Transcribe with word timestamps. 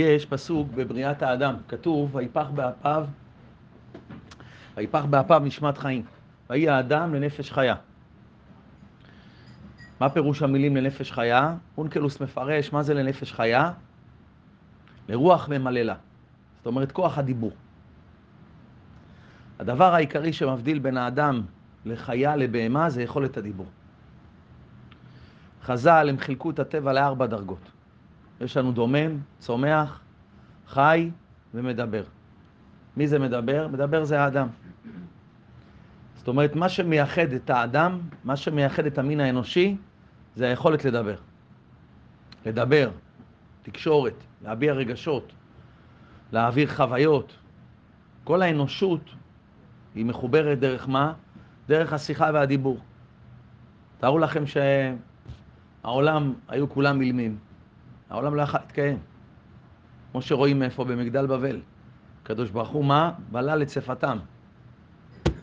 יש 0.00 0.26
פסוק 0.26 0.68
בבריאת 0.74 1.22
האדם, 1.22 1.54
כתוב, 1.68 2.14
ויפח 2.14 2.46
באפיו, 2.54 3.06
ויפח 4.76 5.04
באפיו 5.04 5.42
נשמת 5.44 5.78
חיים, 5.78 6.04
ויהי 6.50 6.68
האדם 6.68 7.14
לנפש 7.14 7.52
חיה. 7.52 7.74
מה 10.00 10.10
פירוש 10.10 10.42
המילים 10.42 10.76
לנפש 10.76 11.12
חיה? 11.12 11.54
אונקלוס 11.78 12.20
מפרש 12.20 12.72
מה 12.72 12.82
זה 12.82 12.94
לנפש 12.94 13.32
חיה? 13.32 13.72
לרוח 15.08 15.48
ממללה. 15.48 15.94
זאת 16.56 16.66
אומרת, 16.66 16.92
כוח 16.92 17.18
הדיבור. 17.18 17.52
הדבר 19.58 19.94
העיקרי 19.94 20.32
שמבדיל 20.32 20.78
בין 20.78 20.96
האדם 20.96 21.42
לחיה 21.84 22.36
לבהמה 22.36 22.90
זה 22.90 23.02
יכולת 23.02 23.36
הדיבור. 23.36 23.66
חז"ל 25.62 26.06
הם 26.10 26.18
חילקו 26.18 26.50
את 26.50 26.58
הטבע 26.58 26.92
לארבע 26.92 27.26
דרגות. 27.26 27.73
יש 28.40 28.56
לנו 28.56 28.72
דומם, 28.72 29.18
צומח, 29.38 30.00
חי 30.68 31.10
ומדבר. 31.54 32.04
מי 32.96 33.08
זה 33.08 33.18
מדבר? 33.18 33.68
מדבר 33.68 34.04
זה 34.04 34.20
האדם. 34.20 34.48
זאת 36.14 36.28
אומרת, 36.28 36.56
מה 36.56 36.68
שמייחד 36.68 37.32
את 37.32 37.50
האדם, 37.50 38.00
מה 38.24 38.36
שמייחד 38.36 38.86
את 38.86 38.98
המין 38.98 39.20
האנושי, 39.20 39.76
זה 40.36 40.48
היכולת 40.48 40.84
לדבר. 40.84 41.16
לדבר, 42.46 42.90
תקשורת, 43.62 44.14
להביע 44.42 44.72
רגשות, 44.72 45.32
להעביר 46.32 46.74
חוויות. 46.74 47.36
כל 48.24 48.42
האנושות 48.42 49.00
היא 49.94 50.04
מחוברת 50.04 50.58
דרך 50.58 50.88
מה? 50.88 51.12
דרך 51.68 51.92
השיחה 51.92 52.30
והדיבור. 52.34 52.78
תארו 53.98 54.18
לכם 54.18 54.44
שהעולם 55.82 56.34
היו 56.48 56.68
כולם 56.68 57.00
אילמים. 57.00 57.38
העולם 58.10 58.34
לא 58.34 58.42
יכול 58.42 58.60
להתקיים. 58.60 58.98
כמו 60.12 60.22
שרואים 60.22 60.62
איפה 60.62 60.84
במגדל 60.84 61.26
בבל. 61.26 61.60
הקדוש 62.22 62.50
ברוך 62.50 62.68
הוא 62.68 62.84
מה? 62.84 63.12
בלל 63.32 63.62
את 63.62 63.70
שפתם. 63.70 64.18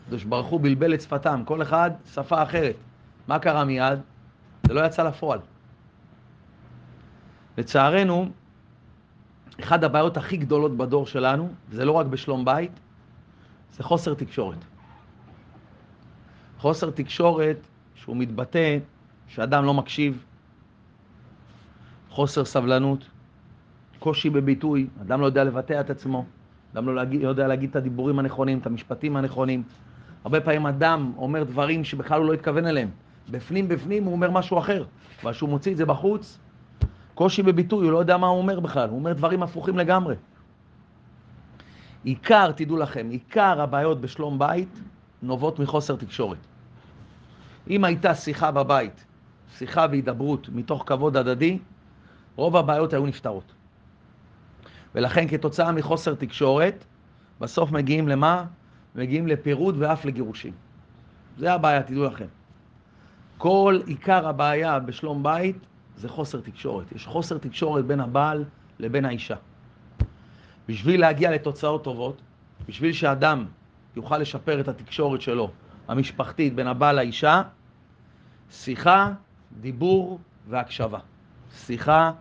הקדוש 0.04 0.24
ברוך 0.24 0.46
הוא 0.46 0.60
בלבל 0.60 0.94
את 0.94 1.00
שפתם, 1.00 1.42
כל 1.44 1.62
אחד 1.62 1.90
שפה 2.14 2.42
אחרת. 2.42 2.76
מה 3.28 3.38
קרה 3.38 3.64
מיד? 3.64 3.98
זה 4.66 4.74
לא 4.74 4.86
יצא 4.86 5.02
לפועל. 5.02 5.38
לצערנו, 7.58 8.28
אחת 9.60 9.82
הבעיות 9.82 10.16
הכי 10.16 10.36
גדולות 10.36 10.76
בדור 10.76 11.06
שלנו, 11.06 11.52
זה 11.70 11.84
לא 11.84 11.92
רק 11.92 12.06
בשלום 12.06 12.44
בית, 12.44 12.80
זה 13.72 13.82
חוסר 13.82 14.14
תקשורת. 14.14 14.58
חוסר 16.58 16.90
תקשורת 16.90 17.56
שהוא 17.94 18.16
מתבטא 18.16 18.78
שאדם 19.28 19.64
לא 19.64 19.74
מקשיב, 19.74 20.24
חוסר 22.12 22.44
סבלנות, 22.44 23.04
קושי 23.98 24.30
בביטוי, 24.30 24.86
אדם 25.02 25.20
לא 25.20 25.26
יודע 25.26 25.44
לבטא 25.44 25.80
את 25.80 25.90
עצמו, 25.90 26.24
אדם 26.74 26.86
לא 26.86 26.94
להגיד, 26.94 27.20
יודע 27.20 27.48
להגיד 27.48 27.70
את 27.70 27.76
הדיבורים 27.76 28.18
הנכונים, 28.18 28.58
את 28.58 28.66
המשפטים 28.66 29.16
הנכונים. 29.16 29.62
הרבה 30.24 30.40
פעמים 30.40 30.66
אדם 30.66 31.12
אומר 31.16 31.44
דברים 31.44 31.84
שבכלל 31.84 32.20
הוא 32.20 32.28
לא 32.28 32.32
התכוון 32.32 32.66
אליהם. 32.66 32.90
בפנים 33.30 33.68
בפנים 33.68 34.04
הוא 34.04 34.12
אומר 34.12 34.30
משהו 34.30 34.58
אחר, 34.58 34.84
אבל 35.22 35.32
כשהוא 35.32 35.48
מוציא 35.48 35.72
את 35.72 35.76
זה 35.76 35.86
בחוץ, 35.86 36.38
קושי 37.14 37.42
בביטוי, 37.42 37.84
הוא 37.84 37.92
לא 37.92 37.98
יודע 37.98 38.16
מה 38.16 38.26
הוא 38.26 38.38
אומר 38.38 38.60
בכלל, 38.60 38.88
הוא 38.88 38.98
אומר 38.98 39.12
דברים 39.12 39.42
הפוכים 39.42 39.78
לגמרי. 39.78 40.14
עיקר, 42.04 42.52
תדעו 42.52 42.76
לכם, 42.76 43.08
עיקר 43.10 43.60
הבעיות 43.60 44.00
בשלום 44.00 44.38
בית 44.38 44.80
נובעות 45.22 45.58
מחוסר 45.58 45.96
תקשורת. 45.96 46.38
אם 47.70 47.84
הייתה 47.84 48.14
שיחה 48.14 48.50
בבית, 48.50 49.04
שיחה 49.58 49.86
והידברות 49.90 50.48
מתוך 50.48 50.84
כבוד 50.86 51.16
הדדי, 51.16 51.58
רוב 52.36 52.56
הבעיות 52.56 52.92
היו 52.92 53.06
נפתרות. 53.06 53.52
ולכן 54.94 55.28
כתוצאה 55.28 55.72
מחוסר 55.72 56.14
תקשורת, 56.14 56.84
בסוף 57.40 57.70
מגיעים 57.70 58.08
למה? 58.08 58.44
מגיעים 58.94 59.26
לפירוד 59.26 59.76
ואף 59.78 60.04
לגירושים. 60.04 60.52
זה 61.38 61.52
הבעיה, 61.52 61.82
תדעו 61.82 62.04
לכם. 62.04 62.26
כל 63.38 63.80
עיקר 63.86 64.28
הבעיה 64.28 64.78
בשלום 64.78 65.22
בית 65.22 65.56
זה 65.96 66.08
חוסר 66.08 66.40
תקשורת. 66.40 66.92
יש 66.92 67.06
חוסר 67.06 67.38
תקשורת 67.38 67.84
בין 67.84 68.00
הבעל 68.00 68.44
לבין 68.78 69.04
האישה. 69.04 69.36
בשביל 70.68 71.00
להגיע 71.00 71.30
לתוצאות 71.30 71.84
טובות, 71.84 72.20
בשביל 72.68 72.92
שאדם 72.92 73.46
יוכל 73.96 74.18
לשפר 74.18 74.60
את 74.60 74.68
התקשורת 74.68 75.20
שלו, 75.20 75.50
המשפחתית, 75.88 76.54
בין 76.54 76.66
הבעל 76.66 76.96
לאישה, 76.96 77.42
שיחה, 78.50 79.12
דיבור 79.60 80.18
והקשבה. 80.48 80.98
שיחה, 81.56 82.12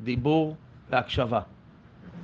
דיבור 0.00 0.56
והקשבה. 0.90 1.40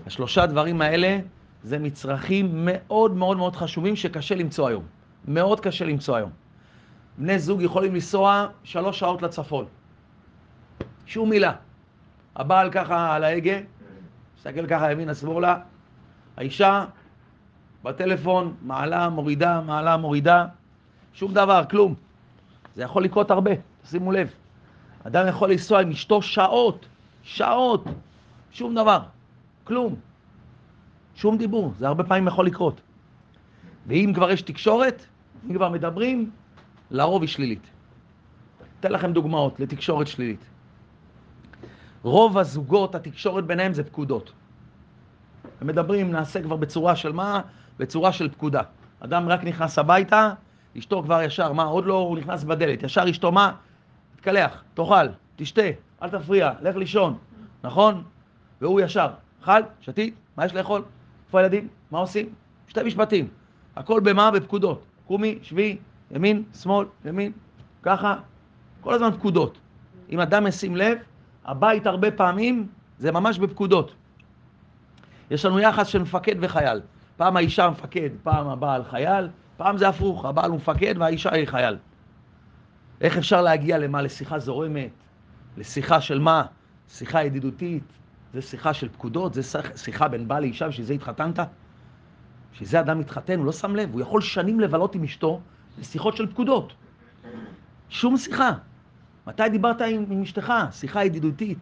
השלושה 0.07 0.47
דברים 0.47 0.83
האלה 0.83 1.19
זה 1.63 1.79
מצרכים 1.79 2.51
מאוד 2.65 3.15
מאוד 3.15 3.37
מאוד 3.37 3.57
חשובים 3.57 3.97
שקשה 3.97 4.35
למצוא 4.35 4.69
היום. 4.69 4.85
מאוד 5.29 5.61
קשה 5.61 5.85
למצוא 5.85 6.17
היום. 6.17 6.31
בני 7.19 7.39
זוג 7.39 7.63
יכולים 7.63 7.95
לנסוע 7.95 8.47
שלוש 8.65 8.99
שעות 8.99 9.23
לצפון. 9.23 9.65
שום 11.07 11.31
מילה. 11.31 11.53
הבעל 12.37 12.71
ככה 12.71 13.15
על 13.15 13.25
ההגה, 13.25 13.59
מסתכל 14.39 14.67
ככה 14.67 14.93
ימינה 14.93 15.15
שמאלה, 15.15 15.59
האישה 16.37 16.85
בטלפון, 17.83 18.55
מעלה, 18.63 19.09
מורידה, 19.09 19.61
מעלה, 19.61 19.97
מורידה, 19.97 20.47
שום 21.13 21.35
דבר, 21.35 21.63
כלום. 21.71 21.95
זה 22.75 22.83
יכול 22.83 23.05
לקרות 23.05 23.31
הרבה, 23.31 23.51
שימו 23.85 24.13
לב. 24.13 24.46
אדם 25.07 25.29
יכול 25.29 25.51
לנסוע 25.51 25.81
עם 25.81 25.91
אשתו 25.91 26.23
שעות, 26.23 26.87
שעות, 27.23 27.85
שום 28.51 28.75
דבר, 28.75 29.01
כלום. 29.65 29.95
שום 31.15 31.39
דיבור, 31.39 31.73
זה 31.79 31.89
הרבה 31.89 32.05
פעמים 32.05 32.27
יכול 32.27 32.47
לקרות. 32.47 32.81
ואם 33.87 34.13
כבר 34.15 34.31
יש 34.31 34.43
תקשורת, 34.43 35.07
אם 35.47 35.55
כבר 35.55 35.69
מדברים, 35.69 36.31
לרוב 36.91 37.23
היא 37.23 37.29
שלילית. 37.29 37.71
אתן 38.81 38.93
לכם 38.93 39.13
דוגמאות 39.13 39.61
לתקשורת 39.61 40.07
שלילית. 40.07 40.45
רוב 42.03 42.39
הזוגות, 42.39 42.95
התקשורת 42.95 43.45
ביניהם 43.45 43.75
זה 43.75 43.85
פקודות. 43.85 44.33
הם 45.61 45.67
מדברים, 45.67 46.13
נעשה 46.13 46.43
כבר 46.43 46.57
בצורה 46.57 46.97
של 46.97 47.13
מה? 47.13 47.41
בצורה 47.79 48.13
של 48.13 48.29
פקודה. 48.29 48.63
אדם 49.01 49.29
רק 49.29 49.45
נכנס 49.45 49.79
הביתה, 49.79 50.33
אשתו 50.79 51.03
כבר 51.03 51.23
ישר, 51.23 51.53
מה? 51.53 51.65
עוד 51.65 51.87
לא 51.87 51.95
הוא 51.95 52.19
נכנס 52.19 52.45
בדלת, 52.45 52.83
ישר 52.83 53.11
אשתו 53.11 53.33
מה? 53.33 53.53
תתקלח, 54.17 54.65
תאכל, 54.75 55.07
תשתה, 55.37 55.63
אל 56.03 56.11
תפריע, 56.11 56.53
לך 56.63 56.77
לישון, 56.77 57.19
נכון? 57.65 58.03
והוא 58.61 58.81
ישר, 58.81 59.09
אכל, 59.43 59.61
שתית, 59.81 60.15
מה 60.37 60.47
יש 60.47 60.55
לאכול? 60.55 60.83
איפה 61.27 61.39
הילדים? 61.39 61.69
מה 61.91 61.99
עושים? 61.99 62.29
שתי 62.69 62.83
משפטים. 62.83 63.29
הכל 63.77 64.01
במה? 64.01 64.31
בפקודות. 64.31 64.85
קומי, 65.07 65.39
שבי, 65.43 65.79
ימין, 66.11 66.43
שמאל, 66.63 66.87
ימין, 67.05 67.33
ככה. 67.83 68.17
כל 68.81 68.95
הזמן 68.95 69.11
פקודות. 69.13 69.59
אם 70.11 70.21
אדם 70.21 70.47
ישים 70.47 70.77
לב, 70.77 70.99
הבית 71.45 71.87
הרבה 71.87 72.11
פעמים 72.11 72.67
זה 72.99 73.13
ממש 73.13 73.39
בפקודות. 73.39 73.95
יש 75.31 75.45
לנו 75.45 75.61
יחס 75.61 75.87
של 75.87 76.03
מפקד 76.03 76.35
וחייל. 76.41 76.81
פעם 77.17 77.37
האישה 77.37 77.71
מפקד, 77.71 78.11
פעם 78.23 78.49
הבעל 78.49 78.85
חייל, 78.85 79.29
פעם 79.57 79.79
זה 79.79 79.89
הפוך, 79.89 80.25
הבעל 80.25 80.51
הוא 80.51 80.57
מפקד 80.57 80.95
והאישה 80.99 81.33
היא 81.35 81.47
חייל. 81.47 81.77
איך 83.01 83.17
אפשר 83.17 83.43
להגיע 83.43 83.79
למה? 83.79 84.03
לשיחה 84.03 84.39
זורמת, 84.39 84.91
לשיחה 85.57 86.01
של 86.01 86.19
מה? 86.19 86.43
שיחה 86.89 87.25
ידידותית, 87.25 87.85
זה 88.35 88.43
שיחה 88.43 88.75
של 88.75 88.89
פקודות, 88.89 89.35
זה 89.35 89.43
שיחה 89.77 90.09
בין 90.09 90.29
בעל 90.29 90.43
לאישה, 90.43 90.69
בשביל 90.69 90.87
זה 90.87 90.95
התחתנת? 90.95 91.39
בשביל 92.53 92.69
זה 92.69 92.81
אדם 92.81 92.99
מתחתן, 92.99 93.39
הוא 93.39 93.47
לא 93.47 93.53
שם 93.53 93.77
לב, 93.77 93.93
הוא 93.93 94.01
יכול 94.01 94.21
שנים 94.21 94.61
לבלות 94.61 94.95
עם 94.95 95.05
אשתו 95.05 95.41
לשיחות 95.79 96.17
של 96.17 96.27
פקודות. 96.27 96.73
שום 97.89 98.17
שיחה. 98.17 98.53
מתי 99.27 99.49
דיברת 99.49 99.81
עם, 99.81 100.05
עם 100.11 100.23
אשתך? 100.23 100.53
שיחה 100.73 101.05
ידידותית. 101.05 101.59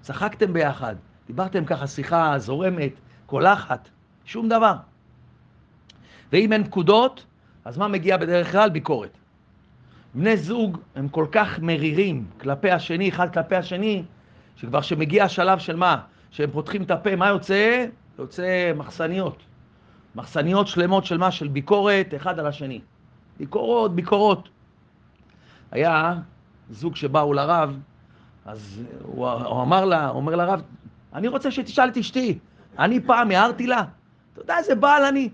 צחקתם 0.00 0.52
ביחד, 0.52 0.96
דיברתם 1.26 1.64
ככה 1.64 1.86
שיחה 1.86 2.38
זורמת, 2.38 2.92
קולחת, 3.26 3.88
שום 4.24 4.48
דבר. 4.48 4.74
ואם 6.32 6.52
אין 6.52 6.64
פקודות, 6.64 7.26
אז 7.64 7.78
מה 7.78 7.88
מגיע 7.88 8.16
בדרך 8.16 8.52
כלל? 8.52 8.70
ביקורת. 8.70 9.18
בני 10.14 10.36
זוג 10.36 10.78
הם 10.94 11.08
כל 11.08 11.26
כך 11.32 11.58
מרירים 11.58 12.24
כלפי 12.40 12.70
השני, 12.70 13.08
אחד 13.08 13.32
כלפי 13.32 13.56
השני, 13.56 14.02
שכבר 14.56 14.80
שמגיע 14.80 15.24
השלב 15.24 15.58
של 15.58 15.76
מה? 15.76 16.00
שהם 16.30 16.50
פותחים 16.50 16.82
את 16.82 16.90
הפה, 16.90 17.16
מה 17.16 17.28
יוצא? 17.28 17.86
יוצא 18.18 18.72
מחסניות. 18.76 19.36
מחסניות 20.14 20.66
שלמות 20.66 21.04
של 21.04 21.18
מה? 21.18 21.30
של 21.30 21.48
ביקורת 21.48 22.14
אחד 22.16 22.38
על 22.38 22.46
השני. 22.46 22.80
ביקורות, 23.38 23.94
ביקורות. 23.94 24.48
היה 25.70 26.14
זוג 26.70 26.96
שבאו 26.96 27.32
לרב, 27.32 27.78
אז 28.44 28.82
הוא, 29.02 29.28
הוא 29.28 29.62
אמר 29.62 29.84
לה, 29.84 30.08
הוא 30.08 30.16
אומר 30.16 30.36
לרב, 30.36 30.62
אני 31.14 31.28
רוצה 31.28 31.50
שתשאל 31.50 31.88
את 31.88 31.96
אשתי, 31.96 32.38
אני 32.78 33.00
פעם 33.00 33.30
הערתי 33.30 33.66
לה? 33.66 33.84
אתה 34.32 34.40
יודע 34.40 34.58
איזה 34.58 34.74
בעל 34.74 35.04
אני? 35.04 35.28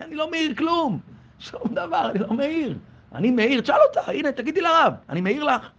אני 0.00 0.14
לא 0.14 0.30
מעיר 0.30 0.54
כלום, 0.54 0.98
שום 1.38 1.74
דבר, 1.74 2.10
אני 2.10 2.18
לא 2.18 2.32
מעיר. 2.34 2.78
אני 3.14 3.30
מעיר, 3.30 3.60
תשאל 3.60 3.76
אותה, 3.88 4.10
הנה, 4.10 4.32
תגידי 4.32 4.60
לרב, 4.60 4.94
אני 5.08 5.20
מעיר 5.20 5.44
לך. 5.44 5.70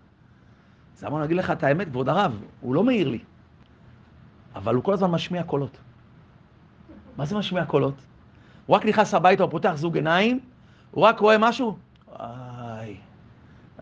אז 0.98 1.04
אמרנו, 1.04 1.24
אגיד 1.24 1.38
לך 1.38 1.52
את 1.52 1.64
האמת, 1.64 1.88
כבוד 1.88 2.10
הרב, 2.10 2.42
הוא 2.62 2.76
לא 2.76 2.84
מעיר 2.84 3.10
לי. 3.10 3.20
אבל 4.56 4.76
הוא 4.76 4.84
כל 4.84 4.94
הזמן 4.94 5.12
משמיע 5.12 5.44
קולות. 5.44 5.78
מה 7.18 7.26
זה 7.26 7.38
משמיע 7.38 7.66
קולות? 7.66 7.94
הוא 8.66 8.76
רק 8.76 8.86
נכנס 8.86 9.14
הביתה, 9.14 9.44
הוא 9.44 9.52
פותח 9.52 9.74
זוג 9.76 9.96
עיניים, 9.96 10.40
הוא 10.92 11.04
רק 11.04 11.20
רואה 11.20 11.38
משהו, 11.38 11.78
איי, 12.20 12.98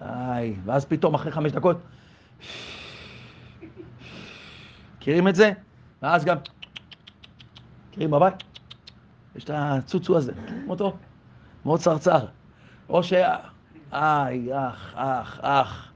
איי, 0.01 0.55
ואז 0.65 0.85
פתאום 0.85 1.13
אחרי 1.13 1.31
חמש 1.31 1.51
דקות, 1.51 1.77
מכירים 4.97 5.27
את 5.27 5.35
זה? 5.35 5.51
ואז 6.01 6.25
גם, 6.25 6.37
מכירים 7.89 8.11
בבית? 8.11 8.33
יש 9.35 9.43
את 9.43 9.51
הצוצו 9.53 10.17
הזה, 10.17 10.31
מכירים 10.43 10.69
אותו? 10.69 10.97
מאוד 11.65 11.79
צרצר. 11.79 12.25
או 12.89 13.03
ש... 13.03 13.13
איי, 13.93 14.49
אח, 14.53 14.93
אח, 14.95 15.39
אח. 15.41 15.91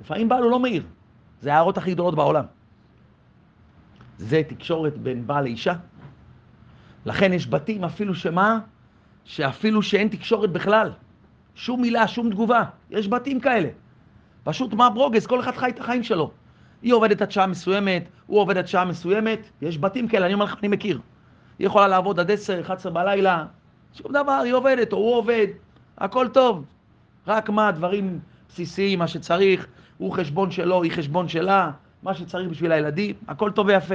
לפעמים 0.00 0.28
בעל 0.28 0.42
הוא 0.42 0.50
לא 0.50 0.58
מעיר. 0.58 0.82
זה 1.40 1.52
ההערות 1.52 1.78
הכי 1.78 1.94
גדולות 1.94 2.14
בעולם. 2.14 2.44
זה 4.18 4.42
תקשורת 4.48 4.98
בין 4.98 5.26
בעל 5.26 5.44
לאישה. 5.44 5.74
לכן 7.06 7.32
יש 7.32 7.46
בתים 7.46 7.84
אפילו 7.84 8.14
שמה? 8.14 8.58
שאפילו 9.24 9.82
שאין 9.82 10.08
תקשורת 10.08 10.50
בכלל. 10.50 10.92
שום 11.54 11.82
מילה, 11.82 12.08
שום 12.08 12.30
תגובה. 12.30 12.64
יש 12.90 13.08
בתים 13.08 13.40
כאלה. 13.40 13.68
פשוט 14.44 14.74
מה 14.74 14.90
ברוגז, 14.90 15.26
כל 15.26 15.40
אחד 15.40 15.56
חי 15.56 15.68
את 15.68 15.80
החיים 15.80 16.02
שלו. 16.02 16.30
היא 16.82 16.92
עובדת 16.92 17.22
עד 17.22 17.30
שעה 17.30 17.46
מסוימת, 17.46 18.08
הוא 18.26 18.40
עובד 18.40 18.58
עד 18.58 18.66
שעה 18.66 18.84
מסוימת, 18.84 19.38
יש 19.62 19.78
בתים 19.78 20.08
כאלה, 20.08 20.26
אני 20.26 20.34
אומר 20.34 20.44
לך, 20.44 20.56
אני 20.58 20.68
מכיר. 20.68 21.00
היא 21.58 21.66
יכולה 21.66 21.88
לעבוד 21.88 22.20
עד 22.20 22.30
10, 22.30 22.60
11 22.60 22.92
בלילה, 22.92 23.44
שום 23.94 24.12
דבר, 24.12 24.40
היא 24.44 24.52
עובדת, 24.52 24.92
או 24.92 24.98
הוא 24.98 25.14
עובד, 25.14 25.46
הכל 26.02 26.28
טוב. 26.28 26.64
רק 27.26 27.50
מה, 27.50 27.72
דברים 27.72 28.20
בסיסיים, 28.48 28.98
מה 28.98 29.08
שצריך, 29.08 29.66
הוא 29.98 30.12
חשבון 30.12 30.50
שלו, 30.50 30.82
היא 30.82 30.92
חשבון 30.92 31.28
שלה, 31.28 31.70
מה 32.02 32.14
שצריך 32.14 32.48
בשביל 32.50 32.72
הילדים, 32.72 33.14
הכל 33.28 33.50
טוב 33.50 33.66
ויפה. 33.66 33.94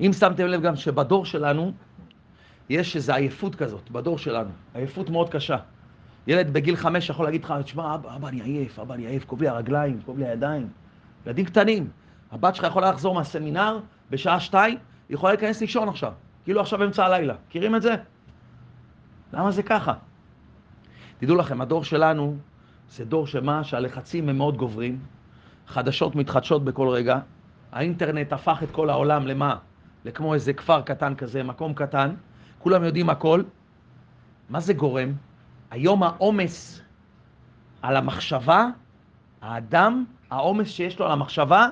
אם 0.00 0.12
שמתם 0.12 0.46
לב 0.46 0.62
גם 0.62 0.76
שבדור 0.76 1.26
שלנו, 1.26 1.72
יש 2.68 2.96
איזו 2.96 3.12
עייפות 3.12 3.54
כזאת, 3.54 3.90
בדור 3.90 4.18
שלנו, 4.18 4.50
עייפות 4.74 5.10
מאוד 5.10 5.30
קשה. 5.30 5.56
ילד 6.26 6.52
בגיל 6.52 6.76
חמש 6.76 7.10
יכול 7.10 7.24
להגיד 7.24 7.44
לך, 7.44 7.54
תשמע, 7.64 7.94
אבא, 7.94 8.16
אבא, 8.16 8.28
אני 8.28 8.40
עייף, 8.40 8.78
אבא, 8.78 8.94
אני 8.94 9.06
עייף, 9.06 9.24
כואב 9.24 9.42
לי 9.42 9.48
הרגליים, 9.48 10.00
כואב 10.04 10.18
לי 10.18 10.26
הידיים. 10.26 10.68
ילדים 11.26 11.44
קטנים, 11.44 11.88
הבת 12.30 12.54
שלך 12.54 12.66
יכולה 12.66 12.90
לחזור 12.90 13.14
מהסמינר 13.14 13.80
בשעה 14.10 14.40
שתיים, 14.40 14.78
היא 15.08 15.14
יכולה 15.14 15.32
להיכנס 15.32 15.60
לישון 15.60 15.88
עכשיו, 15.88 16.12
כאילו 16.44 16.60
עכשיו 16.60 16.84
אמצע 16.84 17.04
הלילה. 17.04 17.34
מכירים 17.48 17.76
את 17.76 17.82
זה? 17.82 17.94
למה 19.32 19.50
זה 19.50 19.62
ככה? 19.62 19.92
תדעו 21.22 21.36
לכם, 21.36 21.60
הדור 21.60 21.84
שלנו 21.84 22.36
זה 22.90 23.04
דור 23.04 23.26
שמה? 23.26 23.64
שהלחצים 23.64 24.28
הם 24.28 24.38
מאוד 24.38 24.56
גוברים, 24.56 24.98
חדשות 25.66 26.14
מתחדשות 26.14 26.64
בכל 26.64 26.88
רגע, 26.88 27.18
האינטרנט 27.72 28.32
הפך 28.32 28.62
את 28.62 28.70
כל 28.70 28.90
העולם 28.90 29.26
למה? 29.26 29.56
לכמו 30.04 30.34
איזה 30.34 30.52
כפר 30.52 30.80
קטן 30.80 31.14
כזה, 31.14 31.42
מקום 31.42 31.74
קטן, 31.74 32.14
כולם 32.58 32.84
יודעים 32.84 33.10
הכל. 33.10 33.42
מה 34.50 34.60
זה 34.60 34.72
גורם? 34.72 35.12
היום 35.70 36.02
העומס 36.02 36.80
על 37.82 37.96
המחשבה, 37.96 38.66
האדם, 39.42 40.04
העומס 40.30 40.68
שיש 40.68 40.98
לו 40.98 41.06
על 41.06 41.12
המחשבה, 41.12 41.68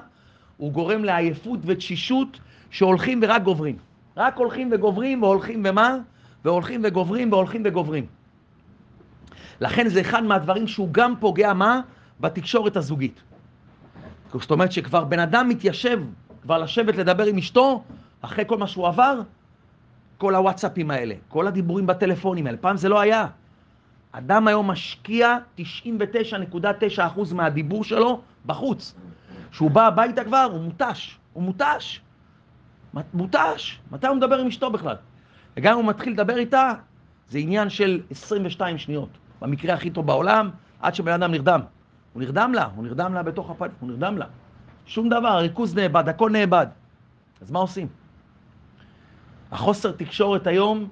הוא 0.56 0.72
גורם 0.72 1.04
לעייפות 1.04 1.60
ותשישות 1.62 2.40
שהולכים 2.70 3.20
ורק 3.22 3.42
גוברים. 3.42 3.76
רק 4.16 4.36
הולכים 4.36 4.70
וגוברים 4.72 5.22
והולכים 5.22 5.62
ומה? 5.68 5.96
והולכים 6.44 6.80
וגוברים 6.84 7.32
והולכים 7.32 7.62
וגוברים. 7.64 8.06
לכן 9.60 9.88
זה 9.88 10.00
אחד 10.00 10.22
מהדברים 10.22 10.66
שהוא 10.66 10.88
גם 10.92 11.14
פוגע 11.20 11.52
מה? 11.52 11.80
בתקשורת 12.20 12.76
הזוגית. 12.76 13.22
זאת 14.32 14.50
אומרת 14.50 14.72
שכבר 14.72 15.04
בן 15.04 15.18
אדם 15.18 15.48
מתיישב, 15.48 16.00
כבר 16.42 16.58
לשבת 16.58 16.96
לדבר 16.96 17.24
עם 17.24 17.38
אשתו, 17.38 17.82
אחרי 18.20 18.44
כל 18.46 18.58
מה 18.58 18.66
שהוא 18.66 18.88
עבר, 18.88 19.20
כל 20.18 20.34
הוואטסאפים 20.34 20.90
האלה, 20.90 21.14
כל 21.28 21.46
הדיבורים 21.46 21.86
בטלפונים 21.86 22.46
האלה, 22.46 22.58
פעם 22.58 22.76
זה 22.76 22.88
לא 22.88 23.00
היה. 23.00 23.26
אדם 24.12 24.48
היום 24.48 24.70
משקיע 24.70 25.36
99.9% 25.58 27.34
מהדיבור 27.34 27.84
שלו 27.84 28.20
בחוץ. 28.46 28.94
כשהוא 29.50 29.70
בא 29.70 29.86
הביתה 29.86 30.24
כבר, 30.24 30.48
הוא 30.52 30.60
מותש. 30.60 31.18
הוא 31.32 31.42
מותש. 31.42 32.00
מותש. 33.14 33.80
מתי 33.92 34.06
הוא 34.06 34.16
מדבר 34.16 34.38
עם 34.38 34.46
אשתו 34.46 34.70
בכלל? 34.70 34.96
וגם 35.56 35.72
אם 35.72 35.78
הוא 35.78 35.90
מתחיל 35.90 36.12
לדבר 36.12 36.36
איתה, 36.36 36.72
זה 37.28 37.38
עניין 37.38 37.70
של 37.70 38.00
22 38.10 38.78
שניות. 38.78 39.08
במקרה 39.40 39.74
הכי 39.74 39.90
טוב 39.90 40.06
בעולם, 40.06 40.50
עד 40.80 40.94
שבן 40.94 41.12
אדם 41.12 41.30
נרדם. 41.30 41.60
הוא 42.12 42.22
נרדם 42.22 42.52
לה, 42.54 42.64
הוא 42.64 42.84
נרדם 42.84 43.14
לה 43.14 43.22
בתוך 43.22 43.50
הפנים, 43.50 43.72
הוא 43.80 43.90
נרדם 43.90 44.18
לה. 44.18 44.26
שום 44.86 45.08
דבר, 45.08 45.28
הריכוז 45.28 45.74
נאבד, 45.74 46.08
הכל 46.08 46.30
נאבד. 46.30 46.66
אז 47.40 47.50
מה 47.50 47.58
עושים? 47.58 47.88
החוסר 49.52 49.92
תקשורת 49.92 50.46
היום 50.46 50.88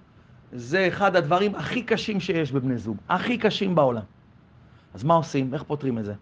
זה 0.52 0.88
אחד 0.88 1.16
הדברים 1.16 1.54
הכי 1.54 1.82
קשים 1.82 2.20
שיש 2.20 2.52
בבני 2.52 2.78
זוג, 2.78 2.96
הכי 3.08 3.38
קשים 3.38 3.74
בעולם. 3.74 4.02
אז 4.94 5.04
מה 5.04 5.14
עושים? 5.14 5.54
איך 5.54 5.62
פותרים 5.62 5.98
את 5.98 6.04
זה? 6.04 6.14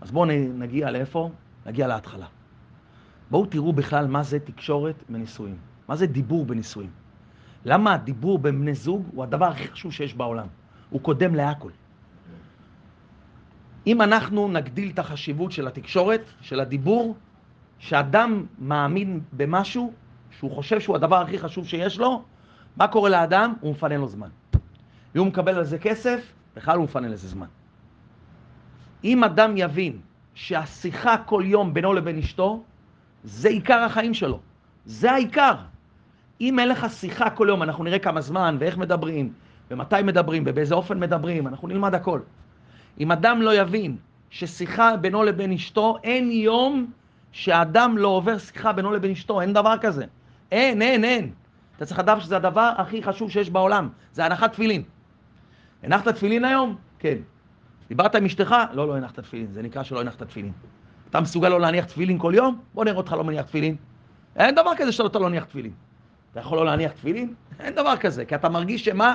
אז 0.00 0.10
בואו 0.10 0.24
נגיע 0.54 0.90
לאיפה? 0.90 1.30
נגיע 1.66 1.86
להתחלה. 1.86 2.26
בואו 3.30 3.46
תראו 3.46 3.72
בכלל 3.72 4.06
מה 4.06 4.22
זה 4.22 4.38
תקשורת 4.40 4.94
בנישואים. 5.08 5.56
מה 5.88 5.96
זה 5.96 6.06
דיבור 6.06 6.46
בנישואים. 6.46 6.90
למה 7.64 7.94
הדיבור 7.94 8.38
בין 8.38 8.60
בני 8.60 8.74
זוג 8.74 9.08
הוא 9.14 9.22
הדבר 9.22 9.46
הכי 9.46 9.68
חשוב 9.68 9.92
שיש 9.92 10.14
בעולם. 10.14 10.46
הוא 10.90 11.00
קודם 11.00 11.34
להכל. 11.34 11.70
אם 13.86 14.02
אנחנו 14.02 14.48
נגדיל 14.48 14.90
את 14.94 14.98
החשיבות 14.98 15.52
של 15.52 15.66
התקשורת, 15.66 16.24
של 16.40 16.60
הדיבור, 16.60 17.16
שאדם 17.78 18.46
מאמין 18.58 19.20
במשהו, 19.32 19.92
שהוא 20.30 20.50
חושב 20.50 20.80
שהוא 20.80 20.96
הדבר 20.96 21.22
הכי 21.22 21.38
חשוב 21.38 21.66
שיש 21.66 21.98
לו, 21.98 22.22
מה 22.76 22.88
קורה 22.88 23.10
לאדם? 23.10 23.54
הוא 23.60 23.72
מפנה 23.72 23.96
לו 23.96 24.08
זמן. 24.08 24.28
אם 25.14 25.20
הוא 25.20 25.26
מקבל 25.26 25.54
על 25.54 25.64
זה 25.64 25.78
כסף, 25.78 26.32
בכלל 26.56 26.76
הוא 26.76 26.84
מפנה 26.84 27.08
לזה 27.08 27.28
זמן. 27.28 27.46
אם 29.04 29.24
אדם 29.24 29.54
יבין 29.56 29.98
שהשיחה 30.34 31.16
כל 31.18 31.42
יום 31.46 31.74
בינו 31.74 31.92
לבין 31.92 32.18
אשתו, 32.18 32.62
זה 33.24 33.48
עיקר 33.48 33.78
החיים 33.78 34.14
שלו. 34.14 34.40
זה 34.84 35.12
העיקר. 35.12 35.54
אם 36.40 36.58
אין 36.58 36.68
לך 36.68 36.86
שיחה 36.90 37.30
כל 37.30 37.46
יום, 37.48 37.62
אנחנו 37.62 37.84
נראה 37.84 37.98
כמה 37.98 38.20
זמן 38.20 38.56
ואיך 38.60 38.78
מדברים, 38.78 39.32
ומתי 39.70 40.02
מדברים, 40.04 40.42
ובאיזה 40.46 40.74
אופן 40.74 41.00
מדברים, 41.00 41.46
אנחנו 41.46 41.68
נלמד 41.68 41.94
הכל. 41.94 42.20
אם 43.00 43.12
אדם 43.12 43.42
לא 43.42 43.54
יבין 43.54 43.96
ששיחה 44.30 44.96
בינו 44.96 45.22
לבין 45.22 45.52
אשתו, 45.52 45.96
אין 46.04 46.30
יום 46.30 46.90
שאדם 47.32 47.98
לא 47.98 48.08
עובר 48.08 48.38
שיחה 48.38 48.72
בינו 48.72 48.92
לבין 48.92 49.10
אשתו, 49.10 49.40
אין 49.40 49.52
דבר 49.52 49.74
כזה. 49.80 50.04
אין, 50.52 50.82
אין, 50.82 51.04
אין. 51.04 51.30
אתה 51.76 51.86
צריך 51.86 51.98
לדעת 52.00 52.20
שזה 52.20 52.36
הדבר 52.36 52.72
הכי 52.76 53.02
חשוב 53.02 53.30
שיש 53.30 53.50
בעולם, 53.50 53.88
זה 54.12 54.24
הנחת 54.24 54.52
תפילין. 54.52 54.82
הנחת 55.82 56.08
תפילין 56.08 56.44
היום? 56.44 56.76
כן. 56.98 57.16
דיברת 57.88 58.14
עם 58.14 58.24
אשתך? 58.24 58.54
לא, 58.72 58.88
לא 58.88 58.96
הנחת 58.96 59.20
תפילין, 59.20 59.46
זה 59.52 59.62
נקרא 59.62 59.82
שלא 59.82 60.00
הנחת 60.00 60.22
תפילין. 60.22 60.52
אתה 61.10 61.20
מסוגל 61.20 61.48
לא 61.48 61.60
להניח 61.60 61.84
תפילין 61.84 62.18
כל 62.18 62.32
יום? 62.36 62.60
בוא 62.74 62.84
נראה 62.84 62.96
אותך 62.96 63.12
לא 63.12 63.24
מניח 63.24 63.44
תפילין. 63.44 63.76
אין 64.36 64.54
דבר 64.54 64.72
כזה 64.76 64.92
שאתה 64.92 65.18
לא 65.18 65.28
מניח 65.28 65.44
תפילין. 65.44 65.72
אתה 66.32 66.40
יכול 66.40 66.58
לא 66.58 66.66
להניח 66.66 66.92
תפילין? 66.92 67.34
אין 67.60 67.74
דבר 67.74 67.96
כזה, 67.96 68.24
כי 68.24 68.34
אתה 68.34 68.48
מרגיש 68.48 68.84
שמה? 68.84 69.14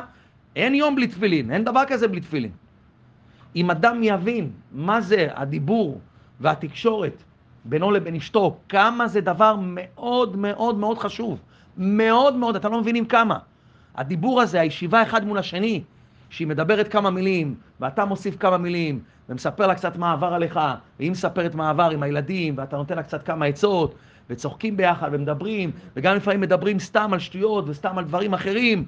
אין 0.55 0.75
יום 0.75 0.95
בלי 0.95 1.07
תפילין, 1.07 1.51
אין 1.51 1.63
דבר 1.63 1.83
כזה 1.87 2.07
בלי 2.07 2.21
תפילין. 2.21 2.51
אם 3.55 3.71
אדם 3.71 3.99
יבין 4.03 4.51
מה 4.71 5.01
זה 5.01 5.27
הדיבור 5.35 5.99
והתקשורת 6.39 7.23
בינו 7.65 7.91
לבין 7.91 8.15
אשתו, 8.15 8.57
כמה 8.69 9.07
זה 9.07 9.21
דבר 9.21 9.55
מאוד 9.59 10.37
מאוד 10.37 10.77
מאוד 10.77 10.97
חשוב. 10.97 11.39
מאוד 11.77 12.35
מאוד, 12.35 12.55
אתם 12.55 12.71
לא 12.71 12.81
מבינים 12.81 13.05
כמה. 13.05 13.37
הדיבור 13.95 14.41
הזה, 14.41 14.61
הישיבה 14.61 15.03
אחד 15.03 15.25
מול 15.25 15.37
השני, 15.37 15.83
שהיא 16.29 16.47
מדברת 16.47 16.87
כמה 16.87 17.09
מילים, 17.09 17.55
ואתה 17.79 18.05
מוסיף 18.05 18.37
כמה 18.37 18.57
מילים, 18.57 18.99
ומספר 19.29 19.67
לה 19.67 19.75
קצת 19.75 19.97
מה 19.97 20.11
עבר 20.11 20.33
עליך, 20.33 20.59
והיא 20.99 21.11
מספרת 21.11 21.55
מה 21.55 21.69
עבר 21.69 21.89
עם 21.89 22.03
הילדים, 22.03 22.53
ואתה 22.57 22.77
נותן 22.77 22.95
לה 22.95 23.03
קצת 23.03 23.25
כמה 23.25 23.45
עצות, 23.45 23.95
וצוחקים 24.29 24.77
ביחד 24.77 25.09
ומדברים, 25.11 25.71
וגם 25.95 26.15
לפעמים 26.15 26.41
מדברים 26.41 26.79
סתם 26.79 27.13
על 27.13 27.19
שטויות 27.19 27.65
וסתם 27.67 27.97
על 27.97 28.03
דברים 28.03 28.33
אחרים. 28.33 28.85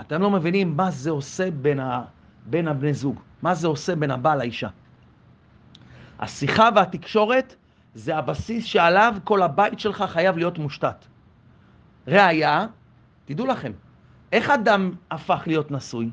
אתם 0.00 0.22
לא 0.22 0.30
מבינים 0.30 0.76
מה 0.76 0.90
זה 0.90 1.10
עושה 1.10 1.50
בין, 1.50 1.80
ה... 1.80 2.04
בין 2.46 2.68
הבני 2.68 2.94
זוג, 2.94 3.20
מה 3.42 3.54
זה 3.54 3.66
עושה 3.66 3.96
בין 3.96 4.10
הבעל 4.10 4.38
לאישה. 4.38 4.68
השיחה 6.18 6.68
והתקשורת 6.74 7.56
זה 7.94 8.16
הבסיס 8.16 8.64
שעליו 8.64 9.14
כל 9.24 9.42
הבית 9.42 9.80
שלך 9.80 10.04
חייב 10.08 10.36
להיות 10.36 10.58
מושתת. 10.58 11.04
ראיה, 12.08 12.66
תדעו 13.24 13.46
לכם, 13.46 13.72
איך 14.32 14.50
אדם 14.50 14.92
הפך 15.10 15.42
להיות 15.46 15.70
נשוי? 15.70 16.10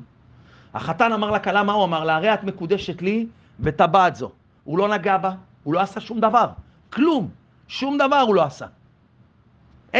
החתן 0.74 1.12
אמר 1.12 1.30
לכלה, 1.30 1.62
מה 1.62 1.72
הוא 1.72 1.84
אמר 1.84 2.04
לה? 2.04 2.16
הרי 2.16 2.34
את 2.34 2.44
מקודשת 2.44 3.02
לי 3.02 3.26
וטבעת 3.60 4.16
זו. 4.16 4.32
הוא 4.64 4.78
לא 4.78 4.88
נגע 4.88 5.18
בה, 5.18 5.34
הוא 5.62 5.74
לא 5.74 5.80
עשה 5.80 6.00
שום 6.00 6.20
דבר, 6.20 6.46
כלום, 6.90 7.30
שום 7.68 7.98
דבר 7.98 8.20
הוא 8.20 8.34
לא 8.34 8.42
עשה. 8.42 8.66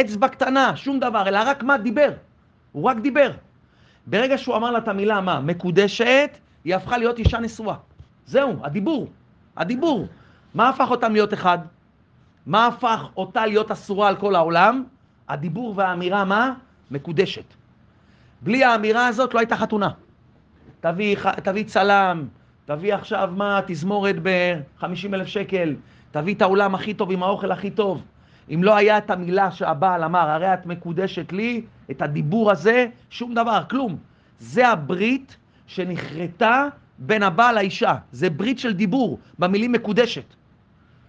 אצבע 0.01 0.27
קטנה, 0.27 0.75
שום 0.75 0.99
דבר, 0.99 1.27
אלא 1.27 1.39
רק 1.45 1.63
מה? 1.63 1.77
דיבר. 1.77 2.11
הוא 2.71 2.83
רק 2.83 2.97
דיבר. 2.97 3.31
ברגע 4.07 4.37
שהוא 4.37 4.55
אמר 4.55 4.71
לה 4.71 4.77
את 4.77 4.87
המילה 4.87 5.21
מה? 5.21 5.39
מקודשת, 5.39 6.37
היא 6.63 6.75
הפכה 6.75 6.97
להיות 6.97 7.19
אישה 7.19 7.39
נשואה. 7.39 7.75
זהו, 8.25 8.55
הדיבור. 8.63 9.07
הדיבור. 9.57 10.07
מה 10.53 10.69
הפך 10.69 10.91
אותם 10.91 11.13
להיות 11.13 11.33
אחד? 11.33 11.59
מה 12.45 12.67
הפך 12.67 13.07
אותה 13.17 13.45
להיות 13.45 13.71
אסורה 13.71 14.07
על 14.07 14.15
כל 14.15 14.35
העולם? 14.35 14.83
הדיבור 15.29 15.73
והאמירה, 15.77 16.25
מה? 16.25 16.53
מקודשת. 16.91 17.53
בלי 18.41 18.63
האמירה 18.63 19.07
הזאת 19.07 19.33
לא 19.33 19.39
הייתה 19.39 19.57
חתונה. 19.57 19.89
תביא, 20.79 21.17
תביא 21.43 21.63
צלם, 21.63 22.27
תביא 22.65 22.93
עכשיו 22.93 23.29
מה, 23.35 23.59
תזמורת 23.67 24.15
ב-50 24.23 25.13
אלף 25.13 25.27
שקל, 25.27 25.75
תביא 26.11 26.35
את 26.35 26.41
האולם 26.41 26.75
הכי 26.75 26.93
טוב 26.93 27.11
עם 27.11 27.23
האוכל 27.23 27.51
הכי 27.51 27.71
טוב. 27.71 28.03
אם 28.49 28.63
לא 28.63 28.75
היה 28.75 28.97
את 28.97 29.09
המילה 29.09 29.51
שהבעל 29.51 30.03
אמר, 30.03 30.29
הרי 30.29 30.53
את 30.53 30.65
מקודשת 30.65 31.31
לי, 31.31 31.61
את 31.91 32.01
הדיבור 32.01 32.51
הזה, 32.51 32.87
שום 33.09 33.33
דבר, 33.33 33.63
כלום. 33.69 33.97
זה 34.39 34.67
הברית 34.67 35.37
שנחרטה 35.67 36.67
בין 36.97 37.23
הבעל 37.23 37.55
לאישה. 37.55 37.95
זה 38.11 38.29
ברית 38.29 38.59
של 38.59 38.73
דיבור, 38.73 39.19
במילים 39.39 39.71
מקודשת. 39.71 40.25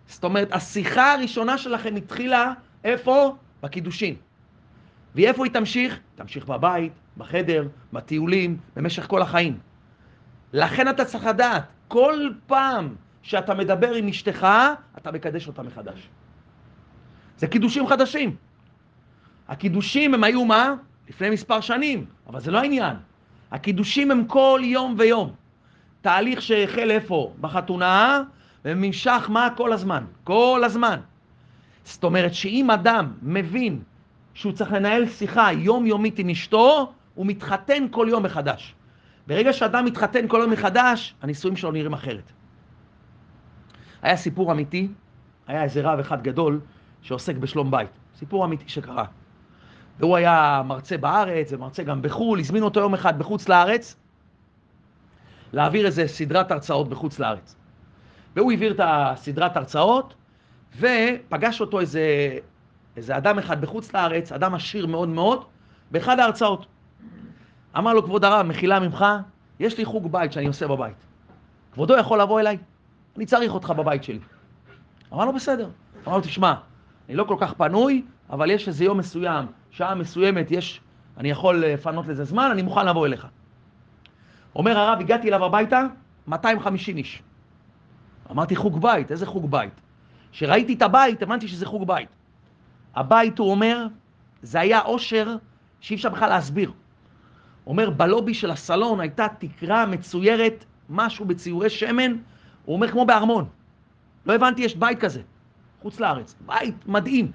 זאת 0.07 0.25
אומרת, 0.25 0.53
השיחה 0.53 1.13
הראשונה 1.13 1.59
שלכם 1.59 1.97
התחילה, 1.97 2.53
איפה? 2.85 3.37
בקידושין. 3.63 4.15
ואיפה 5.15 5.45
היא 5.45 5.53
תמשיך? 5.53 6.01
תמשיך 6.15 6.47
בבית, 6.47 6.93
בחדר, 7.17 7.69
בטיולים, 7.93 8.57
במשך 8.77 9.07
כל 9.07 9.23
החיים. 9.23 9.59
לכן 10.53 10.89
אתה 10.89 11.05
צריך 11.05 11.25
לדעת, 11.25 11.65
כל 11.89 12.31
פעם 12.47 12.95
שאתה 13.23 13.55
מדבר 13.55 13.95
עם 13.95 14.09
אשתך, 14.09 14.47
אתה 14.99 15.13
מקדש 15.13 15.49
אותה 15.49 15.63
מחדש. 15.63 16.09
זה 17.39 17.47
קידושים 17.47 17.87
חדשים. 17.87 18.37
הקידושים 19.49 20.15
הם 20.15 20.25
היו 20.25 20.45
מה? 20.45 20.75
לפני 21.09 21.31
מספר 21.31 21.61
שנים, 21.61 22.07
אבל 22.27 22.41
זה 22.41 22.51
לא 22.51 22.59
העניין. 22.59 22.97
הקידושים 23.53 24.11
הם 24.11 24.25
כל 24.25 24.61
יום 24.65 24.95
ויום. 24.99 25.33
תהליך 26.01 26.43
שהחל 26.43 26.91
איפה? 26.91 27.33
בחתונה, 27.41 28.23
ונמשך 28.65 29.27
מה? 29.29 29.49
כל 29.57 29.73
הזמן. 29.73 30.05
כל 30.25 30.63
הזמן. 30.65 31.01
זאת 31.85 32.05
אומרת 32.05 32.35
שאם 32.35 32.71
אדם 32.71 33.13
מבין 33.23 33.83
שהוא 34.35 34.53
צריך 34.53 34.73
לנהל 34.73 35.07
שיחה 35.07 35.53
יומיומית 35.53 36.19
עם 36.19 36.29
אשתו, 36.29 36.93
הוא 37.15 37.27
מתחתן 37.27 37.87
כל 37.91 38.07
יום 38.11 38.23
מחדש. 38.23 38.75
ברגע 39.27 39.53
שאדם 39.53 39.85
מתחתן 39.85 40.29
כל 40.29 40.39
יום 40.43 40.51
מחדש, 40.51 41.15
הנישואים 41.23 41.57
שלו 41.57 41.71
נראים 41.71 41.93
אחרת. 41.93 42.33
היה 44.03 44.17
סיפור 44.17 44.53
אמיתי, 44.53 44.89
היה 45.47 45.63
איזה 45.63 45.81
רב 45.83 45.99
אחד 45.99 46.23
גדול 46.23 46.61
שעוסק 47.05 47.37
בשלום 47.37 47.71
בית. 47.71 47.91
סיפור 48.17 48.45
אמיתי 48.45 48.69
שקרה. 48.69 49.05
והוא 49.99 50.17
היה 50.17 50.63
מרצה 50.65 50.97
בארץ 50.97 51.53
ומרצה 51.53 51.83
גם 51.83 52.03
בחו"ל, 52.03 52.41
הזמין 52.41 52.63
אותו 52.63 52.81
יום 52.81 52.95
אחד 52.95 53.19
בחוץ 53.19 53.49
לארץ 53.49 53.97
להעביר 55.53 55.87
איזה 55.87 56.09
סדרת 56.09 56.51
הרצאות 56.51 56.89
בחוץ 56.89 57.19
לארץ. 57.19 57.57
והוא 58.37 58.53
העביר 58.53 58.73
את 58.73 58.81
הסדרת 58.83 59.57
הרצאות 59.57 60.15
ופגש 60.79 61.61
אותו 61.61 61.81
איזה, 61.81 62.39
איזה 62.97 63.17
אדם 63.17 63.39
אחד 63.39 63.61
בחוץ 63.61 63.95
לארץ, 63.95 64.33
אדם 64.33 64.55
עשיר 64.55 64.87
מאוד 64.87 65.09
מאוד, 65.09 65.45
באחד 65.91 66.21
ההרצאות. 66.21 66.67
אמר 67.79 67.95
לו, 67.95 68.05
כבוד 68.05 68.25
הרב, 68.25 68.47
מחילה 68.47 68.81
ממך, 68.81 69.05
יש 69.61 69.79
לי 69.79 69.85
חוג 69.85 70.13
בית 70.13 70.33
שאני 70.33 70.47
עושה 70.47 70.69
בבית. 70.69 71.07
כבודו 71.73 71.97
יכול 71.97 72.21
לבוא 72.21 72.41
אליי? 72.41 72.59
אני 73.17 73.27
צריך 73.27 73.55
אותך 73.55 73.71
בבית 73.71 74.05
שלי. 74.05 74.19
אמר 75.13 75.25
לו, 75.25 75.33
בסדר. 75.33 75.69
אמר 76.07 76.17
לו, 76.17 76.23
תשמע, 76.23 76.55
אני 77.09 77.17
לא 77.17 77.25
כל 77.25 77.37
כך 77.41 77.55
פנוי, 77.55 78.03
אבל 78.31 78.51
יש 78.51 78.69
איזה 78.69 78.85
יום 78.85 78.99
מסוים, 78.99 79.47
שעה 79.71 79.95
מסוימת, 79.95 80.51
יש, 80.51 80.81
אני 81.17 81.31
יכול 81.31 81.65
לפנות 81.65 82.07
לזה 82.07 82.25
זמן, 82.25 82.49
אני 82.53 82.63
מוכן 82.63 82.87
לבוא 82.87 83.07
אליך. 83.07 83.27
אומר 84.57 84.79
הרב, 84.79 85.01
הגעתי 85.01 85.29
אליו 85.29 85.45
הביתה, 85.45 85.87
250 86.27 86.97
איש. 86.97 87.23
אמרתי, 88.31 88.57
חוג 88.57 88.83
בית, 88.83 89.11
איזה 89.11 89.27
חוג 89.27 89.51
בית? 89.51 89.81
כשראיתי 90.33 90.75
את 90.75 90.83
הבית, 90.83 91.23
הבנתי 91.23 91.49
שזה 91.49 91.67
חוג 91.67 91.87
בית. 91.87 92.09
הבית, 92.95 93.39
הוא 93.39 93.51
אומר, 93.51 93.87
זה 94.43 94.61
היה 94.61 94.81
עושר 94.81 95.37
שאי 95.81 95.97
אפשר 95.97 96.09
בכלל 96.09 96.29
להסביר. 96.29 96.73
אומר, 97.67 97.91
בלובי 97.91 98.35
של 98.35 98.51
הסלון 98.51 99.01
הייתה 99.01 99.27
תקרה 99.39 99.87
מצוירת, 99.87 100.65
משהו 100.91 101.25
בציורי 101.25 101.71
שמן, 101.71 102.17
הוא 102.65 102.77
אומר, 102.77 102.89
כמו 102.89 103.07
בארמון. 103.07 103.45
לא 104.27 104.35
הבנתי, 104.35 104.63
יש 104.63 104.77
בית 104.77 105.01
כזה, 105.01 105.23
חוץ 105.85 106.01
לארץ. 106.01 106.35
בית 106.47 106.89
מדהים. 106.89 107.33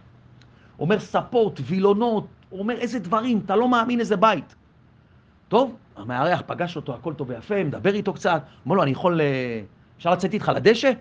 אומר, 0.79 0.99
ספות, 0.99 1.59
וילונות, 1.63 2.27
הוא 2.49 2.59
אומר, 2.59 2.77
איזה 2.77 2.99
דברים, 2.99 3.41
אתה 3.45 3.55
לא 3.55 3.69
מאמין 3.69 3.99
איזה 3.99 4.15
בית. 4.15 4.55
טוב, 5.47 5.75
המארח 5.95 6.41
פגש 6.45 6.75
אותו, 6.75 6.93
הכל 6.93 7.13
טוב 7.13 7.29
ויפה, 7.29 7.63
מדבר 7.63 7.93
איתו 7.93 8.13
קצת, 8.13 8.41
אומר 8.65 8.75
לו, 8.75 8.83
אני 8.83 8.91
יכול, 8.91 9.21
אה, 9.21 9.61
אפשר 9.97 10.11
לצאת 10.11 10.33
איתך 10.33 10.51
לדשא? 10.55 10.91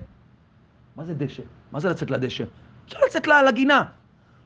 מה 0.97 1.05
זה 1.05 1.15
דשא? 1.15 1.43
מה 1.73 1.81
זה 1.81 1.89
לצאת 1.89 2.11
לדשא? 2.11 2.45
אפשר 2.87 2.99
לצאת 3.07 3.27
לגינה. 3.27 3.83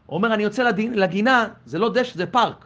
הוא 0.07 0.17
אומר, 0.17 0.35
אני 0.35 0.43
יוצא 0.43 0.63
לגינה, 0.95 1.49
זה 1.67 1.79
לא 1.79 1.93
דשא, 1.93 2.15
זה 2.15 2.27
פארק. 2.27 2.65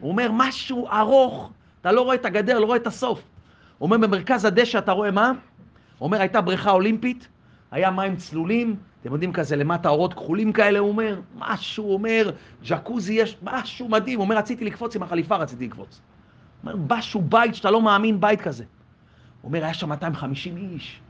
הוא 0.00 0.10
אומר, 0.10 0.30
משהו 0.32 0.88
ארוך, 0.88 1.50
אתה 1.80 1.92
לא 1.92 2.00
רואה 2.00 2.14
את 2.14 2.24
הגדר, 2.24 2.58
לא 2.58 2.66
רואה 2.66 2.76
את 2.76 2.86
הסוף. 2.86 3.22
הוא 3.78 3.86
אומר, 3.86 4.06
במרכז 4.06 4.44
הדשא 4.44 4.78
אתה 4.78 4.92
רואה 4.92 5.10
מה? 5.10 5.28
הוא 5.28 6.06
אומר, 6.06 6.20
הייתה 6.20 6.40
בריכה 6.40 6.70
אולימפית, 6.70 7.28
היה 7.70 7.90
מים 7.90 8.16
צלולים, 8.16 8.76
אתם 9.06 9.14
יודעים 9.14 9.32
כזה 9.32 9.56
למטה 9.56 9.88
אורות 9.88 10.14
כחולים 10.14 10.52
כאלה, 10.52 10.78
הוא 10.78 10.88
אומר, 10.88 11.20
משהו, 11.38 11.84
הוא 11.84 11.94
אומר, 11.94 12.30
ג'קוזי 12.64 13.14
יש, 13.14 13.36
משהו 13.42 13.88
מדהים, 13.88 14.18
הוא 14.18 14.24
אומר, 14.24 14.36
רציתי 14.36 14.64
לקפוץ 14.64 14.96
עם 14.96 15.02
החליפה, 15.02 15.36
רציתי 15.36 15.66
לקפוץ. 15.66 16.00
הוא 16.62 16.72
אומר, 16.72 16.96
משהו 16.96 17.20
בית 17.20 17.54
שאתה 17.54 17.70
לא 17.70 17.82
מאמין, 17.82 18.20
בית 18.20 18.40
כזה. 18.40 18.64
הוא 19.42 19.48
אומר, 19.48 19.64
היה 19.64 19.74
שם 19.74 19.88
250 19.88 20.56
איש, 20.56 21.00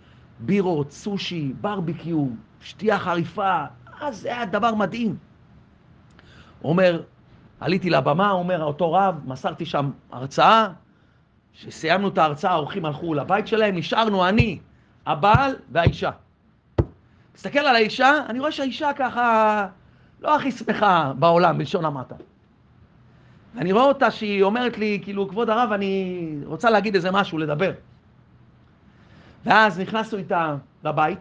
בירות, 0.41 0.91
סושי, 0.91 1.53
ברביקיו, 1.61 2.27
שתייה 2.61 2.99
חריפה, 2.99 3.65
אז 4.01 4.21
זה 4.21 4.29
היה 4.29 4.47
דבר 4.47 4.75
מדהים. 4.75 5.17
הוא 6.61 6.71
אומר, 6.71 7.03
עליתי 7.61 7.91
לבמה, 7.91 8.31
אומר, 8.31 8.63
אותו 8.63 8.93
רב, 8.93 9.21
מסרתי 9.25 9.67
שם 9.67 9.91
הרצאה, 10.13 10.69
כשסיימנו 11.55 12.09
את 12.09 12.19
ההרצאה, 12.19 12.51
האורחים 12.51 12.85
הלכו 12.85 13.15
לבית 13.15 13.47
שלהם, 13.47 13.77
נשארנו 13.77 14.29
אני, 14.29 14.59
הבעל 15.07 15.57
והאישה. 15.73 16.11
מסתכל 17.37 17.59
על 17.59 17.77
האישה, 17.77 18.13
אני 18.29 18.39
רואה 18.39 18.53
שהאישה 18.53 18.93
ככה 18.97 19.69
לא 20.21 20.37
הכי 20.37 20.51
שמחה 20.51 21.13
בעולם, 21.19 21.59
בלשון 21.59 21.85
המעטה. 21.85 22.15
ואני 23.55 23.73
רואה 23.73 23.85
אותה 23.85 24.11
שהיא 24.11 24.43
אומרת 24.43 24.79
לי, 24.79 25.01
כאילו, 25.03 25.29
כבוד 25.29 25.51
הרב, 25.51 25.73
אני 25.73 26.39
רוצה 26.45 26.71
להגיד 26.71 26.95
איזה 26.95 27.11
משהו, 27.11 27.39
לדבר. 27.39 27.73
ואז 29.45 29.81
נכנסנו 29.81 30.19
איתה 30.19 30.57
לבית, 30.85 31.19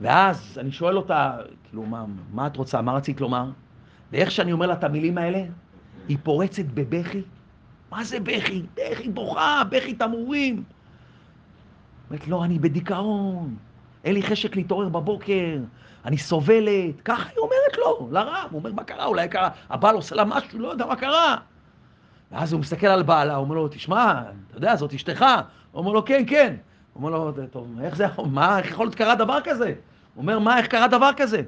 ואז 0.00 0.58
אני 0.60 0.72
שואל 0.72 0.96
אותה, 0.96 1.36
כאילו, 1.68 1.82
מה, 1.82 2.04
מה 2.32 2.46
את 2.46 2.56
רוצה, 2.56 2.82
מה 2.82 2.92
רצית 2.92 3.20
לומר? 3.20 3.50
ואיך 4.12 4.30
שאני 4.30 4.52
אומר 4.52 4.66
לה 4.66 4.74
את 4.74 4.84
המילים 4.84 5.18
האלה, 5.18 5.44
היא 6.08 6.18
פורצת 6.22 6.64
בבכי. 6.74 7.22
מה 7.90 8.04
זה 8.04 8.20
בכי? 8.20 8.62
בכי 8.74 9.08
בוכה, 9.08 9.62
בכי 9.70 9.94
תמרורים. 9.94 10.62
אומרת, 12.10 12.28
לא, 12.28 12.44
אני 12.44 12.58
בדיכאון, 12.58 13.56
אין 14.04 14.14
לי 14.14 14.22
חשק 14.22 14.56
להתעורר 14.56 14.88
בבוקר, 14.88 15.58
אני 16.04 16.18
סובלת. 16.18 17.00
ככה 17.04 17.28
היא 17.28 17.38
אומרת 17.38 17.78
לו, 17.78 18.08
לרב. 18.12 18.48
הוא 18.50 18.58
אומר, 18.58 18.72
מה 18.72 18.84
קרה? 18.84 19.04
אולי 19.04 19.28
קרה, 19.28 19.48
הבעל 19.70 19.94
עושה 19.94 20.14
לה 20.14 20.24
משהו, 20.24 20.58
לא 20.58 20.68
יודע 20.68 20.86
מה 20.86 20.96
קרה. 20.96 21.36
ואז 22.32 22.52
הוא 22.52 22.60
מסתכל 22.60 22.86
על 22.86 23.02
בעלה, 23.02 23.34
הוא 23.34 23.44
אומר 23.44 23.54
לו, 23.54 23.68
תשמע, 23.68 24.22
אתה 24.48 24.56
יודע, 24.56 24.76
זאת 24.76 24.94
אשתך. 24.94 25.24
הוא 25.72 25.80
אומר 25.80 25.92
לו, 25.92 26.04
כן, 26.04 26.24
כן. 26.26 26.54
הוא 26.92 27.02
אומר 27.06 27.18
לו, 27.18 27.32
טוב, 27.50 27.80
איך 27.82 27.96
זה 27.96 28.06
מה, 28.30 28.58
איך 28.58 28.70
יכול 28.70 28.86
להיות 28.86 28.94
קרה 28.94 29.14
דבר 29.14 29.38
כזה? 29.44 29.66
הוא 30.14 30.22
אומר, 30.22 30.38
מה, 30.38 30.58
איך 30.58 30.66
קרה 30.66 30.88
דבר 30.88 31.10
כזה? 31.16 31.36
הוא 31.36 31.44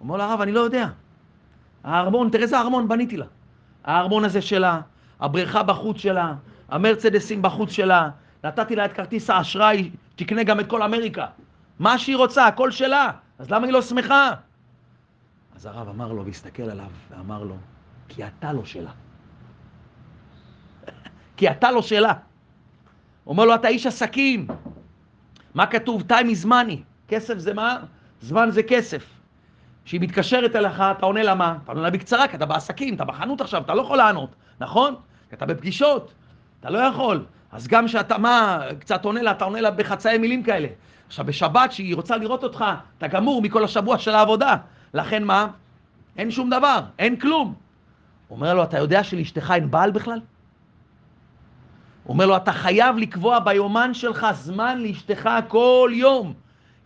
אומר 0.00 0.16
לו, 0.16 0.22
הרב, 0.22 0.40
אני 0.40 0.52
לא 0.52 0.60
יודע. 0.60 0.86
הארמון, 1.84 2.30
תראה 2.30 2.42
איזה 2.42 2.58
ארמון 2.58 2.88
בניתי 2.88 3.16
לה. 3.16 3.26
הארמון 3.84 4.24
הזה 4.24 4.42
שלה, 4.42 4.80
הבריכה 5.20 5.62
בחוץ 5.62 5.96
שלה, 5.96 6.34
המרצדסים 6.68 7.42
בחוץ 7.42 7.70
שלה, 7.70 8.10
נתתי 8.44 8.76
לה 8.76 8.84
את 8.84 8.92
כרטיס 8.92 9.30
האשראי, 9.30 9.90
תקנה 10.16 10.42
גם 10.42 10.60
את 10.60 10.66
כל 10.66 10.82
אמריקה. 10.82 11.26
מה 11.78 11.98
שהיא 11.98 12.16
רוצה, 12.16 12.46
הכל 12.46 12.70
שלה, 12.70 13.10
אז 13.38 13.50
למה 13.50 13.66
היא 13.66 13.72
לא 13.72 13.82
שמחה? 13.82 14.32
אז 15.56 15.66
הרב 15.66 15.88
אמר 15.88 16.12
לו, 16.12 16.24
והסתכל 16.24 16.62
עליו, 16.62 16.90
ואמר 17.10 17.42
לו, 17.42 17.56
כי 18.08 18.26
אתה 18.26 18.52
לא 18.52 18.64
שלה. 18.64 18.90
כי 21.36 21.50
אתה 21.50 21.70
לא 21.70 21.82
שלה. 21.82 22.12
אומר 23.26 23.44
לו, 23.44 23.54
אתה 23.54 23.68
איש 23.68 23.86
עסקים. 23.86 24.46
מה 25.54 25.66
כתוב? 25.66 26.02
time 26.02 26.26
is 26.42 26.46
money. 26.46 26.76
כסף 27.08 27.38
זה 27.38 27.54
מה? 27.54 27.76
זמן 28.20 28.50
זה 28.50 28.62
כסף. 28.62 29.04
כשהיא 29.84 30.00
מתקשרת 30.00 30.56
אליך, 30.56 30.80
אתה 30.80 31.06
עונה 31.06 31.22
לה 31.22 31.34
מה? 31.34 31.58
אתה 31.64 31.72
עונה 31.72 31.82
לה 31.82 31.90
בקצרה, 31.90 32.28
כי 32.28 32.36
אתה 32.36 32.46
בעסקים, 32.46 32.94
אתה 32.94 33.04
בחנות 33.04 33.40
עכשיו, 33.40 33.62
אתה 33.62 33.74
לא 33.74 33.82
יכול 33.82 33.96
לענות, 33.96 34.30
נכון? 34.60 34.94
כי 35.28 35.34
אתה 35.34 35.46
בפגישות, 35.46 36.14
אתה 36.60 36.70
לא 36.70 36.78
יכול. 36.78 37.24
אז 37.52 37.68
גם 37.68 37.86
כשאתה, 37.86 38.18
מה, 38.18 38.60
קצת 38.80 39.04
עונה 39.04 39.22
לה, 39.22 39.30
אתה 39.30 39.44
עונה 39.44 39.60
לה 39.60 39.70
בחצאי 39.70 40.18
מילים 40.18 40.42
כאלה. 40.42 40.68
עכשיו, 41.06 41.24
בשבת, 41.24 41.72
שהיא 41.72 41.94
רוצה 41.94 42.16
לראות 42.16 42.44
אותך, 42.44 42.64
אתה 42.98 43.06
גמור 43.06 43.42
מכל 43.42 43.64
השבוע 43.64 43.98
של 43.98 44.14
העבודה. 44.14 44.56
לכן 44.94 45.24
מה? 45.24 45.48
אין 46.16 46.30
שום 46.30 46.50
דבר, 46.50 46.80
אין 46.98 47.16
כלום. 47.16 47.54
אומר 48.30 48.54
לו, 48.54 48.62
אתה 48.62 48.78
יודע 48.78 49.04
שלאשתך 49.04 49.52
אין 49.54 49.70
בעל 49.70 49.90
בכלל? 49.90 50.20
אומר 52.08 52.26
לו, 52.26 52.36
אתה 52.36 52.52
חייב 52.52 52.96
לקבוע 52.96 53.38
ביומן 53.38 53.94
שלך 53.94 54.26
זמן 54.32 54.78
לאשתך 54.78 55.30
כל 55.48 55.90
יום. 55.94 56.34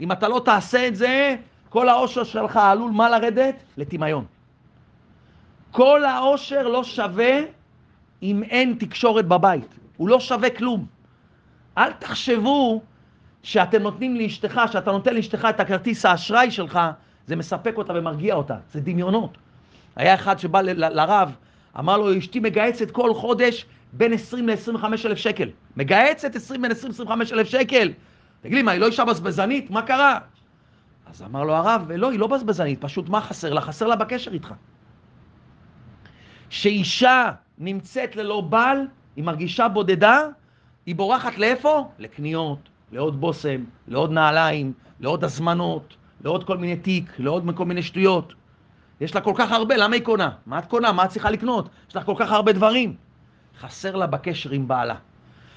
אם 0.00 0.12
אתה 0.12 0.28
לא 0.28 0.42
תעשה 0.44 0.88
את 0.88 0.96
זה, 0.96 1.36
כל 1.68 1.88
העושר 1.88 2.24
שלך 2.24 2.56
עלול 2.56 2.90
מה 2.90 3.08
לרדת? 3.08 3.54
לטמיון. 3.76 4.24
כל 5.70 6.04
העושר 6.04 6.68
לא 6.68 6.84
שווה 6.84 7.40
אם 8.22 8.42
אין 8.42 8.76
תקשורת 8.78 9.26
בבית. 9.26 9.81
הוא 9.96 10.08
לא 10.08 10.20
שווה 10.20 10.50
כלום. 10.50 10.86
אל 11.78 11.92
תחשבו 11.92 12.82
שאתם 13.42 13.82
נותנים 13.82 14.16
לאשתך, 14.16 14.60
שאתה 14.72 14.92
נותן 14.92 15.14
לאשתך 15.14 15.46
את 15.50 15.60
הכרטיס 15.60 16.06
האשראי 16.06 16.50
שלך, 16.50 16.80
זה 17.26 17.36
מספק 17.36 17.74
אותה 17.76 17.92
ומרגיע 17.96 18.34
אותה. 18.34 18.56
זה 18.72 18.80
דמיונות. 18.80 19.38
היה 19.96 20.14
אחד 20.14 20.38
שבא 20.38 20.60
ל- 20.60 20.84
ל- 20.84 21.00
לרב, 21.00 21.36
אמר 21.78 21.98
לו, 21.98 22.18
אשתי 22.18 22.40
מגהצת 22.40 22.90
כל 22.90 23.14
חודש 23.14 23.66
בין 23.92 24.12
20 24.12 24.48
ל-25 24.48 24.84
אלף 25.04 25.18
שקל. 25.18 25.48
מגהצת 25.76 26.36
20 26.36 26.62
בין 26.62 26.70
20 26.70 26.92
ל-25 27.08 27.32
אלף 27.32 27.48
שקל. 27.48 27.92
תגיד 28.40 28.54
לי, 28.54 28.62
מה, 28.62 28.70
היא 28.72 28.80
לא 28.80 28.86
אישה 28.86 29.04
בזבזנית? 29.04 29.70
מה 29.70 29.82
קרה? 29.82 30.18
אז 31.06 31.22
אמר 31.22 31.44
לו 31.44 31.54
הרב, 31.54 31.92
לא, 31.92 32.10
היא 32.10 32.18
לא 32.18 32.26
בזבזנית, 32.26 32.80
פשוט 32.80 33.08
מה 33.08 33.20
חסר 33.20 33.52
לה? 33.52 33.60
חסר 33.60 33.86
לה 33.86 33.96
בקשר 33.96 34.32
איתך. 34.32 34.54
שאישה 36.50 37.30
נמצאת 37.58 38.16
ללא 38.16 38.40
בעל, 38.40 38.86
היא 39.16 39.24
מרגישה 39.24 39.68
בודדה, 39.68 40.20
היא 40.86 40.96
בורחת 40.96 41.38
לאיפה? 41.38 41.88
לקניות, 41.98 42.58
לעוד 42.92 43.20
בושם, 43.20 43.64
לעוד 43.88 44.10
נעליים, 44.12 44.72
לעוד 45.00 45.24
הזמנות, 45.24 45.96
לעוד 46.24 46.44
כל 46.44 46.58
מיני 46.58 46.76
תיק, 46.76 47.12
לעוד 47.18 47.44
כל 47.54 47.64
מיני 47.64 47.82
שטויות. 47.82 48.32
יש 49.00 49.14
לה 49.14 49.20
כל 49.20 49.32
כך 49.36 49.52
הרבה, 49.52 49.76
למה 49.76 49.94
היא 49.94 50.02
קונה? 50.02 50.30
מה 50.46 50.58
את 50.58 50.66
קונה? 50.66 50.92
מה 50.92 51.04
את 51.04 51.10
צריכה 51.10 51.30
לקנות? 51.30 51.68
יש 51.88 51.96
לך 51.96 52.04
כל 52.06 52.14
כך 52.18 52.32
הרבה 52.32 52.52
דברים. 52.52 52.94
חסר 53.60 53.96
לה 53.96 54.06
בקשר 54.06 54.50
עם 54.50 54.68
בעלה. 54.68 54.94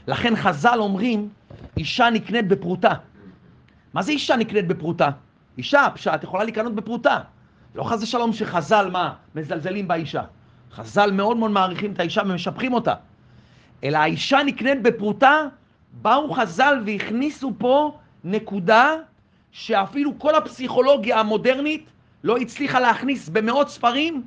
לכן 0.07 0.35
חז"ל 0.35 0.77
אומרים, 0.79 1.29
אישה 1.77 2.09
נקנית 2.09 2.47
בפרוטה. 2.47 2.93
מה 3.93 4.01
זה 4.01 4.11
אישה 4.11 4.35
נקנית 4.35 4.67
בפרוטה? 4.67 5.09
אישה, 5.57 5.87
פשט, 5.93 6.23
יכולה 6.23 6.43
לקנות 6.43 6.75
בפרוטה. 6.75 7.19
לא 7.75 7.83
חס 7.83 8.03
ושלום 8.03 8.33
שחז"ל, 8.33 8.89
מה, 8.91 9.13
מזלזלים 9.35 9.87
באישה. 9.87 10.23
חז"ל 10.71 11.11
מאוד 11.11 11.37
מאוד 11.37 11.51
מעריכים 11.51 11.93
את 11.93 11.99
האישה 11.99 12.21
ומשבחים 12.25 12.73
אותה. 12.73 12.93
אלא 13.83 13.97
האישה 13.97 14.43
נקנית 14.45 14.81
בפרוטה, 14.81 15.47
באו 15.91 16.33
חז"ל 16.33 16.83
והכניסו 16.85 17.51
פה 17.57 17.97
נקודה 18.23 18.95
שאפילו 19.51 20.19
כל 20.19 20.35
הפסיכולוגיה 20.35 21.19
המודרנית 21.19 21.85
לא 22.23 22.37
הצליחה 22.37 22.79
להכניס 22.79 23.29
במאות 23.29 23.69
ספרים, 23.69 24.23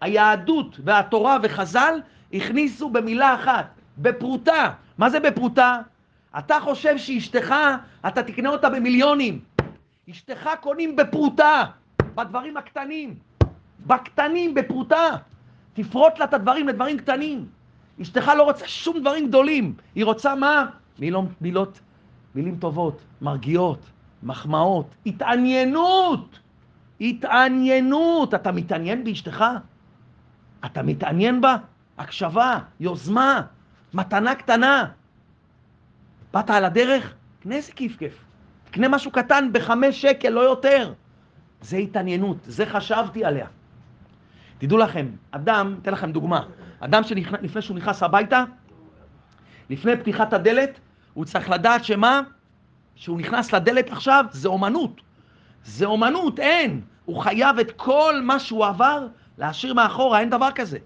היהדות 0.00 0.80
והתורה 0.84 1.38
וחז"ל 1.42 2.00
הכניסו 2.32 2.90
במילה 2.90 3.34
אחת, 3.34 3.66
בפרוטה. 3.98 4.72
מה 4.98 5.10
זה 5.10 5.20
בפרוטה? 5.20 5.78
אתה 6.38 6.58
חושב 6.60 6.98
שאשתך, 6.98 7.54
אתה 8.08 8.22
תקנה 8.22 8.48
אותה 8.48 8.70
במיליונים. 8.70 9.40
אשתך 10.10 10.50
קונים 10.60 10.96
בפרוטה, 10.96 11.64
בדברים 12.14 12.56
הקטנים. 12.56 13.14
בקטנים, 13.86 14.54
בפרוטה. 14.54 15.08
תפרוט 15.74 16.18
לה 16.18 16.24
את 16.24 16.34
הדברים 16.34 16.68
לדברים 16.68 16.98
קטנים. 16.98 17.46
אשתך 18.02 18.32
לא 18.36 18.42
רוצה 18.42 18.68
שום 18.68 19.00
דברים 19.00 19.28
גדולים. 19.28 19.74
היא 19.94 20.04
רוצה 20.04 20.34
מה? 20.34 20.66
מילות, 20.98 21.28
מילות, 21.40 21.80
מילים 22.34 22.56
טובות, 22.56 23.00
מרגיעות, 23.20 23.90
מחמאות, 24.22 24.94
התעניינות. 25.06 26.38
התעניינות. 27.00 28.34
אתה 28.34 28.52
מתעניין 28.52 29.04
באשתך? 29.04 29.44
אתה 30.64 30.82
מתעניין 30.82 31.40
בה? 31.40 31.56
הקשבה, 31.98 32.58
יוזמה, 32.80 33.42
מתנה 33.94 34.34
קטנה. 34.34 34.86
באת 36.32 36.50
על 36.50 36.64
הדרך? 36.64 37.14
קנה 37.42 37.54
איזה 37.54 37.72
כיף 37.72 37.96
כיף. 37.96 38.24
קנה 38.70 38.88
משהו 38.88 39.10
קטן 39.10 39.48
בחמש 39.52 40.02
שקל, 40.02 40.28
לא 40.28 40.40
יותר. 40.40 40.92
זה 41.60 41.76
התעניינות, 41.76 42.36
זה 42.44 42.66
חשבתי 42.66 43.24
עליה. 43.24 43.46
תדעו 44.58 44.78
לכם, 44.78 45.06
אדם, 45.30 45.76
אתן 45.82 45.92
לכם 45.92 46.12
דוגמה, 46.12 46.42
אדם 46.80 47.02
שלפני 47.02 47.62
שהוא 47.62 47.76
נכנס 47.76 48.02
הביתה, 48.02 48.44
לפני 49.70 49.96
פתיחת 49.96 50.32
הדלת, 50.32 50.80
הוא 51.14 51.24
צריך 51.24 51.50
לדעת 51.50 51.84
שמה? 51.84 52.20
שהוא 52.94 53.18
נכנס 53.18 53.52
לדלת 53.52 53.90
עכשיו, 53.90 54.24
זה 54.30 54.48
אומנות. 54.48 55.00
זה 55.64 55.86
אומנות, 55.86 56.40
אין. 56.40 56.80
הוא 57.04 57.22
חייב 57.22 57.58
את 57.58 57.72
כל 57.76 58.14
מה 58.22 58.38
שהוא 58.38 58.66
עבר 58.66 59.06
להשאיר 59.38 59.74
מאחורה, 59.74 60.20
אין 60.20 60.30
דבר 60.30 60.50
כזה. 60.54 60.78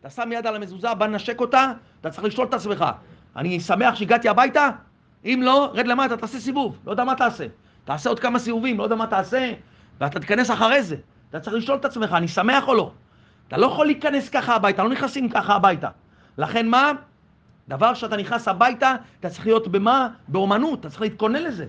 אתה 0.00 0.10
שם 0.10 0.32
יד 0.32 0.46
על 0.46 0.56
המזוזה, 0.56 0.94
בא 0.94 1.06
לנשק 1.06 1.40
אותה, 1.40 1.72
אתה 2.00 2.10
צריך 2.10 2.24
לשאול 2.24 2.46
את 2.46 2.54
עצמך, 2.54 2.84
אני 3.36 3.60
שמח 3.60 3.94
שהגעתי 3.94 4.28
הביתה? 4.28 4.70
אם 5.24 5.40
לא, 5.44 5.70
רד 5.74 5.86
למטה, 5.86 6.16
תעשה 6.16 6.40
סיבוב, 6.40 6.78
לא 6.86 6.90
יודע 6.90 7.04
מה 7.04 7.14
תעשה. 7.14 7.46
תעשה 7.84 8.08
עוד 8.08 8.20
כמה 8.20 8.38
סיבובים, 8.38 8.78
לא 8.78 8.82
יודע 8.82 8.96
מה 8.96 9.06
תעשה, 9.06 9.52
ואתה 10.00 10.20
תיכנס 10.20 10.50
אחרי 10.50 10.82
זה. 10.82 10.96
אתה 11.30 11.40
צריך 11.40 11.56
לשאול 11.56 11.78
את 11.78 11.84
עצמך, 11.84 12.12
אני 12.12 12.28
שמח 12.28 12.68
או 12.68 12.74
לא? 12.74 12.92
אתה 13.52 13.60
לא 13.60 13.66
יכול 13.66 13.86
להיכנס 13.86 14.28
ככה 14.28 14.54
הביתה, 14.54 14.82
לא 14.82 14.88
נכנסים 14.88 15.28
ככה 15.28 15.54
הביתה. 15.54 15.88
לכן 16.38 16.68
מה? 16.68 16.92
דבר 17.68 17.94
שאתה 17.94 18.16
נכנס 18.16 18.48
הביתה, 18.48 18.94
אתה 19.20 19.30
צריך 19.30 19.46
להיות 19.46 19.68
במה? 19.68 20.08
באומנות, 20.28 20.80
אתה 20.80 20.90
צריך 20.90 21.02
להתכונן 21.02 21.42
לזה. 21.42 21.66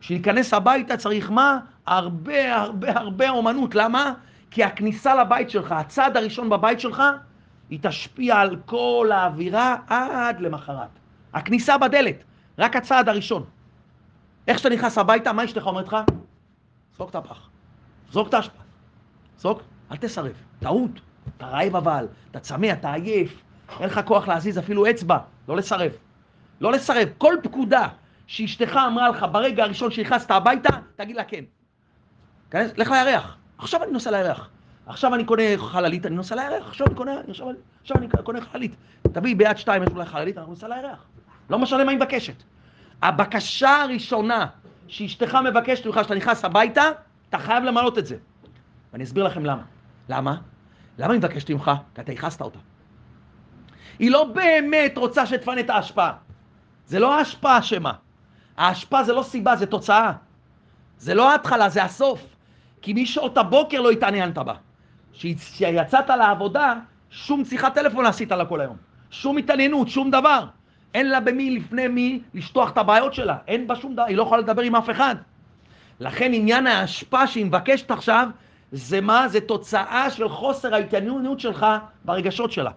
בשביל 0.00 0.18
להיכנס 0.18 0.54
הביתה 0.54 0.96
צריך 0.96 1.30
מה? 1.30 1.58
הרבה 1.86 2.56
הרבה 2.56 2.98
הרבה 2.98 3.30
אומנות. 3.30 3.74
למה? 3.74 4.12
כי 4.50 4.64
הכניסה 4.64 5.14
לבית 5.14 5.50
שלך, 5.50 5.72
הצעד 5.72 6.16
הראשון 6.16 6.50
בבית 6.50 6.80
שלך, 6.80 7.02
היא 7.70 7.78
תשפיע 7.82 8.36
על 8.36 8.56
כל 8.66 9.10
האווירה 9.12 9.76
עד 9.86 10.40
למחרת. 10.40 10.90
הכניסה 11.34 11.78
בדלת, 11.78 12.24
רק 12.58 12.76
הצעד 12.76 13.08
הראשון. 13.08 13.44
איך 14.48 14.58
שאתה 14.58 14.74
נכנס 14.74 14.98
הביתה, 14.98 15.32
מה 15.32 15.44
אשתך 15.44 15.66
אומרת 15.66 15.86
לך? 15.86 15.96
זרוק 16.96 17.10
את 17.10 17.14
הפח, 17.14 17.48
זרוק 18.10 18.28
את 18.28 18.34
האשפה, 18.34 18.62
זרוק, 19.38 19.62
אל 19.92 19.96
תסרב, 19.96 20.32
טעות. 20.60 21.00
אתה 21.36 21.46
רעב 21.46 21.76
אבל, 21.76 22.06
אתה 22.30 22.40
צמא, 22.40 22.72
אתה 22.72 22.92
עייף, 22.92 23.42
אין 23.80 23.88
לך 23.88 24.00
כוח 24.04 24.28
להזיז 24.28 24.58
אפילו 24.58 24.90
אצבע, 24.90 25.18
לא 25.48 25.56
לסרב. 25.56 25.92
לא 26.60 26.72
לסרב. 26.72 27.08
כל 27.18 27.34
פקודה 27.42 27.88
שאשתך 28.26 28.76
אמרה 28.86 29.08
לך 29.08 29.26
ברגע 29.32 29.64
הראשון 29.64 29.90
שנכנסת 29.90 30.30
הביתה, 30.30 30.70
תגיד 30.96 31.16
לה 31.16 31.24
כן. 31.24 31.44
כנס, 32.50 32.78
לך 32.78 32.90
לירח. 32.90 33.36
עכשיו 33.58 33.82
אני 33.82 33.92
נוסע 33.92 34.10
לירח. 34.10 34.48
עכשיו 34.86 35.14
אני 35.14 35.24
קונה 35.24 35.42
חללית, 35.56 36.06
אני 36.06 36.16
נוסע 36.16 36.34
לירח. 36.34 36.68
עכשיו 36.68 36.86
אני 36.86 36.94
קונה, 36.94 37.12
עכשיו, 37.28 37.46
עכשיו 37.82 37.96
אני 37.96 38.08
קונה 38.24 38.40
חללית. 38.40 38.76
תביא 39.02 39.36
ביד 39.36 39.56
שתיים, 39.56 39.82
יש 39.82 39.88
אולי 39.94 40.04
חללית, 40.04 40.38
אנחנו 40.38 40.52
נוסע 40.52 40.68
לירח. 40.68 41.04
לא 41.50 41.58
משנה 41.58 41.84
מה 41.84 41.90
היא 41.90 41.98
מבקשת. 41.98 42.42
הבקשה 43.02 43.82
הראשונה 43.82 44.46
שאשתך 44.86 45.38
מבקשת 45.50 45.86
ממך 45.86 45.98
כשאתה 45.98 46.14
נכנס 46.14 46.44
הביתה, 46.44 46.82
אתה 47.28 47.38
חייב 47.38 47.64
למלות 47.64 47.98
את 47.98 48.06
זה. 48.06 48.16
ואני 48.92 49.04
אסביר 49.04 49.24
לכם 49.24 49.44
למה. 49.44 49.62
למה? 50.08 50.36
למה 50.98 51.12
היא 51.12 51.18
מבקשת 51.18 51.50
ממך? 51.50 51.70
כי 51.94 52.00
אתה 52.00 52.12
הכנסת 52.12 52.40
אותה. 52.40 52.58
היא 53.98 54.10
לא 54.10 54.24
באמת 54.24 54.98
רוצה 54.98 55.26
שתפנה 55.26 55.60
את 55.60 55.70
ההשפעה. 55.70 56.12
זה 56.86 56.98
לא 56.98 57.14
ההשפעה 57.18 57.58
אשמה. 57.58 57.92
ההשפעה 58.56 59.04
זה 59.04 59.12
לא 59.12 59.22
סיבה, 59.22 59.56
זה 59.56 59.66
תוצאה. 59.66 60.12
זה 60.98 61.14
לא 61.14 61.30
ההתחלה, 61.30 61.68
זה 61.68 61.84
הסוף. 61.84 62.26
כי 62.82 62.92
משעות 62.92 63.38
הבוקר 63.38 63.80
לא 63.80 63.90
התעניינת 63.90 64.38
בה. 64.38 64.54
כשיצאת 65.12 66.08
לעבודה, 66.08 66.74
שום 67.10 67.44
שיחת 67.44 67.74
טלפון 67.74 68.06
עשית 68.06 68.32
לה 68.32 68.44
כל 68.44 68.60
היום. 68.60 68.76
שום 69.10 69.36
התעניינות, 69.36 69.88
שום 69.88 70.10
דבר. 70.10 70.46
אין 70.94 71.10
לה 71.10 71.20
במי 71.20 71.50
לפני 71.50 71.88
מי 71.88 72.20
לשטוח 72.34 72.70
את 72.70 72.78
הבעיות 72.78 73.14
שלה. 73.14 73.36
אין 73.48 73.66
בה 73.66 73.76
שום 73.76 73.92
דבר, 73.92 74.04
היא 74.04 74.16
לא 74.16 74.22
יכולה 74.22 74.40
לדבר 74.40 74.62
עם 74.62 74.76
אף 74.76 74.90
אחד. 74.90 75.16
לכן 76.00 76.30
עניין 76.34 76.66
ההשפעה 76.66 77.26
שהיא 77.26 77.46
מבקשת 77.46 77.90
עכשיו, 77.90 78.28
זה 78.72 79.00
מה? 79.00 79.28
זה 79.28 79.40
תוצאה 79.40 80.10
של 80.10 80.28
חוסר 80.28 80.74
ההתעניינות 80.74 81.40
שלך 81.40 81.66
ברגשות 82.04 82.52
שלה. 82.52 82.70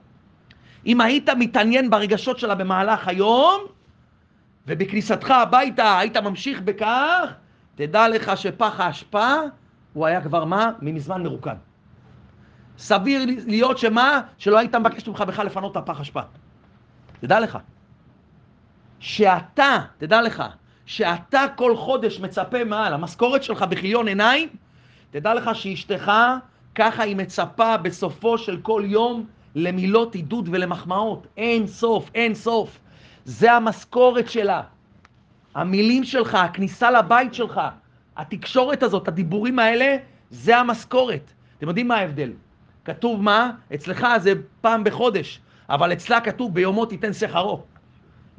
אם 0.86 1.01
היית 1.01 1.29
מתעניין 1.29 1.89
ברגשות 1.89 2.39
שלה 2.39 2.55
במהלך 2.55 3.08
היום, 3.08 3.62
ובכניסתך 4.67 5.31
הביתה 5.31 5.99
היית 5.99 6.17
ממשיך 6.17 6.62
בכך, 6.62 7.34
תדע 7.75 8.08
לך 8.08 8.31
שפח 8.36 8.79
האשפה, 8.79 9.34
הוא 9.93 10.05
היה 10.05 10.21
כבר 10.21 10.45
מה? 10.45 10.71
ממזמן 10.81 11.23
מרוקן. 11.23 11.55
סביר 12.77 13.21
להיות 13.47 13.77
שמה? 13.77 14.21
שלא 14.38 14.58
היית 14.58 14.75
מבקש 14.75 15.08
ממך 15.08 15.21
בכלל 15.21 15.45
לפנות 15.45 15.71
את 15.71 15.77
הפח 15.77 16.01
אשפה. 16.01 16.21
תדע 17.21 17.39
לך. 17.39 17.58
שאתה, 18.99 19.77
תדע 19.97 20.21
לך, 20.21 20.43
שאתה 20.86 21.45
כל 21.55 21.75
חודש 21.75 22.19
מצפה 22.19 22.63
מעל 22.63 22.93
המשכורת 22.93 23.43
שלך 23.43 23.62
בכיליון 23.62 24.08
עיניים, 24.08 24.49
תדע 25.12 25.34
לך 25.34 25.50
שאשתך, 25.54 26.12
ככה 26.76 27.04
היא 27.04 27.15
מצפה 27.15 27.78
בסופו 27.78 28.38
של 28.38 28.60
כל 28.62 28.84
יום 28.86 29.26
למילות 29.56 30.15
עידוד 30.15 30.50
ולמחמאות. 30.52 31.28
אין 31.38 31.68
סוף, 31.68 32.10
אין 32.15 32.36
סוף. 32.36 32.80
זה 33.26 33.54
המשכורת 33.54 34.30
שלה. 34.30 34.62
המילים 35.56 36.04
שלך, 36.04 36.36
הכניסה 36.36 36.91
לבית 36.91 37.34
שלך, 37.34 37.62
התקשורת 38.18 38.84
הזאת, 38.84 39.08
הדיבורים 39.08 39.60
האלה, 39.60 39.98
זה 40.30 40.58
המשכורת. 40.58 41.32
אתם 41.58 41.68
יודעים 41.68 41.88
מה 41.88 41.96
ההבדל? 41.96 42.32
כתוב 42.86 43.22
מה? 43.22 43.52
אצלך 43.74 44.08
זה 44.18 44.34
פעם 44.62 44.84
בחודש, 44.84 45.39
אבל 45.70 45.94
אצלה 45.94 46.22
כתוב 46.22 46.54
ביומו 46.54 46.86
תיתן 46.86 47.13
שכרו. 47.13 47.63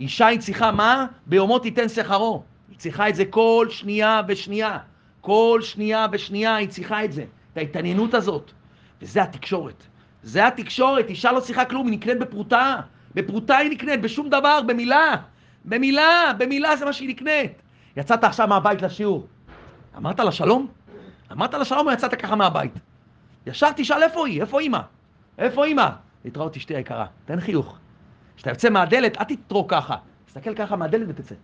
אישה 0.00 0.26
היא 0.26 0.40
צריכה 0.40 0.72
מה? 0.72 1.06
ביומו 1.26 1.58
תיתן 1.58 1.88
שכרו. 1.88 2.42
היא 2.68 2.78
צריכה 2.78 3.08
את 3.08 3.14
זה 3.14 3.24
כל 3.24 3.66
שנייה 3.70 4.20
ושנייה. 4.28 4.78
כל 5.26 5.60
שנייה 5.62 6.06
ושנייה 6.12 6.56
היא 6.56 6.68
צריכה 6.68 7.04
את 7.04 7.12
זה, 7.12 7.24
את 7.52 7.58
ההתעניינות 7.58 8.14
הזאת. 8.14 8.50
וזה 9.02 9.22
התקשורת. 9.22 9.82
זה 10.22 10.46
התקשורת, 10.46 11.08
אישה 11.08 11.32
לא 11.32 11.40
צריכה 11.40 11.64
כלום, 11.64 11.86
היא 11.86 11.98
נקנית 11.98 12.18
בפרוטה. 12.18 12.76
בפרוטה 13.14 13.56
היא 13.56 13.70
נקנית, 13.70 14.02
בשום 14.02 14.28
דבר, 14.28 14.60
במילה. 14.66 15.16
במילה, 15.64 16.32
במילה 16.38 16.76
זה 16.76 16.84
מה 16.84 16.92
שהיא 16.92 17.08
נקנית. 17.08 17.62
יצאת 17.96 18.24
עכשיו 18.24 18.48
מהבית 18.48 18.82
לשיעור. 18.82 19.26
אמרת 19.96 20.20
לה 20.20 20.32
שלום? 20.32 20.66
אמרת 21.32 21.54
לה 21.54 21.64
שלום 21.64 21.86
או 21.86 21.92
יצאת 21.92 22.14
ככה 22.14 22.36
מהבית? 22.36 22.72
ישר 23.46 23.72
תשאל 23.76 24.02
איפה 24.02 24.26
היא, 24.26 24.40
איפה 24.40 24.60
אימא? 24.60 24.80
איפה 25.38 25.64
אימא? 25.64 25.88
להתראות 26.24 26.56
אשתי 26.56 26.76
היקרה, 26.76 27.06
תן 27.24 27.40
חיוך. 27.40 27.78
כשאתה 28.36 28.50
יוצא 28.50 28.70
מהדלת, 28.70 29.18
אל 29.18 29.24
תתרוק 29.24 29.70
ככה. 29.70 29.96
תסתכל 30.26 30.54
ככה 30.54 30.76
מהדלת 30.76 31.06
ותצא. 31.08 31.34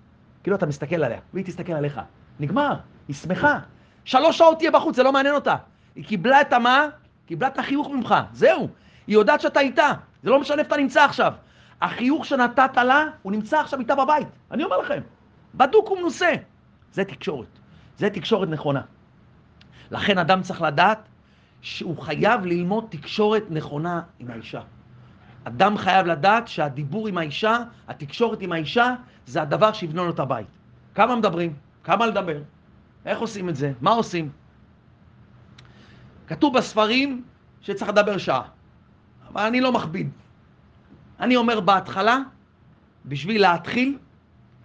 כאילו 0.43 0.57
אתה 0.57 0.67
מסתכל 0.67 1.05
עליה, 1.05 1.21
והיא 1.35 1.45
תסתכל 1.45 1.73
עליך. 1.73 2.01
נגמר, 2.41 2.75
היא 3.09 3.17
שמחה. 3.17 3.59
שלוש 4.05 4.39
שעות 4.39 4.59
תהיה 4.59 4.71
בחוץ, 4.71 4.97
זה 4.97 5.03
לא 5.03 5.13
מעניין 5.13 5.35
אותה. 5.35 5.57
היא 5.95 6.05
קיבלה 6.05 6.41
את 6.41 6.53
המה, 6.53 6.87
קיבלה 7.27 7.49
את 7.49 7.59
החיוך 7.59 7.89
ממך, 7.89 8.15
זהו. 8.33 8.69
היא 9.07 9.15
יודעת 9.15 9.41
שאתה 9.41 9.61
איתה, 9.61 9.93
זה 10.23 10.31
לא 10.31 10.41
משנה 10.41 10.63
איפה 10.63 10.75
אתה 10.75 10.83
נמצא 10.83 11.05
עכשיו. 11.05 11.33
החיוך 11.81 12.27
שנתת 12.27 12.77
לה, 12.77 13.05
הוא 13.23 13.33
נמצא 13.33 13.61
עכשיו 13.61 13.81
איתה 13.81 13.95
בבית. 13.95 14.29
אני 14.51 14.65
אומר 14.65 14.79
לכם, 14.79 15.01
בדוק 15.55 15.91
ומנוסה. 15.91 16.33
זה 16.93 17.05
תקשורת. 17.05 17.59
זה 17.99 18.11
תקשורת 18.11 18.49
נכונה. 18.49 18.83
לכן 19.91 20.19
אדם 20.19 20.43
צריך 20.43 20.63
לדעת 20.63 21.09
שהוא 21.61 22.03
חייב 22.03 22.47
ללמוד 22.47 22.87
תקשורת 22.91 23.45
נכונה 23.51 24.01
עם 24.19 24.31
האישה. 24.31 24.61
אדם 25.45 25.79
חייב 25.79 26.07
לדעת 26.07 26.49
שהדיבור 26.49 27.09
עם 27.09 27.19
האישה, 27.19 27.59
התקשורת 27.89 28.41
עם 28.41 28.53
האישה, 28.53 28.95
זה 29.27 29.43
הדבר 29.43 29.73
שיבנה 29.73 30.03
לו 30.03 30.11
את 30.11 30.19
הבית. 30.19 30.47
כמה 30.95 31.17
מדברים? 31.17 31.55
כמה 31.85 32.07
לדבר? 32.07 32.43
איך 33.07 33.19
עושים 33.19 33.49
את 33.49 33.57
זה? 33.57 33.73
מה 33.81 33.91
עושים? 33.91 34.31
כתוב 36.27 36.57
בספרים 36.57 37.25
שצריך 37.61 37.91
לדבר 37.91 38.19
שעה, 38.19 38.43
אבל 39.29 39.43
אני 39.43 39.61
לא 39.61 39.73
מכביד. 39.73 40.11
אני 41.21 41.37
אומר 41.37 41.61
בהתחלה, 41.61 42.19
בשביל 43.05 43.41
להתחיל, 43.43 43.99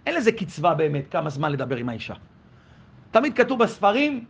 אין 0.06 0.14
לזה 0.14 0.32
קצבה 0.32 0.74
באמת 0.74 1.04
כמה 1.10 1.30
זמן 1.30 1.52
לדבר 1.52 1.76
עם 1.76 1.88
האישה. 1.88 2.14
תמיד 3.10 3.36
כתוב 3.36 3.62
בספרים, 3.62 4.24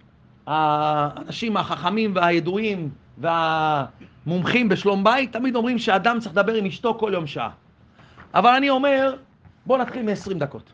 האנשים 0.46 1.56
החכמים 1.56 2.12
והידועים 2.14 2.90
והמומחים 3.18 4.68
בשלום 4.68 5.04
בית 5.04 5.32
תמיד 5.32 5.56
אומרים 5.56 5.78
שאדם 5.78 6.20
צריך 6.20 6.32
לדבר 6.32 6.54
עם 6.54 6.66
אשתו 6.66 6.94
כל 6.98 7.10
יום 7.14 7.26
שעה. 7.26 7.50
אבל 8.34 8.50
אני 8.50 8.70
אומר, 8.70 9.16
בוא 9.66 9.78
נתחיל 9.78 10.02
מ-20 10.02 10.38
דקות. 10.38 10.72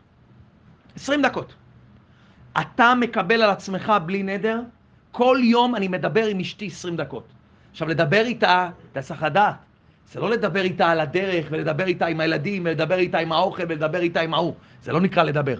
20 0.95 1.21
דקות. 1.21 1.55
אתה 2.61 2.93
מקבל 2.95 3.41
על 3.41 3.49
עצמך 3.49 3.93
בלי 4.05 4.23
נדר, 4.23 4.61
כל 5.11 5.37
יום 5.43 5.75
אני 5.75 5.87
מדבר 5.87 6.25
עם 6.25 6.39
אשתי 6.39 6.67
20 6.67 6.95
דקות. 6.97 7.27
עכשיו, 7.71 7.87
לדבר 7.87 8.21
איתה, 8.21 8.69
אתה 8.91 9.01
צריך 9.01 9.23
לדעת, 9.23 9.55
זה 10.11 10.19
לא 10.19 10.29
לדבר 10.29 10.61
איתה 10.61 10.91
על 10.91 10.99
הדרך, 10.99 11.45
ולדבר 11.49 11.85
איתה 11.85 12.05
עם 12.05 12.19
הילדים, 12.19 12.61
ולדבר 12.65 12.97
איתה 12.97 13.17
עם 13.19 13.31
האוכל, 13.31 13.63
ולדבר 13.69 13.99
איתה 13.99 14.21
עם 14.21 14.33
ההוא. 14.33 14.53
זה 14.83 14.91
לא 14.91 15.01
נקרא 15.01 15.23
לדבר. 15.23 15.59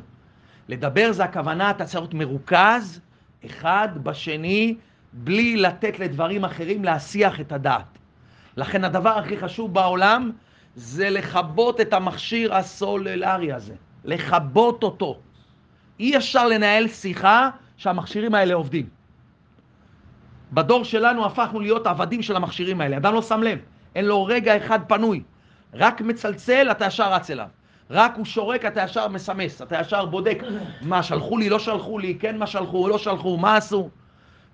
לדבר 0.70 1.12
זה 1.12 1.24
הכוונה, 1.24 1.70
אתה 1.70 1.86
צריך 1.86 2.00
להיות 2.02 2.14
מרוכז 2.14 3.02
אחד 3.46 3.90
בשני, 4.04 4.76
בלי 5.14 5.58
לתת 5.58 6.00
לדברים 6.00 6.46
אחרים 6.46 6.84
להסיח 6.84 7.40
את 7.40 7.52
הדעת. 7.52 7.98
לכן 8.58 8.84
הדבר 8.84 9.10
הכי 9.10 9.38
חשוב 9.38 9.74
בעולם 9.74 10.32
זה 10.76 11.10
לכבות 11.10 11.82
את 11.82 11.94
המכשיר 11.94 12.56
הסוללרי 12.56 13.54
הזה. 13.54 13.74
לכבות 14.06 14.84
אותו. 14.84 15.20
אי 16.00 16.18
אפשר 16.18 16.48
לנהל 16.48 16.88
שיחה 16.88 17.50
שהמכשירים 17.78 18.36
האלה 18.36 18.54
עובדים. 18.54 18.90
בדור 20.54 20.84
שלנו 20.84 21.26
הפכנו 21.26 21.60
להיות 21.60 21.88
עבדים 21.88 22.22
של 22.22 22.36
המכשירים 22.36 22.82
האלה. 22.82 22.98
אדם 22.98 23.14
לא 23.14 23.22
שם 23.22 23.44
לב, 23.44 23.60
אין 23.96 24.06
לו 24.06 24.26
רגע 24.26 24.58
אחד 24.58 24.80
פנוי. 24.88 25.24
רק 25.74 26.02
מצלצל, 26.02 26.68
אתה 26.72 26.86
ישר 26.86 27.14
רץ 27.14 27.30
אליו. 27.30 27.48
רק 27.90 28.14
הוא 28.16 28.26
שורק, 28.26 28.66
אתה 28.66 28.84
ישר 28.84 29.08
מסמס, 29.08 29.62
אתה 29.62 29.80
ישר 29.80 30.06
בודק 30.06 30.44
מה 30.82 31.04
שלחו 31.04 31.38
לי, 31.38 31.50
לא 31.50 31.60
שלחו 31.60 32.00
לי, 32.00 32.18
כן 32.20 32.38
מה 32.38 32.48
שלחו, 32.48 32.88
לא 32.88 32.98
שלחו, 32.98 33.38
מה 33.38 33.56
עשו. 33.56 33.90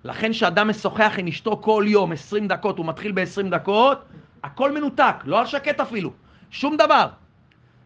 לכן 0.04 0.32
כשאדם 0.32 0.68
משוחח 0.68 1.12
עם 1.18 1.26
אשתו 1.26 1.56
כל 1.62 1.84
יום 1.86 2.12
20 2.12 2.48
דקות, 2.48 2.78
הוא 2.78 2.86
מתחיל 2.86 3.12
ב-20 3.12 3.50
דקות, 3.50 4.04
הכל 4.44 4.72
מנותק, 4.72 5.14
לא 5.24 5.40
על 5.40 5.46
שקט 5.46 5.80
אפילו, 5.80 6.12
שום 6.50 6.76
דבר. 6.76 7.06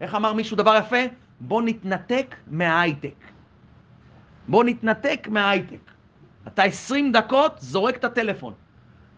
איך 0.00 0.14
אמר 0.14 0.32
מישהו 0.32 0.56
דבר 0.56 0.76
יפה? 0.76 0.96
בוא 1.40 1.62
נתנתק 1.62 2.34
מההייטק. 2.46 3.35
בוא 4.48 4.64
נתנתק 4.64 5.28
מההייטק. 5.30 5.90
אתה 6.46 6.62
20 6.62 7.12
דקות 7.12 7.52
זורק 7.58 7.96
את 7.96 8.04
הטלפון. 8.04 8.52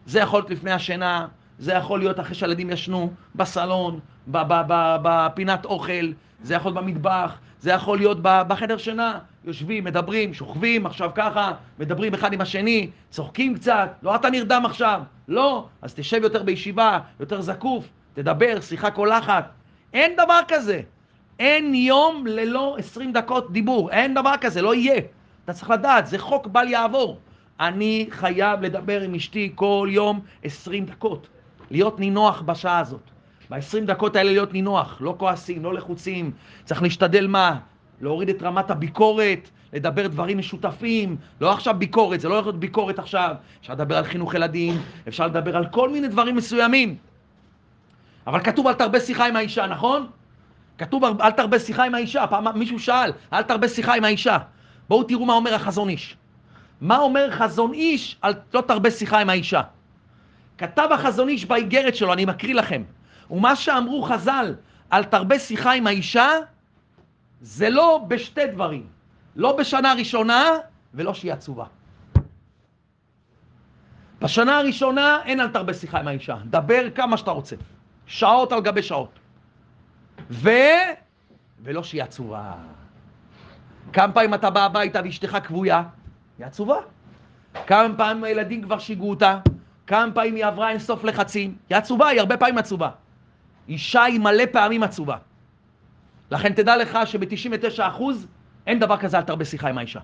זה 0.06 0.18
יכול 0.18 0.38
להיות 0.38 0.50
לפני 0.50 0.70
השינה, 0.70 1.26
זה 1.58 1.72
יכול 1.72 1.98
להיות 1.98 2.20
אחרי 2.20 2.34
שהילדים 2.34 2.70
ישנו, 2.70 3.12
בסלון, 3.34 4.00
בפינת 4.26 5.64
אוכל, 5.64 6.12
זה 6.42 6.54
יכול 6.54 6.72
להיות 6.72 6.84
במטבח, 6.84 7.38
זה 7.60 7.70
יכול 7.70 7.98
להיות 7.98 8.18
בחדר 8.22 8.78
שינה, 8.78 9.18
יושבים, 9.44 9.84
מדברים, 9.84 10.34
שוכבים, 10.34 10.86
עכשיו 10.86 11.10
ככה, 11.14 11.52
מדברים 11.78 12.14
אחד 12.14 12.32
עם 12.32 12.40
השני, 12.40 12.90
צוחקים 13.10 13.54
קצת, 13.54 13.90
לא 14.02 14.14
אתה 14.14 14.30
נרדם 14.30 14.62
עכשיו, 14.64 15.02
לא, 15.28 15.66
אז 15.82 15.94
תשב 15.94 16.22
יותר 16.22 16.42
בישיבה, 16.42 16.98
יותר 17.20 17.40
זקוף, 17.40 17.88
תדבר, 18.14 18.60
שיחה 18.60 18.90
קולחת. 18.90 19.50
אין 19.92 20.12
דבר 20.16 20.40
כזה. 20.48 20.80
אין 21.38 21.74
יום 21.74 22.26
ללא 22.26 22.76
20 22.78 23.12
דקות 23.12 23.52
דיבור, 23.52 23.90
אין 23.90 24.14
דבר 24.14 24.34
כזה, 24.40 24.62
לא 24.62 24.74
יהיה. 24.74 25.00
אתה 25.48 25.56
צריך 25.56 25.70
לדעת, 25.70 26.06
זה 26.06 26.18
חוק 26.18 26.46
בל 26.46 26.68
יעבור. 26.68 27.18
אני 27.61 28.06
חייב 28.11 28.62
לדבר 28.62 29.00
עם 29.00 29.14
אשתי 29.14 29.52
כל 29.54 29.88
יום 29.90 30.20
20 30.44 30.84
דקות. 30.84 31.28
להיות 31.70 32.00
נינוח 32.00 32.40
בשעה 32.40 32.78
הזאת. 32.78 33.00
ב-20 33.50 33.84
דקות 33.87 34.16
האלה 34.16 34.30
להיות 34.30 34.52
נינוח, 34.52 34.98
לא 35.00 35.14
כועסים, 35.18 35.64
לא 35.64 35.74
לחוצים. 35.74 36.30
צריך 36.64 36.82
להשתדל 36.82 37.26
מה? 37.26 37.58
להוריד 38.00 38.28
את 38.28 38.42
רמת 38.42 38.70
הביקורת, 38.70 39.50
לדבר 39.72 40.06
דברים 40.06 40.38
משותפים, 40.38 41.16
לא 41.40 41.52
עכשיו 41.52 41.74
ביקורת, 41.78 42.20
זה 42.20 42.28
לא 42.28 42.34
יכול 42.34 42.46
להיות 42.46 42.61
ביקורת 42.61 42.98
עכשיו. 42.98 43.34
אפשר 43.61 43.72
לדבר 43.72 43.96
על 43.96 44.04
חינוך 44.04 44.34
ילדים, 44.34 44.74
אפשר 45.08 45.26
לדבר 45.26 45.56
על 45.56 45.66
כל 45.66 45.90
מיני 45.90 46.08
דברים 46.08 46.37
מסוימים. 46.37 46.96
אבל 48.26 48.40
כתוב 48.40 48.66
אל 48.66 48.74
תרבה 48.74 49.00
שיחה 49.00 49.26
עם 49.26 49.37
האישה, 49.37 49.66
נכון? 49.66 50.06
כתוב 50.78 51.04
אל 51.04 51.30
תרבה 51.30 51.58
שיחה 51.58 51.84
עם 51.84 51.94
האישה, 51.94 52.26
פעם 52.26 52.58
מישהו 52.58 52.78
שאל, 52.78 53.12
אל 53.32 53.42
תרבה 53.42 53.68
שיחה 53.68 53.94
עם 53.94 54.04
האישה. 54.04 54.38
בואו 54.88 55.03
תראו 55.05 55.27
מה 55.27 55.33
אומר 55.33 55.55
החזון 55.55 55.88
איש. 55.88 56.16
מה 56.81 56.98
אומר 56.98 57.31
חזון 57.31 57.72
איש 57.72 58.18
על 58.22 58.35
לא 58.55 58.61
תרבה 58.61 58.90
שיחה 58.90 59.20
עם 59.20 59.31
האישה? 59.31 59.62
כתב 60.59 60.88
החזון 60.92 61.29
איש 61.29 61.44
באיגרת 61.44 61.96
שלו, 61.96 62.12
אני 62.12 62.24
מקריא 62.24 62.55
לכם. 62.55 62.83
ומה 63.31 63.57
שאמרו 63.57 64.03
חז"ל 64.03 64.55
על 64.90 65.05
תרבה 65.05 65.38
שיחה 65.38 65.72
עם 65.72 65.87
האישה, 65.87 66.31
זה 67.40 67.70
לא 67.70 68.05
בשתי 68.09 68.46
דברים. 68.46 68.87
לא 69.37 69.57
בשנה 69.57 69.94
ראשונה 69.94 70.51
ולא 70.94 71.14
שהיא 71.14 71.33
עצובה. 71.33 71.64
בשנה 74.20 74.59
הראשונה 74.59 75.18
אין 75.24 75.40
על 75.40 75.48
תרבה 75.48 75.74
שיחה 75.74 76.01
עם 76.01 76.09
האישה. 76.09 76.37
דבר 76.44 76.90
כמה 76.90 77.16
שאתה 77.16 77.31
רוצה. 77.31 77.57
שעות 78.07 78.53
על 78.53 78.61
גבי 78.61 78.83
שעות. 78.83 79.18
ו... 80.31 80.51
ולא 81.62 81.83
שהיא 81.83 82.03
עצובה. 82.03 82.55
כמה 83.92 84.12
פעמים 84.12 84.35
אתה 84.35 84.51
בא 84.51 84.64
הביתה 84.64 85.01
ואשתך 85.05 85.38
כבויה? 85.44 85.83
היא 86.38 86.46
עצובה. 86.46 86.77
כמה 87.66 87.94
פעמים 87.96 88.24
הילדים 88.24 88.62
כבר 88.62 88.79
שיגעו 88.79 89.11
אותה? 89.11 89.38
כמה 89.87 90.12
פעמים 90.12 90.35
היא 90.35 90.46
עברה 90.46 90.70
אין 90.70 90.79
סוף 90.79 91.05
לחצים? 91.05 91.57
היא 91.70 91.79
עצובה, 91.79 92.09
היא 92.09 92.20
הרבה 92.20 92.37
פעמים 92.37 92.59
עצובה. 92.59 92.90
אישה 93.68 94.03
היא 94.03 94.20
מלא 94.20 94.44
פעמים 94.53 94.83
עצובה. 94.83 95.16
לכן 96.31 96.53
תדע 96.53 96.77
לך 96.77 96.98
שב-99% 97.05 98.03
אין 98.66 98.79
דבר 98.79 98.96
כזה 98.96 99.18
אל 99.18 99.22
תרבה 99.22 99.44
שיחה 99.44 99.68
עם 99.68 99.79
האישה. 99.79 100.01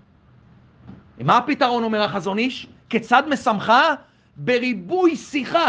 מה 1.21 1.37
הפתרון 1.37 1.85
אומר 1.85 2.03
החזון 2.03 2.39
איש? 2.39 2.67
כיצד 2.89 3.23
משמחה? 3.29 3.95
בריבוי 4.37 5.17
שיחה. 5.17 5.67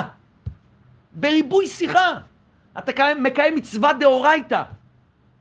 בריבוי 1.12 1.68
שיחה. 1.68 2.12
אתה 2.78 2.92
מקיים 3.20 3.56
מצווה 3.56 3.94
דאורייתא. 3.94 4.64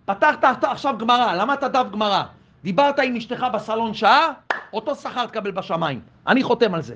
פתחת 0.05 0.65
עכשיו 0.65 0.99
גמרא, 0.99 1.35
למדת 1.35 1.65
דף 1.65 1.87
גמרא. 1.93 2.25
דיברת 2.65 2.99
עם 2.99 3.17
אשתך 3.17 3.47
בסלון 3.55 3.95
שעה, 3.95 4.29
אותו 4.73 4.95
שכר 4.95 5.27
תקבל 5.27 5.51
בשמיים. 5.51 6.01
אני 6.27 6.43
חותם 6.43 6.75
על 6.75 6.83
זה. 6.83 6.95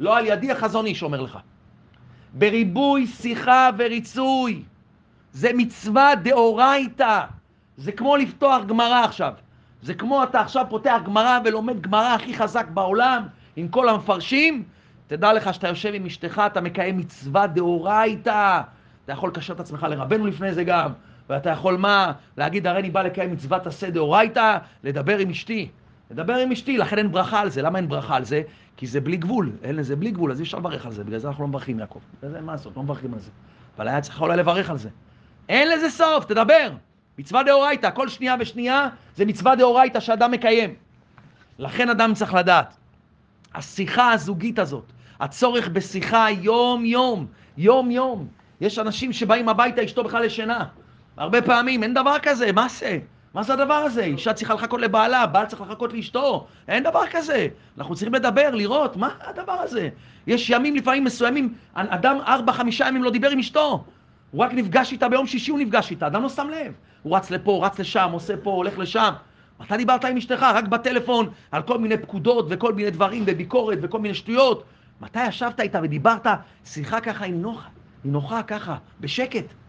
לא 0.00 0.18
על 0.18 0.26
ידי 0.26 0.52
החזון 0.52 0.86
איש 0.86 1.02
אומר 1.02 1.20
לך. 1.20 1.38
בריבוי 2.34 3.06
שיחה 3.06 3.70
וריצוי. 3.78 4.62
זה 5.32 5.50
מצווה 5.54 6.14
דאורייתא. 6.14 7.20
זה 7.76 7.92
כמו 7.92 8.16
לפתוח 8.16 8.64
גמרא 8.64 9.04
עכשיו. 9.04 9.32
זה 9.82 9.94
כמו 9.94 10.22
אתה 10.22 10.40
עכשיו 10.40 10.66
פותח 10.68 11.00
גמרא 11.04 11.38
ולומד 11.44 11.80
גמרא 11.80 12.14
הכי 12.14 12.34
חזק 12.34 12.66
בעולם 12.74 13.22
עם 13.56 13.68
כל 13.68 13.88
המפרשים. 13.88 14.62
תדע 15.06 15.32
לך 15.32 15.54
שאתה 15.54 15.68
יושב 15.68 15.94
עם 15.94 16.06
אשתך, 16.06 16.42
אתה 16.46 16.60
מקיים 16.60 16.98
מצווה 16.98 17.46
דאורייתא. 17.46 18.60
אתה 19.04 19.12
יכול 19.12 19.28
לקשר 19.28 19.52
את 19.52 19.60
עצמך 19.60 19.86
לרבנו 19.90 20.26
לפני 20.26 20.54
זה 20.54 20.64
גם, 20.64 20.92
ואתה 21.30 21.50
יכול 21.50 21.76
מה? 21.76 22.12
להגיד, 22.36 22.66
הרי 22.66 22.80
אני 22.80 22.90
בא 22.90 23.02
לקיים 23.02 23.32
מצוות 23.32 23.66
עשה 23.66 23.90
דאורייתא, 23.90 24.58
לדבר 24.84 25.18
עם 25.18 25.30
אשתי. 25.30 25.68
לדבר 26.10 26.34
עם 26.34 26.52
אשתי, 26.52 26.78
לכן 26.78 26.98
אין 26.98 27.12
ברכה 27.12 27.40
על 27.40 27.50
זה. 27.50 27.62
למה 27.62 27.78
אין 27.78 27.88
ברכה 27.88 28.16
על 28.16 28.24
זה? 28.24 28.42
כי 28.76 28.86
זה 28.86 29.00
בלי 29.00 29.16
גבול. 29.16 29.52
אין 29.62 29.76
לזה 29.76 29.96
בלי 29.96 30.10
גבול, 30.10 30.32
אז 30.32 30.40
אי 30.40 30.44
אפשר 30.44 30.58
לברך 30.58 30.86
על 30.86 30.92
זה. 30.92 31.04
בגלל 31.04 31.18
זה 31.18 31.28
אנחנו 31.28 31.42
לא 31.42 31.48
מברכים, 31.48 31.78
יעקב. 31.78 31.98
בגלל 32.18 32.30
זה 32.30 32.36
אין 32.36 32.44
מה 32.44 32.52
לעשות, 32.52 32.76
לא 32.76 32.82
מברכים 32.82 33.14
על 33.14 33.20
זה. 33.20 33.30
אבל 33.76 33.88
היה 33.88 34.00
צריך 34.00 34.20
אולי 34.20 34.36
לברך 34.36 34.70
על 34.70 34.78
זה. 34.78 34.88
אין 35.48 35.68
לזה 35.68 35.90
סוף, 35.90 36.24
תדבר. 36.24 36.72
מצווה 37.18 37.42
דאורייתא, 37.42 37.90
כל 37.94 38.08
שנייה 38.08 38.36
ושנייה 38.40 38.88
זה 39.16 39.24
מצווה 39.24 39.56
דאורייתא 39.56 40.00
שאדם 40.00 40.30
מקיים. 40.30 40.74
לכן 41.58 41.90
אדם 41.90 42.14
צריך 42.14 42.34
לדעת. 42.34 42.76
השיחה 43.54 44.12
הזוגית 44.12 44.58
הזאת, 44.58 44.84
הצורך 45.20 45.68
בשיחה 45.68 46.26
יום-יום, 46.30 47.26
יום-יום. 47.56 48.28
יש 48.60 48.78
אנשים 48.78 49.12
שבאים 49.12 49.48
הביתה, 49.48 49.84
אשתו 49.84 50.04
בכלל 50.04 50.24
ישנה. 50.24 50.64
הרבה 51.20 51.42
פעמים, 51.42 51.82
אין 51.82 51.94
דבר 51.94 52.16
כזה, 52.22 52.52
מה 52.52 52.68
זה? 52.68 52.98
מה 53.34 53.42
זה 53.42 53.52
הדבר 53.52 53.74
הזה? 53.74 54.04
אישה 54.04 54.32
צריכה 54.32 54.54
לחכות 54.54 54.80
לבעלה, 54.80 55.26
בעל 55.26 55.46
צריך 55.46 55.62
לחכות 55.62 55.92
לאשתו. 55.92 56.46
אין 56.68 56.82
דבר 56.82 57.00
כזה. 57.10 57.48
אנחנו 57.78 57.94
צריכים 57.94 58.14
לדבר, 58.14 58.50
לראות, 58.52 58.96
מה 58.96 59.08
הדבר 59.20 59.52
הזה? 59.52 59.88
יש 60.26 60.50
ימים 60.50 60.76
לפעמים 60.76 61.04
מסוימים, 61.04 61.54
אדם 61.74 62.18
ארבע, 62.26 62.52
חמישה 62.52 62.88
ימים 62.88 63.02
לא 63.02 63.10
דיבר 63.10 63.30
עם 63.30 63.38
אשתו. 63.38 63.84
הוא 64.30 64.44
רק 64.44 64.52
נפגש 64.54 64.92
איתה 64.92 65.08
ביום 65.08 65.26
שישי, 65.26 65.50
הוא 65.50 65.58
נפגש 65.58 65.90
איתה, 65.90 66.06
אדם 66.06 66.22
לא 66.22 66.28
שם 66.28 66.48
לב. 66.48 66.72
הוא 67.02 67.16
רץ 67.16 67.30
לפה, 67.30 67.60
רץ 67.66 67.78
לשם, 67.78 68.08
עושה 68.12 68.36
פה, 68.36 68.50
הולך 68.50 68.78
לשם. 68.78 69.10
אתה 69.66 69.76
דיברת 69.76 70.04
עם 70.04 70.16
אשתך 70.16 70.42
רק 70.42 70.64
בטלפון 70.64 71.30
על 71.50 71.62
כל 71.62 71.78
מיני 71.78 71.96
פקודות 71.98 72.46
וכל 72.50 72.74
מיני 72.74 72.90
דברים 72.90 73.24
וביקורת 73.26 73.78
וכל 73.82 73.98
מיני 73.98 74.14
שטויות. 74.14 74.64
מתי 75.00 75.26
ישבת 75.26 75.60
איתה 75.60 75.80
ודיברת 75.82 76.26
שיחה 76.64 77.00
ככה 77.00 77.24
עם 77.24 77.42
נוחה, 77.42 77.68
עם 78.04 78.12
נוחה 78.12 78.42
ככה, 78.42 78.76
בשקט? 79.00 79.59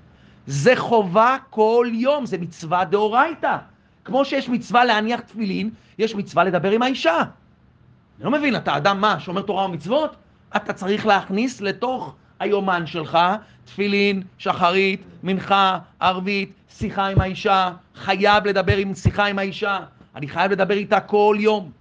זה 0.47 0.75
חובה 0.75 1.37
כל 1.49 1.87
יום, 1.91 2.25
זה 2.25 2.37
מצווה 2.37 2.85
דאורייתא. 2.85 3.57
כמו 4.05 4.25
שיש 4.25 4.49
מצווה 4.49 4.85
להניח 4.85 5.19
תפילין, 5.19 5.69
יש 5.97 6.15
מצווה 6.15 6.43
לדבר 6.43 6.71
עם 6.71 6.81
האישה. 6.81 7.17
אני 7.17 8.25
לא 8.25 8.31
מבין, 8.31 8.55
אתה 8.55 8.77
אדם 8.77 9.01
מה, 9.01 9.19
שומר 9.19 9.41
תורה 9.41 9.65
ומצוות? 9.65 10.15
אתה 10.55 10.73
צריך 10.73 11.05
להכניס 11.05 11.61
לתוך 11.61 12.15
היומן 12.39 12.87
שלך 12.87 13.17
תפילין, 13.65 14.23
שחרית, 14.37 15.01
מנחה, 15.23 15.79
ערבית, 15.99 16.53
שיחה 16.69 17.07
עם 17.07 17.21
האישה. 17.21 17.71
חייב 17.95 18.47
לדבר 18.47 18.77
עם 18.77 18.95
שיחה 18.95 19.25
עם 19.25 19.39
האישה. 19.39 19.79
אני 20.15 20.27
חייב 20.27 20.51
לדבר 20.51 20.73
איתה 20.73 20.99
כל 20.99 21.37
יום. 21.39 21.71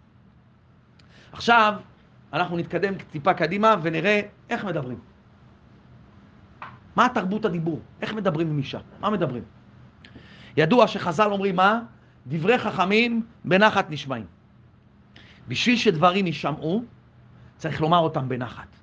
עכשיו, 1.32 1.74
אנחנו 2.32 2.56
נתקדם 2.56 2.94
טיפה 3.10 3.34
קדימה 3.34 3.74
ונראה 3.82 4.20
איך 4.50 4.64
מדברים. 4.64 5.09
מה 6.96 7.08
תרבות 7.08 7.44
הדיבור? 7.44 7.80
איך 8.00 8.14
מדברים 8.14 8.50
עם 8.50 8.58
אישה? 8.58 8.78
מה 9.00 9.10
מדברים? 9.10 9.42
ידוע 10.56 10.88
שחז"ל 10.88 11.32
אומרים 11.32 11.56
מה? 11.56 11.80
דברי 12.26 12.58
חכמים 12.58 13.26
בנחת 13.44 13.90
נשמעים. 13.90 14.26
בשביל 15.48 15.76
שדברים 15.76 16.26
יישמעו, 16.26 16.84
צריך 17.56 17.80
לומר 17.80 17.98
אותם 17.98 18.28
בנחת. 18.28 18.76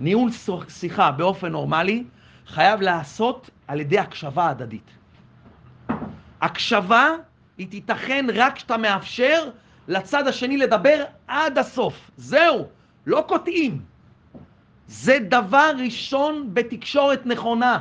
ניהול 0.00 0.30
שיחה 0.68 1.10
באופן 1.10 1.52
נורמלי 1.52 2.04
חייב 2.46 2.80
להיעשות 2.80 3.50
על 3.68 3.80
ידי 3.80 3.98
הקשבה 3.98 4.48
הדדית. 4.48 4.90
הקשבה 6.40 7.08
היא 7.58 7.70
תיתכן 7.70 8.26
רק 8.34 8.54
כשאתה 8.54 8.76
מאפשר 8.76 9.50
לצד 9.88 10.28
השני 10.28 10.56
לדבר 10.56 11.04
עד 11.26 11.58
הסוף. 11.58 12.10
זהו, 12.16 12.66
לא 13.06 13.24
קוטעים. 13.28 13.82
זה 14.86 15.18
דבר 15.28 15.70
ראשון 15.78 16.50
בתקשורת 16.52 17.26
נכונה. 17.26 17.78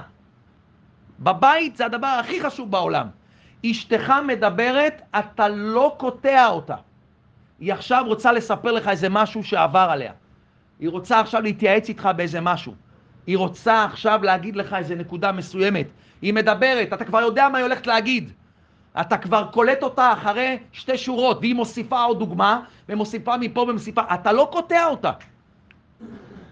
בבית 1.20 1.76
זה 1.76 1.86
הדבר 1.86 2.08
הכי 2.08 2.42
חשוב 2.44 2.72
בעולם. 2.72 3.08
אשתך 3.66 4.14
מדברת, 4.28 5.02
אתה 5.20 5.48
לא 5.48 5.96
קוטע 5.98 6.48
אותה. 6.48 6.76
היא 7.60 7.74
עכשיו 7.74 8.04
רוצה 8.08 8.32
לספר 8.32 8.72
לך 8.72 8.88
איזה 8.88 9.10
משהו 9.10 9.44
שעבר 9.44 9.88
עליה. 9.92 10.12
היא 10.80 10.90
רוצה 10.90 11.20
עכשיו 11.20 11.42
להתייעץ 11.42 11.90
איתך 11.90 12.10
באיזה 12.16 12.42
משהו. 12.42 12.74
היא 13.28 13.38
רוצה 13.38 13.84
עכשיו 13.84 14.20
להגיד 14.24 14.56
לך 14.56 14.74
איזה 14.74 14.96
נקודה 14.96 15.32
מסוימת. 15.32 15.88
היא 16.22 16.34
מדברת, 16.34 16.94
אתה 16.94 17.06
כבר 17.06 17.22
יודע 17.22 17.50
מה 17.50 17.58
היא 17.58 17.64
הולכת 17.64 17.88
להגיד. 17.88 18.32
אתה 19.02 19.18
כבר 19.18 19.48
קולט 19.52 19.84
אותה 19.84 20.14
אחרי 20.14 20.58
שתי 20.72 20.98
שורות, 20.98 21.38
והיא 21.38 21.56
מוסיפה 21.56 22.04
עוד 22.04 22.20
דוגמה, 22.20 22.62
ומוסיפה 22.90 23.38
מפה 23.38 23.62
ומוסיפה, 23.62 24.02
אתה 24.14 24.32
לא 24.32 24.50
קוטע 24.52 24.86
אותה. 24.86 25.12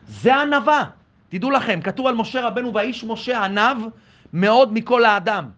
זה 0.10 0.36
ענווה. 0.36 0.84
תדעו 1.30 1.52
לכם, 1.52 1.82
כתוב 1.82 2.08
על 2.08 2.16
משה 2.16 2.48
רבנו, 2.48 2.74
והאיש 2.74 3.04
משה 3.04 3.46
ענב 3.46 3.78
מאוד 4.34 4.74
מכל 4.74 5.06
האדם. 5.06 5.50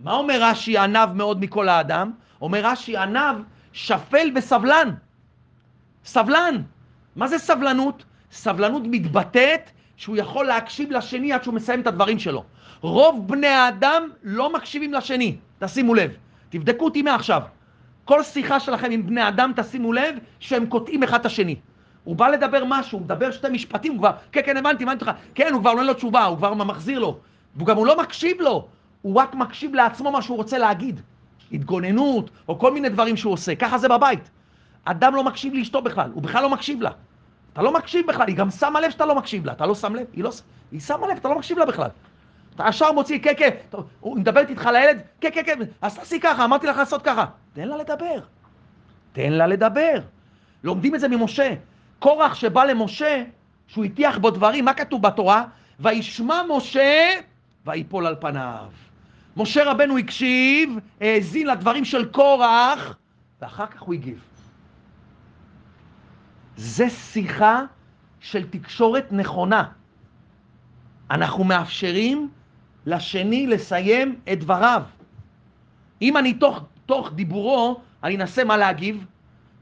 מה 0.00 0.12
אומר 0.12 0.38
רש"י 0.42 0.78
ענב 0.78 1.12
מאוד 1.14 1.40
מכל 1.40 1.68
האדם? 1.68 2.10
אומר 2.40 2.60
רש"י 2.64 2.96
ענב 2.96 3.36
שפל 3.72 4.30
וסבלן. 4.34 4.94
סבלן. 6.04 6.62
מה 7.16 7.28
זה 7.28 7.38
סבלנות? 7.38 8.04
סבלנות 8.32 8.82
מתבטאת 8.86 9.70
שהוא 9.96 10.16
יכול 10.16 10.46
להקשיב 10.46 10.90
לשני 10.90 11.32
עד 11.32 11.42
שהוא 11.42 11.54
מסיים 11.54 11.80
את 11.80 11.86
הדברים 11.86 12.18
שלו. 12.18 12.44
רוב 12.80 13.28
בני 13.28 13.46
האדם 13.46 14.08
לא 14.22 14.52
מקשיבים 14.52 14.94
לשני, 14.94 15.36
תשימו 15.58 15.94
לב. 15.94 16.10
תבדקו 16.50 16.84
אותי 16.84 17.02
מעכשיו. 17.02 17.42
כל 18.04 18.22
שיחה 18.22 18.60
שלכם 18.60 18.90
עם 18.90 19.06
בני 19.06 19.28
אדם, 19.28 19.52
תשימו 19.56 19.92
לב 19.92 20.18
שהם 20.40 20.66
קוטעים 20.66 21.02
אחד 21.02 21.20
את 21.20 21.26
השני. 21.26 21.56
הוא 22.08 22.16
בא 22.16 22.28
לדבר 22.28 22.64
משהו, 22.66 22.98
הוא 22.98 23.04
מדבר 23.04 23.30
שתי 23.30 23.48
משפטים, 23.48 23.92
הוא 23.92 23.98
כבר, 23.98 24.10
כן, 24.32 24.40
כן, 24.44 24.56
הבנתי, 24.56 24.84
הבנתי 24.84 25.04
אותך, 25.04 25.16
כן, 25.34 25.52
הוא 25.52 25.60
כבר 25.60 25.70
עונה 25.70 25.82
לו 25.82 25.94
תשובה, 25.94 26.24
הוא 26.24 26.36
כבר 26.36 26.54
מחזיר 26.54 26.98
לו. 26.98 27.18
והוא 27.56 27.66
גם 27.66 27.76
הוא 27.76 27.86
לא 27.86 28.00
מקשיב 28.00 28.40
לו, 28.40 28.68
הוא 29.02 29.14
רק 29.14 29.34
מקשיב 29.34 29.74
לעצמו 29.74 30.10
מה 30.10 30.22
שהוא 30.22 30.36
רוצה 30.36 30.58
להגיד. 30.58 31.00
התגוננות, 31.52 32.30
או 32.48 32.58
כל 32.58 32.72
מיני 32.72 32.88
דברים 32.88 33.16
שהוא 33.16 33.32
עושה. 33.32 33.54
ככה 33.54 33.78
זה 33.78 33.88
בבית. 33.88 34.30
אדם 34.84 35.14
לא 35.14 35.24
מקשיב 35.24 35.54
לאשתו 35.54 35.82
בכלל, 35.82 36.10
הוא 36.14 36.22
בכלל 36.22 36.42
לא 36.42 36.50
מקשיב 36.50 36.82
לה. 36.82 36.90
אתה 37.52 37.62
לא 37.62 37.72
מקשיב 37.72 38.06
בכלל, 38.06 38.28
היא 38.28 38.36
גם 38.36 38.50
שמה 38.50 38.80
לב 38.80 38.90
שאתה 38.90 39.06
לא 39.06 39.14
מקשיב 39.14 39.46
לה, 39.46 39.52
אתה 39.52 39.66
לא 39.66 39.74
שם 39.74 39.94
לב? 39.94 40.06
היא 40.12 40.24
לא... 40.24 40.30
היא 40.72 40.80
שמה 40.80 41.06
לב, 41.06 41.16
אתה 41.16 41.28
לא 41.28 41.38
מקשיב 41.38 41.58
לה 41.58 41.66
בכלל. 41.66 41.90
אתה 42.54 42.64
ישר 42.68 42.92
מוציא, 42.92 43.18
כן, 43.18 43.32
כן, 43.36 43.50
הוא 44.00 44.16
מדברת 44.16 44.50
איתך 44.50 44.66
לילד, 44.72 45.00
כן, 45.20 45.28
כן, 45.32 45.42
כן, 45.46 45.58
אז 45.82 45.98
תעשי 45.98 46.20
ככה, 46.20 46.44
אמרתי 46.44 46.66
לך 46.66 46.76
לעשות 46.76 47.02
ככה. 47.02 47.24
תן 47.52 47.68
לה 47.68 47.76
לדבר. 47.76 48.20
תן 49.12 49.32
לה 49.32 49.46
לדבר. 49.46 50.00
לומדים 50.64 50.94
את 50.94 51.00
זה 51.00 51.08
ממשה. 51.08 51.54
קורח 51.98 52.34
שבא 52.34 52.64
למשה, 52.64 53.24
שהוא 53.66 53.84
הטיח 53.84 54.18
בו 54.18 54.30
דברים, 54.30 54.64
מה 54.64 54.74
כתוב 54.74 55.02
בתורה? 55.02 55.44
וישמע 55.80 56.42
משה 56.48 57.10
ויפול 57.66 58.06
על 58.06 58.16
פניו. 58.20 58.68
משה 59.36 59.70
רבנו 59.70 59.98
הקשיב, 59.98 60.78
האזין 61.00 61.46
לדברים 61.46 61.84
של 61.84 62.08
קורח, 62.08 62.96
ואחר 63.40 63.66
כך 63.66 63.82
הוא 63.82 63.94
הגיב. 63.94 64.24
זה 66.56 66.90
שיחה 66.90 67.62
של 68.20 68.46
תקשורת 68.50 69.12
נכונה. 69.12 69.64
אנחנו 71.10 71.44
מאפשרים 71.44 72.30
לשני 72.86 73.46
לסיים 73.46 74.20
את 74.32 74.40
דבריו. 74.40 74.82
אם 76.02 76.16
אני 76.16 76.34
תוך, 76.34 76.64
תוך 76.86 77.12
דיבורו, 77.12 77.80
אני 78.02 78.16
אנסה 78.16 78.44
מה 78.44 78.56
להגיב, 78.56 79.04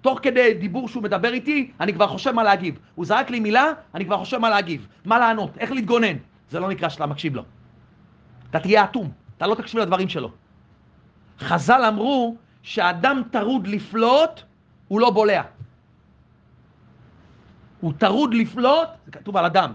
תוך 0.07 0.19
כדי 0.23 0.55
דיבור 0.55 0.89
שהוא 0.89 1.03
מדבר 1.03 1.33
איתי, 1.33 1.71
אני 1.81 1.93
כבר 1.93 2.07
חושב 2.07 2.33
מה 2.33 2.43
להגיב. 2.43 2.79
הוא 2.95 3.07
זרק 3.07 3.31
לי 3.31 3.41
מילה, 3.41 3.73
אני 3.95 4.05
כבר 4.05 4.19
חושב 4.19 4.39
מה 4.39 4.51
להגיב, 4.51 4.89
מה 5.05 5.19
לענות, 5.19 5.59
איך 5.59 5.73
להתגונן. 5.73 6.17
זה 6.51 6.61
לא 6.61 6.69
נקרא 6.69 6.89
שאתה 6.89 7.07
מקשיב 7.07 7.35
לו. 7.35 7.43
אתה 8.51 8.61
תהיה 8.61 8.85
אטום, 8.85 9.11
אתה 9.37 9.47
לא 9.47 9.55
תקשיב 9.55 9.81
לדברים 9.81 10.09
שלו. 10.09 10.31
חז"ל 11.41 11.85
אמרו 11.89 12.37
שאדם 12.63 13.23
טרוד 13.31 13.67
לפלוט, 13.67 14.41
הוא 14.89 15.01
לא 15.01 15.11
בולע. 15.11 15.43
הוא 17.81 17.93
טרוד 17.99 18.35
לפלוט, 18.35 18.89
זה 19.07 19.13
כתוב 19.13 19.37
על 19.37 19.45
אדם, 19.45 19.73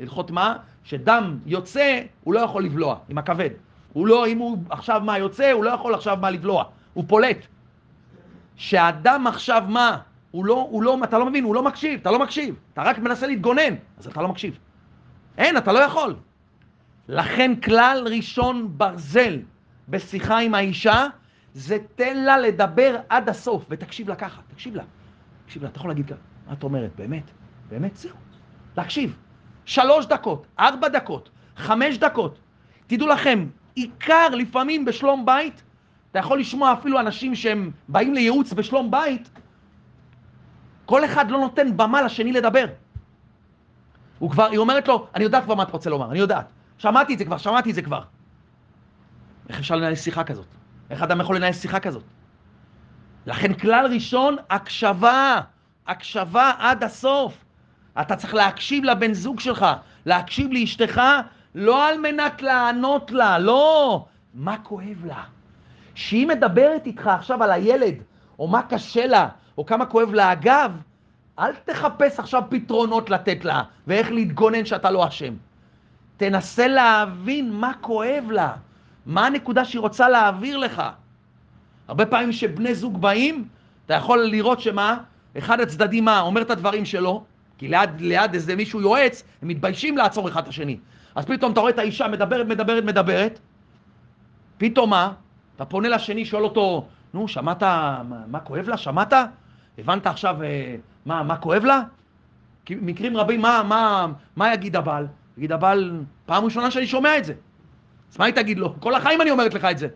הלכות 0.00 0.30
מה? 0.30 0.56
שדם 0.84 1.38
יוצא, 1.46 2.02
הוא 2.24 2.34
לא 2.34 2.40
יכול 2.40 2.64
לבלוע 2.64 2.98
עם 3.08 3.18
הכבד. 3.18 3.50
הוא 3.92 4.06
לא, 4.06 4.26
אם 4.26 4.38
הוא 4.38 4.58
עכשיו 4.70 5.00
מה 5.04 5.18
יוצא, 5.18 5.50
הוא 5.50 5.64
לא 5.64 5.70
יכול 5.70 5.94
עכשיו 5.94 6.18
מה 6.20 6.30
לבלוע, 6.30 6.64
הוא 6.94 7.04
פולט. 7.08 7.46
שהאדם 8.56 9.26
עכשיו 9.26 9.62
מה? 9.68 9.98
הוא 10.30 10.44
לא, 10.44 10.66
הוא 10.70 10.82
לא, 10.82 10.98
אתה 11.04 11.18
לא 11.18 11.26
מבין, 11.26 11.44
הוא 11.44 11.54
לא 11.54 11.62
מקשיב, 11.62 12.00
אתה 12.00 12.10
לא 12.10 12.18
מקשיב. 12.18 12.54
אתה 12.72 12.82
רק 12.82 12.98
מנסה 12.98 13.26
להתגונן, 13.26 13.74
אז 13.98 14.06
אתה 14.06 14.22
לא 14.22 14.28
מקשיב. 14.28 14.58
אין, 15.38 15.56
אתה 15.56 15.72
לא 15.72 15.78
יכול. 15.78 16.16
לכן 17.08 17.60
כלל 17.60 18.08
ראשון 18.10 18.68
ברזל 18.78 19.38
בשיחה 19.88 20.38
עם 20.38 20.54
האישה, 20.54 21.06
זה 21.54 21.78
תן 21.94 22.24
לה 22.24 22.38
לדבר 22.38 22.96
עד 23.08 23.28
הסוף, 23.28 23.64
ותקשיב 23.70 24.08
לה 24.08 24.16
ככה, 24.16 24.40
תקשיב 24.54 24.74
לה. 24.74 24.82
תקשיב 25.46 25.62
לה, 25.62 25.68
אתה 25.68 25.78
יכול 25.78 25.90
להגיד 25.90 26.06
ככה, 26.06 26.16
מה 26.46 26.52
את 26.52 26.62
אומרת, 26.62 26.90
באמת? 26.96 27.30
באמת 27.68 27.96
זהו. 27.96 28.16
להקשיב. 28.76 29.16
שלוש 29.64 30.06
דקות, 30.06 30.46
ארבע 30.58 30.88
דקות, 30.88 31.30
חמש 31.56 31.98
דקות. 31.98 32.38
תדעו 32.86 33.08
לכם, 33.08 33.46
עיקר 33.74 34.28
לפעמים 34.28 34.84
בשלום 34.84 35.26
בית, 35.26 35.62
אתה 36.12 36.18
יכול 36.18 36.40
לשמוע 36.40 36.72
אפילו 36.72 37.00
אנשים 37.00 37.34
שהם 37.34 37.70
באים 37.88 38.14
לייעוץ 38.14 38.52
בשלום 38.52 38.90
בית, 38.90 39.30
כל 40.84 41.04
אחד 41.04 41.30
לא 41.30 41.38
נותן 41.38 41.76
במה 41.76 42.02
לשני 42.02 42.32
לדבר. 42.32 42.64
הוא 44.18 44.30
כבר, 44.30 44.46
היא 44.46 44.58
אומרת 44.58 44.88
לו, 44.88 45.06
אני 45.14 45.24
יודעת 45.24 45.44
כבר 45.44 45.54
מה 45.54 45.62
אתה 45.62 45.72
רוצה 45.72 45.90
לומר, 45.90 46.10
אני 46.10 46.18
יודעת. 46.18 46.46
שמעתי 46.78 47.14
את 47.14 47.18
זה 47.18 47.24
כבר, 47.24 47.38
שמעתי 47.38 47.70
את 47.70 47.74
זה 47.74 47.82
כבר. 47.82 48.02
איך 49.48 49.58
אפשר 49.58 49.76
לנהל 49.76 49.94
שיחה 49.94 50.24
כזאת? 50.24 50.46
איך 50.90 51.02
אדם 51.02 51.20
יכול 51.20 51.36
לנהל 51.36 51.52
שיחה 51.52 51.80
כזאת? 51.80 52.04
לכן 53.26 53.54
כלל 53.54 53.86
ראשון, 53.94 54.36
הקשבה. 54.50 55.40
הקשבה 55.86 56.52
עד 56.58 56.84
הסוף. 56.84 57.44
אתה 58.00 58.16
צריך 58.16 58.34
להקשיב 58.34 58.84
לבן 58.84 59.12
זוג 59.14 59.40
שלך, 59.40 59.66
להקשיב 60.06 60.52
לאשתך, 60.52 61.00
לא 61.54 61.88
על 61.88 61.98
מנת 61.98 62.42
לענות 62.42 63.10
לה, 63.10 63.38
לא. 63.38 64.06
מה 64.34 64.58
כואב 64.58 65.04
לה? 65.04 65.22
שהיא 66.02 66.26
מדברת 66.26 66.86
איתך 66.86 67.06
עכשיו 67.06 67.42
על 67.42 67.52
הילד, 67.52 67.94
או 68.38 68.48
מה 68.48 68.62
קשה 68.62 69.06
לה, 69.06 69.28
או 69.58 69.66
כמה 69.66 69.86
כואב 69.86 70.14
לה 70.14 70.30
הגב, 70.30 70.72
אל 71.38 71.52
תחפש 71.64 72.18
עכשיו 72.18 72.42
פתרונות 72.48 73.10
לתת 73.10 73.44
לה, 73.44 73.62
ואיך 73.86 74.10
להתגונן 74.10 74.64
שאתה 74.64 74.90
לא 74.90 75.08
אשם. 75.08 75.34
תנסה 76.16 76.68
להבין 76.68 77.52
מה 77.52 77.72
כואב 77.80 78.24
לה, 78.30 78.52
מה 79.06 79.26
הנקודה 79.26 79.64
שהיא 79.64 79.80
רוצה 79.80 80.08
להעביר 80.08 80.58
לך. 80.58 80.82
הרבה 81.88 82.06
פעמים 82.06 82.30
כשבני 82.30 82.74
זוג 82.74 83.00
באים, 83.00 83.48
אתה 83.86 83.94
יכול 83.94 84.24
לראות 84.24 84.60
שמה, 84.60 84.98
אחד 85.38 85.60
הצדדים 85.60 86.04
מה, 86.04 86.20
אומר 86.20 86.42
את 86.42 86.50
הדברים 86.50 86.84
שלו, 86.84 87.24
כי 87.58 87.68
ליד, 87.68 87.90
ליד 88.00 88.34
איזה 88.34 88.56
מישהו 88.56 88.80
יועץ, 88.80 89.22
הם 89.42 89.48
מתביישים 89.48 89.96
לעצור 89.96 90.28
אחד 90.28 90.42
את 90.42 90.48
השני. 90.48 90.78
אז 91.14 91.24
פתאום 91.24 91.52
אתה 91.52 91.60
רואה 91.60 91.72
את 91.72 91.78
האישה 91.78 92.08
מדברת, 92.08 92.46
מדברת, 92.46 92.84
מדברת, 92.84 93.38
פתאום 94.58 94.90
מה? 94.90 95.12
אתה 95.56 95.64
פונה 95.64 95.88
לשני, 95.88 96.24
שואל 96.24 96.44
אותו, 96.44 96.86
נו, 97.14 97.28
שמעת, 97.28 97.62
מה, 97.62 98.02
מה 98.26 98.40
כואב 98.40 98.68
לה? 98.68 98.76
שמעת? 98.76 99.12
הבנת 99.78 100.06
עכשיו 100.06 100.42
אה, 100.42 100.76
מה, 101.06 101.22
מה 101.22 101.36
כואב 101.36 101.64
לה? 101.64 101.82
כי 102.64 102.76
מקרים 102.80 103.16
רבים, 103.16 103.40
מה, 103.40 103.62
מה, 103.62 104.06
מה 104.36 104.54
יגיד 104.54 104.76
הבעל? 104.76 105.06
יגיד 105.38 105.52
הבעל, 105.52 106.00
פעם 106.26 106.44
ראשונה 106.44 106.70
שאני 106.70 106.86
שומע 106.86 107.18
את 107.18 107.24
זה. 107.24 107.34
אז 108.12 108.18
מה 108.18 108.24
היא 108.24 108.34
תגיד 108.34 108.58
לו? 108.58 108.80
כל 108.80 108.94
החיים 108.94 109.20
אני 109.20 109.30
אומרת 109.30 109.54
לך 109.54 109.64
את 109.64 109.78
זה. 109.78 109.88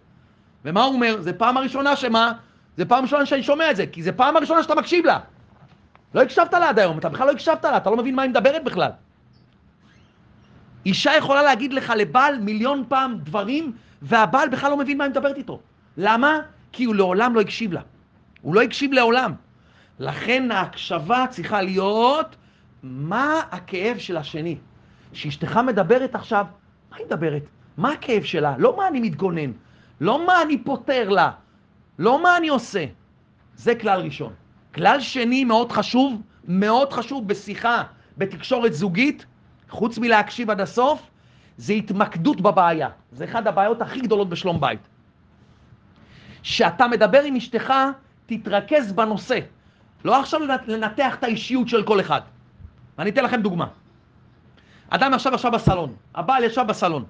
ומה 0.65 0.85
הוא 0.85 0.95
אומר? 0.95 1.21
זה 1.21 1.33
פעם 1.33 1.57
הראשונה 1.57 1.97
שמה? 1.97 2.33
זה 2.77 2.85
פעם 2.85 3.03
ראשונה 3.03 3.27
שאני 3.27 3.43
שומע 3.43 3.71
את 3.71 3.77
זה, 3.77 3.87
כי 3.87 4.03
זה 4.03 4.13
פעם 4.13 4.37
הראשונה 4.37 4.63
שאתה 4.63 4.75
מקשיב 4.75 5.07
לה. 5.07 5.19
לא 6.15 6.23
הקשבת 6.23 6.55
לה 6.55 6.69
עד 6.69 6.79
היום, 6.79 6.99
אתה 6.99 7.09
בכלל 7.09 7.27
לא 7.27 7.33
הקשבת 7.33 7.65
לה, 7.65 7.77
אתה 7.77 7.91
לא 7.91 7.97
מבין 7.97 8.15
מה 8.15 8.23
היא 8.23 8.31
מדברת 8.31 8.65
בכלל. 8.65 8.91
אישה 10.87 11.17
יכולה 11.19 11.43
להגיד 11.43 11.73
לך 11.73 11.93
לבעל 11.97 12.39
מיליון 12.39 12.85
פעם 12.89 13.19
דברים, 13.19 13.73
והבעל 14.03 14.49
בכלל 14.49 14.71
לא 14.71 14.77
מבין 14.77 14.99
מה 14.99 15.05
היא 15.05 15.11
מדברת 15.11 15.37
איתו. 15.37 15.61
למה? 15.97 16.39
כי 16.73 16.85
הוא 16.85 16.95
לעולם 16.95 17.35
לא 17.35 17.41
הקשיב 17.41 17.73
לה. 17.73 17.81
הוא 18.43 18.55
לא 18.55 18.63
הקשיב 18.63 18.93
לעולם. 18.93 19.33
לכן 19.99 20.51
ההקשבה 20.51 21.25
צריכה 21.31 21.63
להיות 21.63 22.37
מה 22.83 23.41
הכאב 23.51 23.99
של 23.99 24.17
השני. 24.17 24.57
כשאשתך 25.13 25.61
מדברת 25.67 26.15
עכשיו, 26.15 26.47
מה 26.91 26.97
היא 26.97 27.07
מדברת? 27.07 27.43
מה 27.77 27.93
הכאב 27.93 28.23
שלה? 28.23 28.55
לא 28.59 28.77
מה 28.77 28.89
אני 28.89 29.01
מתגונן, 29.01 29.53
לא 30.01 30.27
מה 30.27 30.43
אני 30.43 30.59
פותר 30.59 31.09
לה, 31.09 31.31
לא 31.99 32.23
מה 32.23 32.37
אני 32.37 32.49
עושה. 32.49 32.85
זה 33.57 33.75
כלל 33.75 34.01
ראשון. 34.01 34.33
כלל 34.75 35.01
שני 35.01 35.45
מאוד 35.45 35.73
חשוב, 35.73 36.23
מאוד 36.49 36.93
חשוב 36.93 37.29
בשיחה, 37.29 37.83
בתקשורת 38.19 38.75
זוגית, 38.75 39.27
חוץ 39.69 39.99
מלהקשיב 39.99 40.51
עד 40.51 40.61
הסוף, 40.61 41.11
זה 41.57 41.73
התמקדות 41.73 42.41
בבעיה. 42.41 42.89
זה 43.13 43.25
אחת 43.25 43.47
הבעיות 43.47 43.83
הכי 43.83 44.01
גדולות 44.01 44.29
בשלום 44.29 44.61
בית. 44.61 44.81
כשאתה 46.43 46.89
מדבר 46.89 47.23
עם 47.23 47.37
אשתך, 47.37 47.73
תתרכז 48.27 48.93
בנושא. 48.93 49.39
לא 50.05 50.21
עכשיו 50.21 50.41
לנתח 50.67 51.15
את 51.15 51.25
האישיות 51.25 51.69
של 51.69 51.83
כל 51.83 52.01
אחד. 52.01 52.21
אני 52.99 53.11
אתן 53.11 53.25
לכם 53.25 53.43
דוגמה. 53.43 53.67
אדם 54.91 55.15
ישב 55.15 55.35
עכשיו 55.35 55.53
בסלון, 55.53 55.95
הבעל 56.15 56.45
ישב 56.45 56.65
בסלון, 56.69 57.05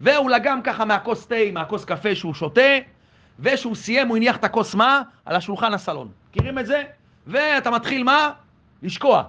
והוא 0.00 0.30
לגם 0.30 0.62
ככה 0.62 0.84
מהכוס 0.84 1.26
תה, 1.26 1.34
מהכוס 1.52 1.84
קפה 1.84 2.14
שהוא 2.14 2.34
שותה, 2.34 2.60
וכשהוא 3.38 3.74
סיים 3.74 4.08
הוא 4.08 4.16
הניח 4.16 4.36
את 4.36 4.44
הכוס 4.44 4.74
מה? 4.74 5.02
על 5.24 5.36
השולחן 5.36 5.74
הסלון. 5.74 6.08
מכירים 6.30 6.58
את 6.58 6.66
זה? 6.66 6.82
ואתה 7.26 7.70
מתחיל 7.70 8.04
מה? 8.04 8.32
לשקוע. 8.82 9.22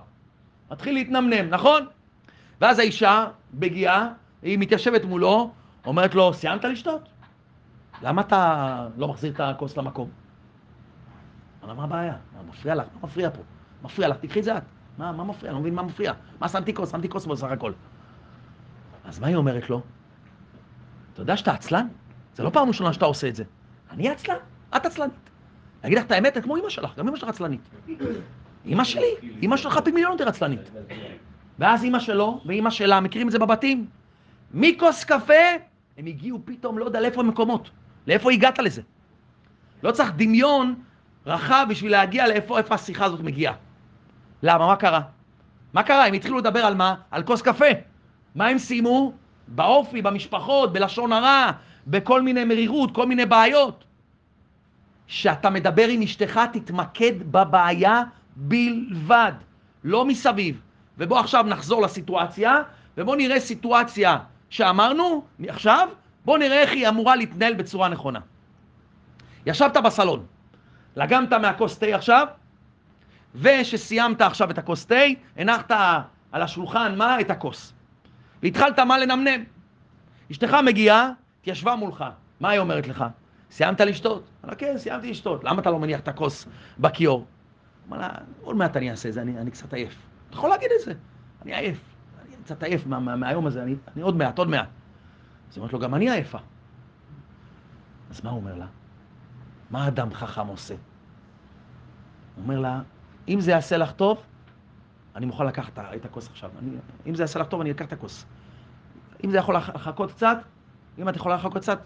מתחיל 0.71 0.93
להתנמנם, 0.93 1.49
נכון? 1.49 1.86
ואז 2.62 2.79
האישה, 2.79 3.27
בגיאה, 3.53 4.07
היא 4.41 4.58
מתיישבת 4.60 5.06
מולו, 5.06 5.52
אומרת 5.86 6.15
לו, 6.15 6.34
סיימת 6.34 6.65
לשתות? 6.65 7.10
למה 8.02 8.21
אתה 8.21 8.88
לא 8.97 9.08
מחזיר 9.08 9.34
את 9.34 9.39
הכוס 9.39 9.78
למקום? 9.78 10.10
אמר, 11.63 11.73
מה 11.73 11.84
הבעיה? 11.84 12.15
מה 12.36 12.43
מפריע 12.50 12.76
לך? 12.76 12.86
מה 12.93 13.00
מפריע 13.08 13.30
פה? 13.30 13.41
מפריע 13.84 14.08
לך, 14.08 14.17
תקחי 14.17 14.39
את 14.39 14.43
זה 14.43 14.58
את. 14.58 14.63
מה, 14.97 15.12
מה 15.12 15.23
מפריע? 15.23 15.52
לא 15.52 15.60
מבין 15.60 15.76
מה 15.76 15.84
מפריע. 15.84 16.13
מה 16.39 16.50
שמתי 16.50 16.73
כוס? 16.73 16.91
שמתי 16.91 17.10
כוס 17.10 17.26
בסך 17.26 17.47
הכל. 17.47 17.71
אז 19.06 19.19
מה 19.19 19.28
היא 19.28 19.36
אומרת 19.36 19.69
לו? 19.69 19.82
אתה 21.13 21.21
יודע 21.21 21.38
שאתה 21.38 21.52
עצלן? 21.52 21.88
זה 22.36 22.43
לא 22.43 22.50
פעם 22.50 22.67
ראשונה 22.67 22.93
שאתה 22.93 23.06
עושה 23.06 23.28
את 23.28 23.36
זה. 23.36 23.43
אני 23.91 24.10
עצלן? 24.10 24.36
את 24.76 24.86
עצלנית. 24.86 25.30
אני 25.84 25.88
אגיד 25.88 25.97
לך 25.97 26.06
את 26.06 26.12
האמת, 26.12 26.38
כמו 26.43 26.58
אמא 26.58 26.69
שלך, 26.69 26.97
גם 26.97 27.08
אמא 27.08 27.17
שלך 27.17 27.30
עצלנית. 27.30 27.69
אמא 28.65 28.84
שלי, 28.84 29.13
אמא 29.43 29.58
שלך 29.58 29.80
פי 29.84 29.91
מיליון 29.91 30.12
יותר 30.12 30.28
עצלנית. 30.28 30.71
ואז 31.60 31.84
אמא 31.84 32.00
שלו 32.00 32.41
ואמא 32.45 32.69
שלה, 32.69 33.00
מכירים 33.00 33.28
את 33.28 33.32
זה 33.32 33.39
בבתים? 33.39 33.88
מכוס 34.53 35.03
קפה, 35.03 35.33
הם 35.97 36.05
הגיעו 36.05 36.39
פתאום, 36.45 36.77
לא 36.79 36.86
יודע 36.86 37.01
לאיפה 37.01 37.21
המקומות. 37.21 37.69
לאיפה 38.07 38.31
הגעת 38.31 38.60
לזה? 38.60 38.81
לא 39.83 39.91
צריך 39.91 40.12
דמיון 40.15 40.75
רחב 41.25 41.65
בשביל 41.69 41.91
להגיע 41.91 42.27
לאיפה 42.27 42.57
איפה 42.57 42.75
השיחה 42.75 43.05
הזאת 43.05 43.19
מגיעה. 43.19 43.53
למה? 44.43 44.67
מה 44.67 44.75
קרה? 44.75 45.01
מה 45.73 45.83
קרה? 45.83 46.05
הם 46.05 46.13
התחילו 46.13 46.38
לדבר 46.38 46.60
על 46.60 46.75
מה? 46.75 46.95
על 47.12 47.23
כוס 47.23 47.41
קפה. 47.41 47.65
מה 48.36 48.47
הם 48.47 48.57
סיימו? 48.57 49.13
באופי, 49.47 50.01
במשפחות, 50.01 50.73
בלשון 50.73 51.13
הרע, 51.13 51.51
בכל 51.88 52.21
מיני 52.21 52.43
מרירות, 52.43 52.95
כל 52.95 53.05
מיני 53.05 53.25
בעיות. 53.25 53.83
כשאתה 55.07 55.49
מדבר 55.49 55.88
עם 55.88 56.01
אשתך, 56.01 56.39
תתמקד 56.53 57.31
בבעיה 57.31 58.03
בלבד, 58.36 59.31
לא 59.83 60.05
מסביב. 60.05 60.62
ובוא 60.97 61.19
עכשיו 61.19 61.43
נחזור 61.43 61.81
לסיטואציה, 61.81 62.62
ובוא 62.97 63.15
נראה 63.15 63.39
סיטואציה 63.39 64.17
שאמרנו 64.49 65.25
עכשיו, 65.47 65.89
בוא 66.25 66.38
נראה 66.38 66.62
איך 66.62 66.71
היא 66.71 66.89
אמורה 66.89 67.15
להתנהל 67.15 67.53
בצורה 67.53 67.89
נכונה. 67.89 68.19
ישבת 69.45 69.77
בסלון, 69.77 70.25
לגמת 70.95 71.33
מהכוס 71.33 71.79
תה 71.79 71.86
עכשיו, 71.86 72.27
ושסיימת 73.36 74.21
עכשיו 74.21 74.51
את 74.51 74.57
הכוס 74.57 74.86
תה, 74.86 74.95
הנחת 75.38 75.71
על 76.31 76.41
השולחן 76.41 76.95
מה? 76.97 77.21
את 77.21 77.31
הכוס. 77.31 77.73
והתחלת 78.43 78.79
מה 78.79 78.97
לנמנם. 78.97 79.43
אשתך 80.31 80.57
מגיעה, 80.65 81.12
התיישבה 81.41 81.75
מולך, 81.75 82.05
מה 82.39 82.49
היא 82.49 82.60
אומרת 82.60 82.88
לך? 82.88 83.05
סיימת 83.51 83.81
לשתות? 83.81 84.23
אמרה, 84.45 84.55
כן, 84.55 84.77
סיימתי 84.77 85.12
לשתות. 85.12 85.43
למה 85.43 85.62
אתה 85.62 85.71
לא 85.71 85.79
מניח 85.79 85.99
את 85.99 86.07
הכוס 86.07 86.47
בכיור? 86.79 87.25
אמר 87.89 87.97
לה, 87.97 88.10
עוד 88.41 88.55
מעט 88.55 88.77
אני 88.77 88.91
אעשה 88.91 89.10
את 89.10 89.13
זה, 89.13 89.21
אני, 89.21 89.38
אני 89.38 89.51
קצת 89.51 89.73
עייף. 89.73 89.95
אתה 90.29 90.38
יכול 90.38 90.49
להגיד 90.49 90.69
את 90.79 90.86
זה, 90.86 90.93
אני 91.41 91.55
עייף. 91.55 91.96
קצת 92.47 92.63
עייף 92.63 92.88
מה, 92.88 92.99
מה, 92.99 93.15
מהיום 93.15 93.47
הזה, 93.47 93.63
אני, 93.63 93.75
אני 93.95 94.01
עוד 94.01 94.15
מעט, 94.15 94.38
עוד 94.38 94.49
מעט. 94.49 94.67
אז 95.49 95.55
היא 95.55 95.62
אומרת 95.62 95.73
לו, 95.73 95.79
גם 95.79 95.95
אני 95.95 96.12
עייפה. 96.12 96.38
אז 98.10 98.23
מה 98.23 98.29
הוא 98.29 98.39
אומר 98.39 98.55
לה? 98.55 98.65
מה 99.69 99.88
אדם 99.88 100.13
חכם 100.13 100.47
עושה? 100.47 100.73
הוא 102.36 102.43
אומר 102.43 102.60
לה, 102.60 102.81
אם 103.27 103.39
זה 103.39 103.51
יעשה 103.51 103.77
לך 103.77 103.91
טוב, 103.91 104.23
אני 105.15 105.25
מוכן 105.25 105.45
לקחת 105.45 105.79
את 105.79 106.05
הכוס 106.05 106.27
עכשיו. 106.29 106.51
אני, 106.60 106.71
אם 107.07 107.15
זה 107.15 107.23
יעשה 107.23 107.39
לך 107.39 107.47
טוב, 107.47 107.62
אני 107.62 107.71
אקח 107.71 107.86
את 107.86 107.93
הכוס. 107.93 108.25
אם 109.23 109.31
זה 109.31 109.38
יכול 109.38 109.55
לחכות 109.55 110.12
קצת, 110.12 110.38
אם 110.99 111.10
את 111.10 111.15
יכולה 111.15 111.36
לחכות 111.36 111.62
קצת, 111.62 111.79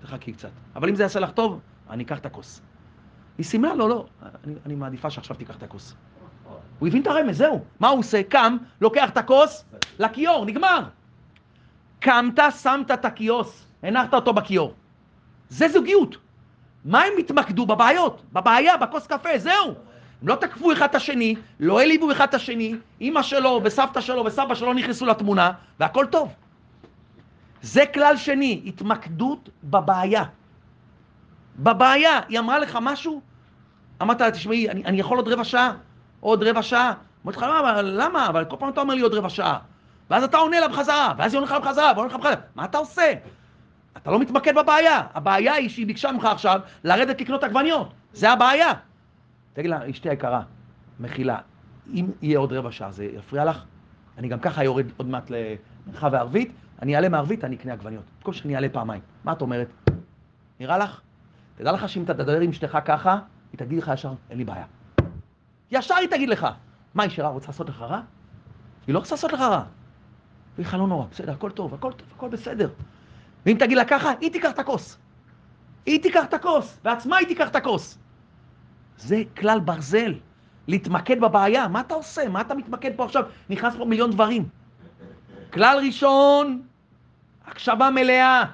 תחכי 0.00 0.32
קצת. 0.32 0.50
אבל 0.76 0.88
אם 0.88 0.94
זה 0.94 1.02
יעשה 1.02 1.20
לך 1.20 1.30
טוב, 1.30 1.60
אני 1.90 2.04
אקח 2.04 2.18
את 2.18 2.26
הכוס. 2.26 2.62
היא 3.38 3.46
סימלה 3.46 3.74
לו, 3.74 3.88
לא, 3.88 4.06
אני, 4.44 4.54
אני 4.66 4.74
מעדיפה 4.74 5.10
שעכשיו 5.10 5.36
תיקח 5.36 5.56
את 5.56 5.62
הכוס. 5.62 5.96
הוא 6.78 6.88
הבין 6.88 7.02
את 7.02 7.06
הרמז, 7.06 7.36
זהו. 7.36 7.60
מה 7.80 7.88
הוא 7.88 7.98
עושה? 7.98 8.22
קם, 8.22 8.56
לוקח 8.80 9.10
את 9.10 9.16
הכוס 9.16 9.64
לכיור, 9.98 10.44
נגמר. 10.44 10.82
קמת, 12.00 12.38
שמת 12.62 12.90
את 12.90 13.04
הכיוס, 13.04 13.66
הנחת 13.82 14.14
אותו 14.14 14.32
בכיור. 14.32 14.74
זה 15.48 15.68
זוגיות. 15.68 16.16
מה 16.84 17.02
הם 17.02 17.12
התמקדו? 17.18 17.66
בבעיות, 17.66 18.22
בבעיה, 18.32 18.76
בכוס 18.76 19.06
קפה, 19.06 19.38
זהו. 19.38 19.74
הם 20.22 20.28
לא 20.28 20.34
תקפו 20.34 20.72
אחד 20.72 20.88
את 20.88 20.94
השני, 20.94 21.34
לא 21.60 21.80
העליבו 21.80 22.12
אחד 22.12 22.28
את 22.28 22.34
השני, 22.34 22.74
אימא 23.00 23.22
שלו 23.22 23.60
וסבתא 23.64 24.00
שלו 24.00 24.24
וסבא 24.24 24.54
שלו 24.54 24.72
נכנסו 24.72 25.06
לתמונה, 25.06 25.52
והכל 25.80 26.06
טוב. 26.06 26.34
זה 27.62 27.84
כלל 27.94 28.16
שני, 28.16 28.62
התמקדות 28.66 29.48
בבעיה. 29.64 30.24
בבעיה, 31.58 32.20
היא 32.28 32.38
אמרה 32.38 32.58
לך 32.58 32.78
משהו? 32.82 33.20
אמרת 34.02 34.20
לה, 34.20 34.30
תשמעי, 34.30 34.70
אני, 34.70 34.84
אני 34.84 35.00
יכול 35.00 35.16
עוד 35.18 35.28
רבע 35.28 35.44
שעה? 35.44 35.72
עוד 36.26 36.42
רבע 36.42 36.62
שעה? 36.62 36.92
אמרתי 37.24 37.38
לך, 37.38 37.46
למה? 37.48 37.82
למה? 37.82 38.26
אבל 38.28 38.44
כל 38.44 38.56
פעם 38.58 38.68
אתה 38.68 38.80
אומר 38.80 38.94
לי 38.94 39.00
עוד 39.00 39.14
רבע 39.14 39.28
שעה. 39.28 39.58
ואז 40.10 40.24
אתה 40.24 40.36
עונה 40.36 40.60
לה 40.60 40.68
בחזרה, 40.68 41.14
ואז 41.18 41.34
היא 41.34 41.40
עונה 41.40 41.50
לך 41.52 41.62
בחזרה, 41.62 41.92
ועונה 41.96 42.08
לך 42.08 42.14
בחזרה. 42.14 42.34
מה 42.54 42.64
אתה 42.64 42.78
עושה? 42.78 43.12
אתה 43.96 44.10
לא 44.10 44.18
מתמקד 44.18 44.54
בבעיה. 44.54 45.02
הבעיה 45.14 45.54
היא 45.54 45.68
שהיא 45.68 45.86
ביקשה 45.86 46.12
ממך 46.12 46.24
עכשיו 46.24 46.60
לרדת 46.84 47.20
לקנות 47.20 47.44
עגבניות. 47.44 47.92
זה 48.12 48.30
הבעיה. 48.30 48.72
תגיד 49.52 49.70
לה, 49.70 49.90
אשתי 49.90 50.10
היקרה, 50.10 50.42
מחילה, 51.00 51.38
אם 51.94 52.06
יהיה 52.22 52.38
עוד 52.38 52.52
רבע 52.52 52.72
שעה, 52.72 52.92
זה 52.92 53.04
יפריע 53.04 53.44
לך? 53.44 53.64
אני 54.18 54.28
גם 54.28 54.38
ככה 54.38 54.64
יורד 54.64 54.86
עוד 54.96 55.06
מעט 55.06 55.30
למרחב 55.86 56.14
הערבית, 56.14 56.52
אני 56.82 56.96
אעלה 56.96 57.08
מערבית, 57.08 57.44
אני 57.44 57.56
אקנה 57.56 57.72
עגבניות. 57.72 58.04
כל 58.22 58.32
שאני 58.32 58.54
אעלה 58.54 58.68
פעמיים. 58.68 59.00
מה 59.24 59.32
את 59.32 59.40
אומרת? 59.42 59.68
נראה 60.60 60.78
לך? 60.78 61.00
תדע 61.56 61.72
לך 61.72 61.88
שאם 61.88 62.02
אתה 62.02 62.14
תדבר 62.14 62.40
עם 62.40 62.50
אשתך 62.50 62.78
ככה, 62.84 63.18
היא 63.52 63.58
תגיד 63.58 63.78
לך 63.78 63.90
ישר, 63.94 64.12
אין 64.30 64.38
לי 64.38 64.44
בעיה. 64.44 64.64
ישר 65.70 65.94
היא 65.94 66.08
תגיד 66.08 66.28
לך. 66.28 66.46
מה, 66.94 67.02
היא 67.02 67.10
שאלה 67.10 67.28
רוצה 67.28 67.46
לעשות 67.46 67.68
לך 67.68 67.80
רע? 67.80 68.00
היא 68.86 68.94
לא 68.94 68.98
רוצה 68.98 69.14
לעשות 69.14 69.32
לך 69.32 69.40
רע. 69.40 69.62
היא 70.58 70.66
לך 70.66 70.74
לא 70.74 70.86
נורא, 70.86 71.06
בסדר, 71.10 71.32
הכל 71.32 71.50
טוב, 71.50 71.74
הכל 71.74 71.92
טוב, 71.92 72.08
הכל 72.16 72.28
בסדר. 72.28 72.68
ואם 73.46 73.56
תגיד 73.58 73.76
לה 73.76 73.84
ככה, 73.84 74.12
היא 74.20 74.32
תיקח 74.32 74.50
את 74.50 74.58
הכוס. 74.58 74.98
היא 75.86 76.02
תיקח 76.02 76.24
את 76.24 76.34
הכוס, 76.34 76.78
בעצמה 76.84 77.16
היא 77.16 77.26
תיקח 77.26 77.48
את 77.48 77.56
הכוס. 77.56 77.98
זה 78.98 79.22
כלל 79.36 79.60
ברזל, 79.60 80.14
להתמקד 80.68 81.20
בבעיה. 81.20 81.68
מה 81.68 81.80
אתה 81.80 81.94
עושה? 81.94 82.28
מה 82.28 82.40
אתה 82.40 82.54
מתמקד 82.54 82.90
פה 82.96 83.04
עכשיו? 83.04 83.24
נכנס 83.50 83.76
פה 83.76 83.84
מיליון 83.84 84.10
דברים. 84.10 84.48
כלל 85.52 85.78
ראשון, 85.86 86.62
הקשבה 87.46 87.90
מלאה. 87.90 88.44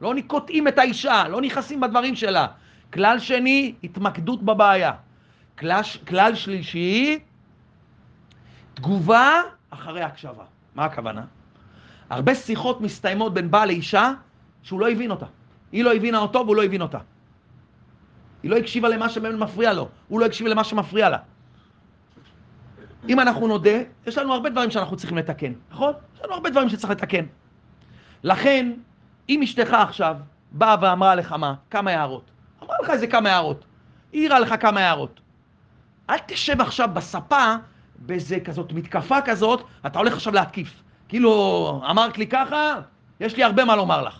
לא 0.00 0.14
קוטעים 0.26 0.68
את 0.68 0.78
האישה, 0.78 1.28
לא 1.28 1.40
נכנסים 1.40 1.80
בדברים 1.80 2.16
שלה. 2.16 2.46
כלל 2.92 3.18
שני, 3.18 3.74
התמקדות 3.84 4.42
בבעיה. 4.42 4.92
כלל, 5.62 5.80
כלל 6.08 6.34
שלישי, 6.34 7.18
תגובה 8.74 9.42
אחרי 9.70 10.02
הקשבה. 10.02 10.44
מה 10.74 10.84
הכוונה? 10.84 11.24
הרבה 12.10 12.34
שיחות 12.34 12.80
מסתיימות 12.80 13.34
בין 13.34 13.50
בעל 13.50 13.68
לאישה 13.68 14.12
שהוא 14.62 14.80
לא 14.80 14.90
הבין 14.90 15.10
אותה. 15.10 15.26
היא 15.72 15.84
לא 15.84 15.94
הבינה 15.94 16.18
אותו 16.18 16.42
והוא 16.44 16.56
לא 16.56 16.64
הבין 16.64 16.82
אותה. 16.82 16.98
היא 18.42 18.50
לא 18.50 18.56
הקשיבה 18.56 18.88
למה 18.88 19.08
שמפריע 19.08 19.72
לו, 19.72 19.88
הוא 20.08 20.20
לא 20.20 20.26
הקשיב 20.26 20.46
למה 20.46 20.64
שמפריע 20.64 21.08
לה. 21.08 21.18
אם 23.08 23.20
אנחנו 23.20 23.48
נודה, 23.48 23.78
יש 24.06 24.18
לנו 24.18 24.32
הרבה 24.32 24.50
דברים 24.50 24.70
שאנחנו 24.70 24.96
צריכים 24.96 25.18
לתקן, 25.18 25.52
נכון? 25.70 25.92
יש 26.14 26.20
לנו 26.24 26.34
הרבה 26.34 26.50
דברים 26.50 26.68
שצריך 26.68 26.90
לתקן. 26.90 27.24
לכן, 28.22 28.72
אם 29.28 29.42
אשתך 29.42 29.72
עכשיו 29.72 30.16
באה 30.52 30.76
ואמרה 30.80 31.14
לך 31.14 31.32
מה, 31.32 31.54
כמה 31.70 31.90
הערות, 31.90 32.30
אמרה 32.62 32.76
לך 32.82 32.90
איזה 32.90 33.06
כמה 33.06 33.30
הערות, 33.30 33.64
העירה 34.12 34.40
לך 34.40 34.54
כמה 34.60 34.80
הערות, 34.80 35.20
אל 36.12 36.18
תשב 36.26 36.60
עכשיו 36.60 36.88
בספה 36.94 37.54
באיזה 37.98 38.40
כזאת 38.40 38.72
מתקפה 38.72 39.20
כזאת, 39.20 39.64
אתה 39.86 39.98
הולך 39.98 40.12
עכשיו 40.12 40.34
להתקיף. 40.34 40.82
כאילו, 41.08 41.82
אמרת 41.90 42.18
לי 42.18 42.26
ככה, 42.26 42.80
יש 43.20 43.36
לי 43.36 43.44
הרבה 43.44 43.64
מה 43.64 43.76
לומר 43.76 44.02
לך. 44.02 44.18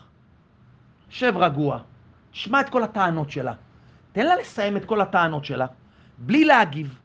שב 1.08 1.36
רגוע, 1.36 1.78
שמע 2.32 2.60
את 2.60 2.68
כל 2.68 2.82
הטענות 2.82 3.30
שלה, 3.30 3.52
תן 4.12 4.26
לה 4.26 4.36
לסיים 4.36 4.76
את 4.76 4.84
כל 4.84 5.00
הטענות 5.00 5.44
שלה, 5.44 5.66
בלי 6.18 6.44
להגיב. 6.44 6.98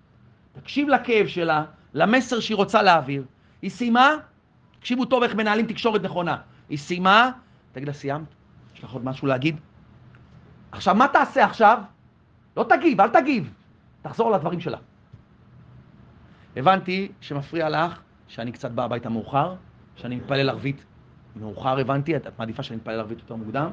תקשיב 0.53 0.89
לכאב 0.89 1.27
שלה, 1.27 1.63
למסר 1.93 2.39
שהיא 2.39 2.57
רוצה 2.57 2.81
להעביר. 2.81 3.23
היא 3.61 3.71
סיימה? 3.71 4.15
תקשיבו 4.79 5.05
טוב 5.05 5.23
איך 5.23 5.35
מנהלים 5.35 5.65
תקשורת 5.65 6.03
נכונה. 6.03 6.38
היא 6.69 6.77
סיימה? 6.77 7.31
תגיד 7.71 7.88
לה, 7.88 7.93
סיימת? 7.93 8.27
יש 8.75 8.83
לך 8.83 8.91
עוד 8.91 9.05
משהו 9.05 9.27
להגיד? 9.27 9.59
עכשיו, 10.71 10.95
מה 10.95 11.07
תעשה 11.07 11.45
עכשיו? 11.45 11.79
לא 12.57 12.65
תגיב, 12.69 13.01
אל 13.01 13.09
תגיב. 13.09 13.53
תחזור 14.01 14.31
לדברים 14.31 14.59
שלה. 14.59 14.77
הבנתי 16.55 17.11
שמפריע 17.21 17.69
לך 17.69 17.99
שאני 18.27 18.51
קצת 18.51 18.71
בא 18.71 18.83
הביתה 18.83 19.09
מאוחר, 19.09 19.55
שאני 19.95 20.15
מתפלל 20.15 20.49
ערבית 20.49 20.85
מאוחר, 21.35 21.79
הבנתי, 21.79 22.15
את, 22.15 22.39
מעדיפה 22.39 22.63
שאני 22.63 22.77
מתפלל 22.77 22.99
ערבית 22.99 23.19
יותר 23.19 23.35
מוקדם, 23.35 23.69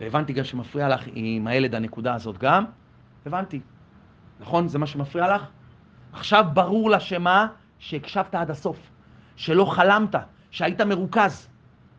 והבנתי 0.00 0.32
גם 0.32 0.44
שמפריע 0.44 0.88
לך 0.88 1.04
עם 1.14 1.46
הילד 1.46 1.74
הנקודה 1.74 2.14
הזאת 2.14 2.38
גם, 2.38 2.64
הבנתי. 3.26 3.60
נכון? 4.40 4.68
זה 4.68 4.78
מה 4.78 4.86
שמפריע 4.86 5.34
לך? 5.34 5.42
עכשיו 6.12 6.46
ברור 6.52 6.90
לה 6.90 7.00
שמה? 7.00 7.46
שהקשבת 7.78 8.34
עד 8.34 8.50
הסוף, 8.50 8.90
שלא 9.36 9.64
חלמת, 9.64 10.14
שהיית 10.50 10.80
מרוכז. 10.80 11.48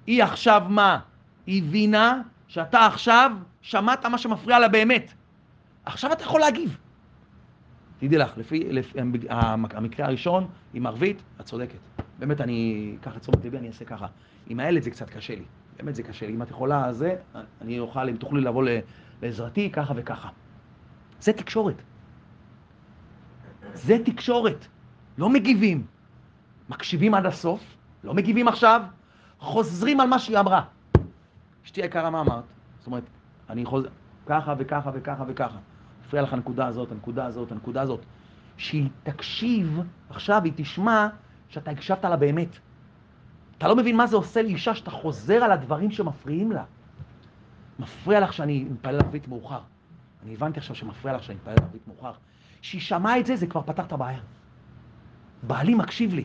היא 0.08 0.24
עכשיו 0.24 0.66
מה? 0.70 1.00
היא 1.46 1.64
הבינה 1.64 2.22
שאתה 2.48 2.86
עכשיו 2.86 3.32
שמעת 3.62 4.06
מה 4.06 4.18
שמפריע 4.18 4.60
לה 4.60 4.68
באמת. 4.68 5.14
עכשיו 5.86 6.12
אתה 6.12 6.24
יכול 6.24 6.42
להגיב. 6.42 6.78
תדעי 8.00 8.18
לך, 8.18 8.38
לפי, 8.38 8.74
לפי 8.74 9.00
המקרה 9.76 10.06
הראשון 10.06 10.48
עם 10.74 10.86
ערבית, 10.86 11.22
את 11.42 11.46
צודקת. 11.46 11.80
באמת, 12.20 12.42
אני 12.42 12.96
אקח 13.02 13.18
את 13.18 13.22
תשומת 13.22 13.46
לבי, 13.46 13.58
אני 13.58 13.68
אעשה 13.68 13.86
ככה. 13.86 14.08
עם 14.48 14.60
הילד 14.60 14.82
זה 14.82 14.92
קצת 14.92 15.10
קשה 15.10 15.36
לי. 15.36 15.44
באמת 15.78 15.96
זה 15.96 16.04
קשה 16.04 16.28
לי. 16.28 16.34
אם 16.34 16.42
את 16.42 16.50
יכולה, 16.50 16.94
זה, 16.94 17.16
אני 17.62 17.80
אוכל, 17.80 18.10
אם 18.10 18.16
תוכלי 18.16 18.42
לבוא 18.42 18.64
לעזרתי, 19.22 19.70
ככה 19.72 19.94
וככה. 19.96 20.30
זה 21.20 21.34
תקשורת. 21.34 21.82
זה 23.74 23.98
תקשורת. 24.06 24.68
לא 25.18 25.30
מגיבים. 25.30 25.86
מקשיבים 26.70 27.14
עד 27.14 27.26
הסוף, 27.26 27.76
לא 28.04 28.14
מגיבים 28.14 28.48
עכשיו, 28.48 28.82
חוזרים 29.40 30.00
על 30.00 30.08
מה 30.08 30.20
שהיא 30.20 30.40
אמרה. 30.40 30.62
אשתי 31.66 31.82
היקרה, 31.82 32.10
מה 32.10 32.22
אמרת? 32.22 32.44
זאת 32.78 32.88
אומרת, 32.88 33.04
אני 33.50 33.66
חוזר, 33.66 33.90
ככה 34.26 34.54
וככה 34.58 34.92
וככה 34.94 35.24
וככה. 35.28 35.58
מפריע 36.10 36.24
לך 36.24 36.34
הנקודה 36.34 36.68
הזאת, 36.68 36.92
הנקודה 36.92 37.26
הזאת, 37.26 37.52
הנקודה 37.52 37.82
הזאת. 37.82 38.00
שהיא 38.58 38.90
תקשיב, 39.04 39.80
עכשיו 40.10 40.42
היא 40.44 40.54
תשמע 40.56 41.08
שאתה 41.50 41.72
הקשבת 41.72 42.06
לה 42.06 42.16
באמת. 42.16 42.48
אתה 43.58 43.68
לא 43.68 43.76
מבין 43.76 43.96
מה 43.96 44.08
זה 44.08 44.16
עושה 44.16 44.42
לאישה 44.42 44.76
שאתה 44.76 44.92
חוזר 44.92 45.44
על 45.44 45.52
הדברים 45.52 45.92
שמפריעים 45.92 46.52
לה. 46.52 46.64
מפריע 47.80 48.20
לך 48.20 48.34
שאני 48.34 48.64
מתפלל 48.64 48.96
ערבית 48.96 49.28
מאוחר. 49.28 49.60
אני 50.24 50.34
הבנתי 50.34 50.60
עכשיו 50.60 50.76
שמפריע 50.76 51.16
לך 51.16 51.24
שאני 51.24 51.36
מתפלל 51.36 51.56
ערבית 51.62 51.88
מאוחר. 51.88 52.12
כשהיא 52.62 52.82
שמעה 52.82 53.20
את 53.20 53.26
זה, 53.26 53.36
זה 53.36 53.48
כבר 53.48 53.62
פתר 53.62 53.84
את 53.84 53.92
הבעיה. 53.92 54.20
בעלי 55.44 55.76
מקשיב 55.76 56.14
לי. 56.14 56.24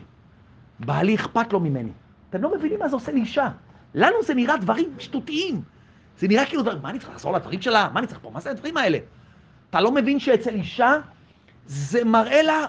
בעלי 0.79 1.15
אכפת 1.15 1.53
לו 1.53 1.59
ממני. 1.59 1.91
אתם 2.29 2.41
לא 2.41 2.57
מבינים 2.57 2.79
מה 2.79 2.87
זה 2.89 2.95
עושה 2.95 3.11
לאישה. 3.11 3.49
לנו 3.93 4.15
זה 4.23 4.33
נראה 4.33 4.57
דברים 4.57 4.89
שטותיים. 4.99 5.61
זה 6.17 6.27
נראה 6.27 6.45
כאילו, 6.45 6.63
מה 6.81 6.89
אני 6.89 6.99
צריך 6.99 7.11
לחזור 7.11 7.33
לדברים 7.33 7.61
שלה? 7.61 7.89
מה 7.93 7.99
אני 7.99 8.07
צריך 8.07 8.19
פה? 8.21 8.31
מה 8.31 8.39
זה 8.39 8.51
הדברים 8.51 8.77
האלה? 8.77 8.97
אתה 9.75 9.83
לא 9.83 9.91
מבין 9.91 10.19
שאצל 10.19 10.53
אישה 10.55 10.93
זה 11.65 12.03
מראה 12.03 12.41
לה, 12.41 12.65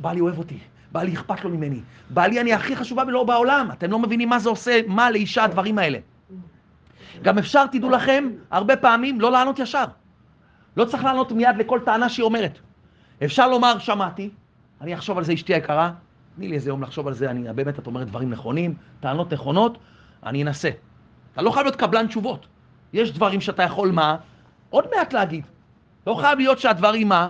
בעלי 0.00 0.20
אוהב 0.20 0.38
אותי, 0.38 0.58
בעלי 0.92 1.14
אכפת 1.14 1.44
לו 1.44 1.50
ממני, 1.50 1.80
בעלי 2.10 2.40
אני 2.40 2.52
הכי 2.52 2.76
חשובה 2.76 3.02
ולא 3.06 3.24
בעולם. 3.24 3.68
אתם 3.72 3.90
לא 3.90 3.98
מבינים 3.98 4.28
מה 4.28 4.38
זה 4.38 4.48
עושה, 4.48 4.80
מה 4.86 5.10
לאישה 5.10 5.44
הדברים 5.44 5.78
האלה. 5.78 5.98
גם 7.22 7.38
אפשר, 7.38 7.66
תדעו 7.66 7.90
לכם, 7.90 8.30
הרבה 8.50 8.76
פעמים 8.76 9.20
לא 9.20 9.32
לענות 9.32 9.58
ישר. 9.58 9.84
לא 10.76 10.84
צריך 10.84 11.04
לענות 11.04 11.32
מיד 11.32 11.56
לכל 11.58 11.80
טענה 11.84 12.08
שהיא 12.08 12.24
אומרת. 12.24 12.58
אפשר 13.24 13.48
לומר, 13.48 13.78
שמעתי, 13.78 14.30
אני 14.80 14.94
אחשוב 14.94 15.18
על 15.18 15.24
זה, 15.24 15.34
אשתי 15.34 15.54
היקרה, 15.54 15.92
תני 16.36 16.48
לי 16.48 16.54
איזה 16.54 16.70
יום 16.70 16.82
לחשוב 16.82 17.06
על 17.06 17.14
זה, 17.14 17.30
אני, 17.30 17.52
באמת 17.52 17.78
את 17.78 17.86
אומרת 17.86 18.06
דברים 18.06 18.30
נכונים, 18.30 18.74
טענות 19.00 19.32
נכונות, 19.32 19.78
אני 20.26 20.42
אנסה. 20.42 20.70
אתה 21.32 21.42
לא 21.42 21.50
חייב 21.50 21.64
להיות 21.64 21.76
קבלן 21.76 22.06
תשובות. 22.06 22.46
יש 22.92 23.12
דברים 23.12 23.40
שאתה 23.40 23.62
יכול 23.62 23.90
מה? 23.90 24.16
עוד 24.70 24.84
מעט 24.96 25.12
להגיד. 25.12 25.44
לא 26.06 26.14
חייב 26.14 26.38
להיות 26.38 26.58
שהדברים 26.58 27.08
מה, 27.08 27.28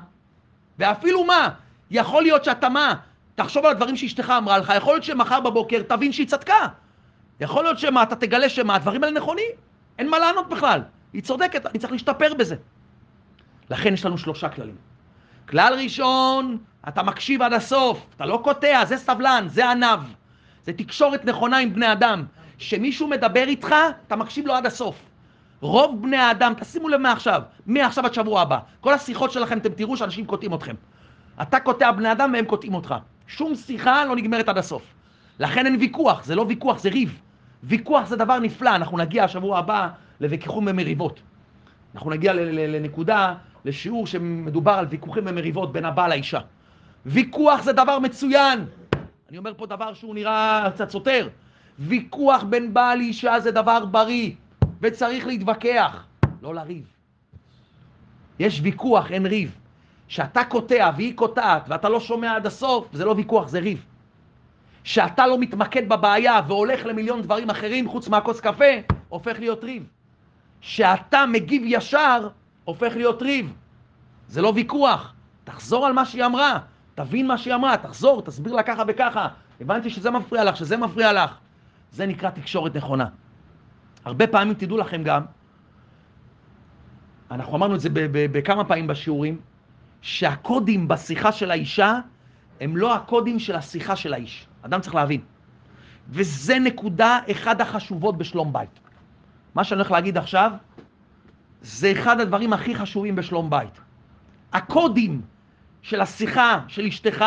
ואפילו 0.78 1.24
מה, 1.24 1.48
יכול 1.90 2.22
להיות 2.22 2.44
שאתה 2.44 2.68
מה, 2.68 2.94
תחשוב 3.34 3.64
על 3.64 3.70
הדברים 3.70 3.96
שאשתך 3.96 4.32
אמרה 4.38 4.58
לך, 4.58 4.72
יכול 4.76 4.94
להיות 4.94 5.04
שמחר 5.04 5.40
בבוקר 5.40 5.82
תבין 5.82 6.12
שהיא 6.12 6.26
צדקה. 6.26 6.66
יכול 7.40 7.64
להיות 7.64 7.78
שמה, 7.78 8.02
אתה 8.02 8.16
תגלה 8.16 8.48
שמה, 8.48 8.74
הדברים 8.74 9.04
האלה 9.04 9.16
נכונים, 9.16 9.50
אין 9.98 10.10
מה 10.10 10.18
לענות 10.18 10.48
בכלל. 10.48 10.82
היא 11.12 11.22
צודקת, 11.22 11.66
אני 11.66 11.78
צריך 11.78 11.92
להשתפר 11.92 12.34
בזה. 12.34 12.56
לכן 13.70 13.94
יש 13.94 14.04
לנו 14.04 14.18
שלושה 14.18 14.48
כללים. 14.48 14.76
כלל 15.48 15.74
ראשון, 15.82 16.58
אתה 16.88 17.02
מקשיב 17.02 17.42
עד 17.42 17.52
הסוף, 17.52 18.06
אתה 18.16 18.26
לא 18.26 18.40
קוטע, 18.44 18.84
זה 18.84 18.96
סבלן, 18.96 19.46
זה 19.48 19.70
ענב. 19.70 20.00
זה 20.64 20.72
תקשורת 20.72 21.24
נכונה 21.24 21.58
עם 21.58 21.74
בני 21.74 21.92
אדם. 21.92 22.24
כשמישהו 22.58 23.08
מדבר 23.08 23.44
איתך, 23.48 23.74
אתה 24.06 24.16
מקשיב 24.16 24.46
לו 24.46 24.54
עד 24.54 24.66
הסוף. 24.66 25.09
רוב 25.60 26.02
בני 26.02 26.16
האדם, 26.16 26.52
תשימו 26.60 26.88
לב 26.88 27.00
מעכשיו, 27.00 27.42
מעכשיו 27.66 28.06
עד 28.06 28.14
שבוע 28.14 28.40
הבא, 28.40 28.58
כל 28.80 28.94
השיחות 28.94 29.32
שלכם 29.32 29.58
אתם 29.58 29.72
תראו 29.72 29.96
שאנשים 29.96 30.26
קוטעים 30.26 30.54
אתכם. 30.54 30.74
אתה 31.42 31.60
קוטע 31.60 31.92
בני 31.92 32.12
אדם 32.12 32.30
והם 32.34 32.44
קוטעים 32.44 32.74
אותך. 32.74 32.94
שום 33.26 33.54
שיחה 33.54 34.04
לא 34.04 34.16
נגמרת 34.16 34.48
עד 34.48 34.58
הסוף. 34.58 34.82
לכן 35.38 35.66
אין 35.66 35.76
ויכוח, 35.80 36.24
זה 36.24 36.34
לא 36.34 36.44
ויכוח, 36.48 36.78
זה 36.78 36.88
ריב. 36.88 37.20
ויכוח 37.62 38.08
זה 38.08 38.16
דבר 38.16 38.38
נפלא, 38.38 38.74
אנחנו 38.74 38.98
נגיע 38.98 39.24
השבוע 39.24 39.58
הבא 39.58 39.88
לוויכוחים 40.20 40.66
ומריבות. 40.66 41.20
אנחנו 41.94 42.10
נגיע 42.10 42.32
לנקודה, 42.34 43.34
לשיעור 43.64 44.06
שמדובר 44.06 44.72
על 44.72 44.86
ויכוחים 44.90 45.22
ומריבות 45.26 45.72
בין 45.72 45.84
הבעל 45.84 46.10
לאישה. 46.10 46.40
ויכוח 47.06 47.62
זה 47.62 47.72
דבר 47.72 47.98
מצוין. 47.98 48.64
אני 49.28 49.38
אומר 49.38 49.52
פה 49.56 49.66
דבר 49.66 49.94
שהוא 49.94 50.14
נראה 50.14 50.68
קצת 50.74 50.90
סותר. 50.90 51.28
ויכוח 51.78 52.42
בין 52.42 52.74
בעל 52.74 52.98
לאישה 52.98 53.40
זה 53.40 53.50
דבר 53.50 53.84
בריא. 53.84 54.30
וצריך 54.80 55.26
להתווכח, 55.26 56.04
לא 56.42 56.54
לריב. 56.54 56.84
יש 58.38 58.60
ויכוח, 58.62 59.10
אין 59.10 59.26
ריב. 59.26 59.58
שאתה 60.08 60.44
קוטע 60.44 60.90
והיא 60.96 61.16
קוטעת 61.16 61.62
ואתה 61.68 61.88
לא 61.88 62.00
שומע 62.00 62.36
עד 62.36 62.46
הסוף, 62.46 62.88
זה 62.92 63.04
לא 63.04 63.14
ויכוח, 63.16 63.48
זה 63.48 63.58
ריב. 63.58 63.84
שאתה 64.84 65.26
לא 65.26 65.38
מתמקד 65.38 65.88
בבעיה 65.88 66.40
והולך 66.46 66.86
למיליון 66.86 67.22
דברים 67.22 67.50
אחרים 67.50 67.88
חוץ 67.88 68.08
מהכוס 68.08 68.40
קפה, 68.40 68.64
הופך 69.08 69.38
להיות 69.38 69.64
ריב. 69.64 69.86
שאתה 70.60 71.26
מגיב 71.26 71.62
ישר, 71.66 72.28
הופך 72.64 72.92
להיות 72.96 73.22
ריב. 73.22 73.54
זה 74.28 74.42
לא 74.42 74.52
ויכוח. 74.54 75.14
תחזור 75.44 75.86
על 75.86 75.92
מה 75.92 76.04
שהיא 76.04 76.24
אמרה, 76.24 76.58
תבין 76.94 77.26
מה 77.26 77.38
שהיא 77.38 77.54
אמרה, 77.54 77.76
תחזור, 77.76 78.22
תסביר 78.22 78.52
לה 78.52 78.62
ככה 78.62 78.82
וככה. 78.88 79.28
הבנתי 79.60 79.90
שזה 79.90 80.10
מפריע 80.10 80.44
לך, 80.44 80.56
שזה 80.56 80.76
מפריע 80.76 81.12
לך. 81.12 81.38
זה 81.92 82.06
נקרא 82.06 82.30
תקשורת 82.30 82.76
נכונה. 82.76 83.06
הרבה 84.04 84.26
פעמים, 84.26 84.54
תדעו 84.54 84.78
לכם 84.78 85.02
גם, 85.02 85.22
אנחנו 87.30 87.56
אמרנו 87.56 87.74
את 87.74 87.80
זה 87.80 87.88
בכמה 88.12 88.64
פעמים 88.64 88.86
בשיעורים, 88.86 89.40
שהקודים 90.02 90.88
בשיחה 90.88 91.32
של 91.32 91.50
האישה 91.50 91.98
הם 92.60 92.76
לא 92.76 92.94
הקודים 92.94 93.38
של 93.38 93.56
השיחה 93.56 93.96
של 93.96 94.14
האיש. 94.14 94.46
אדם 94.62 94.80
צריך 94.80 94.94
להבין. 94.94 95.20
וזה 96.08 96.58
נקודה 96.58 97.18
אחד 97.30 97.60
החשובות 97.60 98.18
בשלום 98.18 98.52
בית. 98.52 98.80
מה 99.54 99.64
שאני 99.64 99.78
הולך 99.78 99.90
להגיד 99.90 100.18
עכשיו, 100.18 100.52
זה 101.62 101.92
אחד 101.92 102.20
הדברים 102.20 102.52
הכי 102.52 102.74
חשובים 102.74 103.16
בשלום 103.16 103.50
בית. 103.50 103.80
הקודים 104.52 105.22
של 105.82 106.00
השיחה 106.00 106.60
של 106.68 106.86
אשתך 106.86 107.24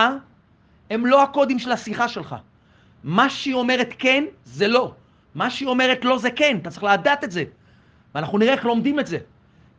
הם 0.90 1.06
לא 1.06 1.24
הקודים 1.24 1.60
של 1.60 1.72
השיחה 1.72 2.08
שלך. 2.08 2.36
מה 3.04 3.30
שהיא 3.30 3.54
אומרת 3.54 3.94
כן, 4.00 4.24
זה 4.44 4.68
לא. 4.68 4.94
מה 5.36 5.50
שהיא 5.50 5.68
אומרת 5.68 6.06
לא, 6.06 6.18
זה 6.18 6.32
כן. 6.32 6.58
אתה 6.62 6.70
צריך 6.70 6.84
לדעת 6.84 7.24
את 7.24 7.32
זה. 7.32 7.44
ואנחנו 8.16 8.38
נראה 8.38 8.54
איך 8.54 8.66
לומדים 8.66 9.00
את 9.00 9.08
זה. 9.08 9.18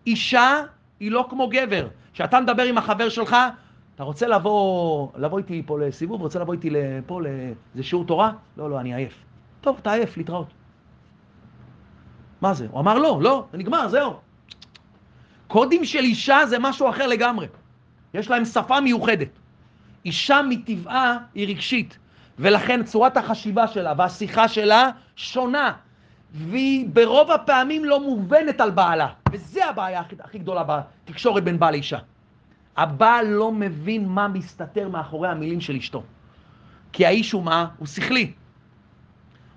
אישה 0.07 0.63
היא 1.01 1.11
לא 1.11 1.27
כמו 1.31 1.49
גבר. 1.49 1.89
כשאתה 2.13 2.41
מדבר 2.41 2.63
עם 2.63 2.79
החבר 2.79 3.09
שלך, 3.09 3.37
אתה 3.95 4.03
רוצה 4.03 4.27
לבוא, 4.27 5.09
לבוא 5.17 5.39
איתי 5.39 5.63
פה 5.67 5.79
לסיבוב, 5.79 6.21
רוצה 6.21 6.39
לבוא 6.39 6.55
איתי 6.55 6.71
לפה 6.71 7.21
לאיזה 7.23 7.83
שיעור 7.83 8.05
תורה? 8.05 8.33
לא, 8.57 8.71
לא, 8.71 8.81
אני 8.81 8.95
עייף. 8.95 9.15
טוב, 9.61 9.77
אתה 9.81 9.93
עייף, 9.93 10.17
להתראות. 10.17 10.47
מה 12.41 12.55
זה? 12.55 12.67
הוא 12.71 12.81
אמר 12.81 12.99
לא, 12.99 13.19
לא, 13.23 13.47
זה 13.53 13.59
נגמר, 13.59 13.89
זהו. 13.89 14.21
קודים 15.47 15.85
של 15.85 15.99
אישה 15.99 16.47
זה 16.47 16.59
משהו 16.59 16.89
אחר 16.91 17.07
לגמרי. 17.07 17.47
יש 18.15 18.31
להם 18.31 18.45
שפה 18.45 18.81
מיוחדת. 18.81 19.29
אישה 20.05 20.41
מטבעה 20.49 21.19
היא 21.35 21.49
רגשית, 21.49 21.99
ולכן 22.39 22.85
צורת 22.85 23.16
החשיבה 23.16 23.68
שלה 23.68 23.93
והשיחה 23.99 24.49
שלה 24.49 24.91
שונה, 25.16 25.72
והיא 26.32 26.89
ברוב 26.93 27.30
הפעמים 27.30 27.85
לא 27.85 28.01
מובנת 28.01 28.61
על 28.61 28.70
בעלה, 28.70 29.09
וזה 29.32 29.66
הבעיה 29.66 30.01
הכי, 30.01 30.16
הכי 30.20 30.39
גדולה 30.39 30.62
בתקשורת 30.64 31.45
בין 31.45 31.59
בעל 31.59 31.72
לאישה. 31.72 31.99
הבעל 32.76 33.26
לא 33.26 33.53
מבין 33.53 34.09
מה 34.09 34.28
מסתתר 34.28 34.89
מאחורי 34.89 35.28
המילים 35.28 35.61
של 35.61 35.76
אשתו. 35.76 36.03
כי 36.93 37.07
האיש 37.07 37.32
הוא 37.32 37.43
מה? 37.43 37.66
הוא 37.78 37.87
שכלי. 37.87 38.32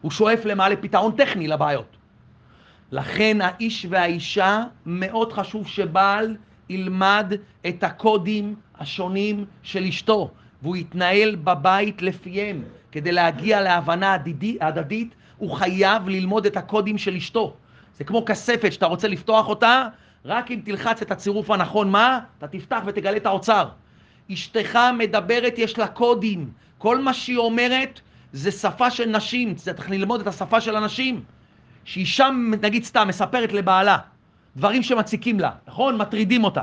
הוא 0.02 0.12
שואף 0.12 0.46
למה? 0.46 0.70
לפתרון 0.70 1.12
טכני 1.12 1.48
לבעיות. 1.48 1.98
לכן 2.92 3.38
האיש 3.42 3.86
והאישה, 3.90 4.64
מאוד 4.86 5.34
חשוב 5.34 5.68
שבעל 5.68 6.38
ילמד 6.70 7.34
את 7.68 7.84
הקודים 7.84 8.56
השונים 8.80 9.46
של 9.64 9.84
אשתו, 9.84 10.32
והוא 10.62 10.76
יתנהל 10.76 11.36
בבית 11.36 12.02
לפיהם. 12.02 12.64
כדי 12.92 13.12
להגיע 13.12 13.62
להבנה 13.62 14.14
הדדי, 14.14 14.58
הדדית, 14.62 15.16
הוא 15.38 15.52
חייב 15.52 16.10
ללמוד 16.10 16.46
את 16.46 16.58
הקודים 16.58 16.98
של 16.98 17.16
אשתו. 17.16 17.54
זה 17.98 18.04
כמו 18.04 18.26
כספת 18.26 18.74
שאתה 18.74 18.86
רוצה 18.86 19.08
לפתוח 19.08 19.48
אותה, 19.48 19.88
רק 20.26 20.52
אם 20.52 20.60
תלחץ 20.66 21.02
את 21.02 21.12
הצירוף 21.12 21.52
הנכון, 21.52 21.92
מה? 21.92 22.20
אתה 22.38 22.48
תפתח 22.48 22.82
ותגלה 22.86 23.18
את 23.18 23.26
האוצר. 23.26 23.70
אשתך 24.34 24.80
מדברת, 24.98 25.54
יש 25.58 25.78
לה 25.78 25.88
קודים. 25.88 26.50
כל 26.78 27.00
מה 27.00 27.14
שהיא 27.14 27.38
אומרת 27.38 28.02
זה 28.34 28.52
שפה 28.52 28.92
של 28.92 29.10
נשים, 29.10 29.56
צריך 29.56 29.90
ללמוד 29.90 30.22
את 30.22 30.28
השפה 30.28 30.62
של 30.62 30.76
הנשים. 30.76 31.24
שאישה, 31.84 32.30
נגיד 32.62 32.84
סתם, 32.84 33.08
מספרת 33.08 33.54
לבעלה 33.54 33.98
דברים 34.58 34.84
שמציקים 34.84 35.40
לה, 35.40 35.52
נכון? 35.68 35.98
מטרידים 35.98 36.44
אותה. 36.44 36.62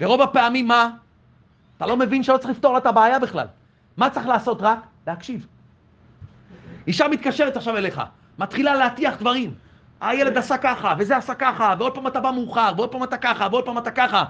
ורוב 0.00 0.22
הפעמים 0.22 0.68
מה? 0.68 0.90
אתה 1.82 1.90
לא 1.90 1.96
מבין 1.96 2.22
שלא 2.22 2.36
צריך 2.36 2.50
לפתור 2.50 2.72
לה 2.72 2.78
את 2.78 2.86
הבעיה 2.86 3.18
בכלל. 3.18 3.46
מה 3.96 4.10
צריך 4.10 4.26
לעשות 4.26 4.58
רק? 4.62 4.78
להקשיב. 5.06 5.46
אישה 6.86 7.08
מתקשרת 7.08 7.56
עכשיו 7.56 7.76
אליך, 7.76 8.00
מתחילה 8.38 8.74
להטיח 8.74 9.16
דברים. 9.16 9.54
הילד 10.00 10.38
עשה 10.38 10.58
ככה, 10.58 10.94
וזה 10.98 11.16
עשה 11.16 11.34
ככה, 11.34 11.74
ועוד 11.78 11.94
פעם 11.94 12.06
אתה 12.06 12.20
בא 12.20 12.30
מאוחר, 12.30 12.72
ועוד 12.76 12.92
פעם 12.92 13.02
אתה 13.02 13.16
ככה, 13.16 13.48
ועוד 13.50 13.64
פעם 13.64 13.78
אתה 13.78 13.90
ככה. 13.90 14.24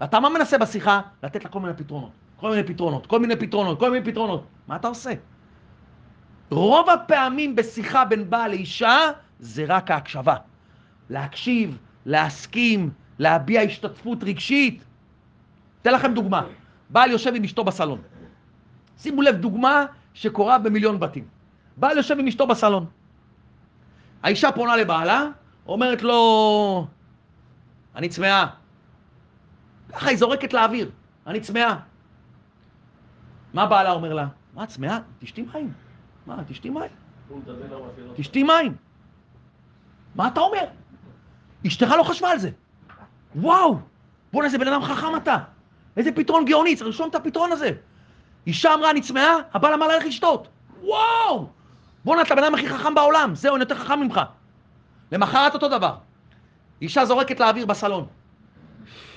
ואתה 0.00 0.20
מה 0.20 0.28
מנסה 0.28 0.58
בשיחה? 0.58 1.00
לתת 1.22 1.44
לה 1.44 1.50
כל 1.50 1.60
מיני 1.60 1.74
פתרונות. 1.74 2.10
כל 2.36 2.50
מיני 2.50 2.62
פתרונות, 2.62 3.06
כל 3.06 3.20
מיני 3.20 3.36
פתרונות, 3.36 3.80
כל 3.80 3.90
מיני 3.90 4.04
פתרונות. 4.04 4.46
מה 4.66 4.76
אתה 4.76 4.88
עושה? 4.88 5.12
רוב 6.50 6.90
הפעמים 6.90 7.56
בשיחה 7.56 8.04
בין 8.04 8.30
בעל 8.30 8.50
לאישה 8.50 8.98
זה 9.40 9.64
רק 9.68 9.90
ההקשבה. 9.90 10.36
להקשיב, 11.10 11.78
להסכים, 12.06 12.90
להביע 13.18 13.60
השתתפות 13.60 14.22
רגשית. 14.22 14.84
אתן 15.82 15.92
לכם 15.92 16.14
דוגמה. 16.14 16.42
בעל 16.90 17.10
יושב 17.10 17.34
עם 17.34 17.44
אשתו 17.44 17.64
בסלון. 17.64 18.02
שימו 18.98 19.22
לב, 19.22 19.36
דוגמה 19.36 19.86
שקורה 20.14 20.58
במיליון 20.58 21.00
בתים. 21.00 21.24
בעל 21.76 21.96
יושב 21.96 22.18
עם 22.18 22.26
אשתו 22.26 22.46
בסלון. 22.46 22.86
האישה 24.22 24.52
פונה 24.52 24.76
לבעלה, 24.76 25.26
אומרת 25.66 26.02
לו, 26.02 26.86
אני 27.96 28.08
צמאה. 28.08 28.46
ככה 29.92 30.10
היא 30.10 30.18
זורקת 30.18 30.52
לאוויר, 30.52 30.90
אני 31.26 31.40
צמאה. 31.40 31.76
מה 33.54 33.66
בעלה 33.66 33.90
אומר 33.90 34.14
לה? 34.14 34.26
מה, 34.54 34.66
צמאה? 34.66 34.98
תשתי 35.18 35.42
מים. 35.52 35.72
מה, 36.26 36.44
תשתי 36.46 36.70
מים. 36.70 36.90
תשתי 38.16 38.42
מים. 38.42 38.76
מה 40.14 40.28
אתה 40.28 40.40
אומר? 40.40 40.64
אשתך 41.66 41.90
לא 41.98 42.02
חשבה 42.02 42.30
על 42.30 42.38
זה. 42.38 42.50
וואו, 43.36 43.78
בוא'נה, 44.32 44.46
איזה 44.46 44.58
בן 44.58 44.68
אדם 44.68 44.82
חכם 44.82 45.16
אתה. 45.16 45.36
איזה 45.96 46.12
פתרון 46.12 46.44
גאוני, 46.44 46.76
צריך 46.76 46.86
לרשום 46.86 47.08
את 47.08 47.14
הפתרון 47.14 47.52
הזה. 47.52 47.70
אישה 48.46 48.74
אמרה, 48.74 48.90
אני 48.90 49.00
צמאה, 49.00 49.34
הבעל 49.54 49.74
אמר 49.74 49.86
לה, 49.86 49.96
לך 49.96 50.04
לשתות. 50.04 50.48
וואו! 50.82 51.48
בואנה, 52.04 52.22
אתה 52.22 52.34
הבן 52.34 52.44
אדם 52.44 52.54
הכי 52.54 52.68
חכם 52.68 52.94
בעולם, 52.94 53.34
זהו, 53.34 53.54
אני 53.54 53.62
יותר 53.62 53.74
חכם 53.74 54.00
ממך. 54.00 54.20
למחרת 55.12 55.54
אותו 55.54 55.68
דבר. 55.68 55.94
אישה 56.82 57.04
זורקת 57.04 57.40
לאוויר 57.40 57.66
בסלון. 57.66 58.06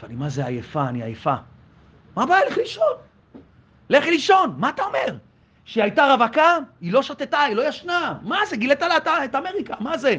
אני 0.04 0.16
מה 0.16 0.30
זה 0.30 0.46
עייפה, 0.46 0.88
אני 0.88 1.04
עייפה. 1.04 1.36
מה 2.16 2.24
הבעיה? 2.24 2.46
לך 2.46 2.58
לישון. 2.58 2.94
לכי 3.90 4.12
לישון, 4.12 4.56
מה 4.58 4.70
אתה 4.70 4.84
אומר? 4.84 5.18
שהיא 5.66 5.84
הייתה 5.84 6.14
רווקה, 6.14 6.58
היא 6.82 6.94
לא 6.94 7.02
שתתה, 7.02 7.40
היא 7.40 7.56
לא 7.56 7.68
ישנה. 7.68 8.14
מה 8.22 8.46
זה? 8.46 8.58
גילית 8.58 8.82
לה 8.82 8.98
את 9.26 9.36
אמריקה, 9.36 9.76
מה 9.80 9.98
זה? 9.98 10.16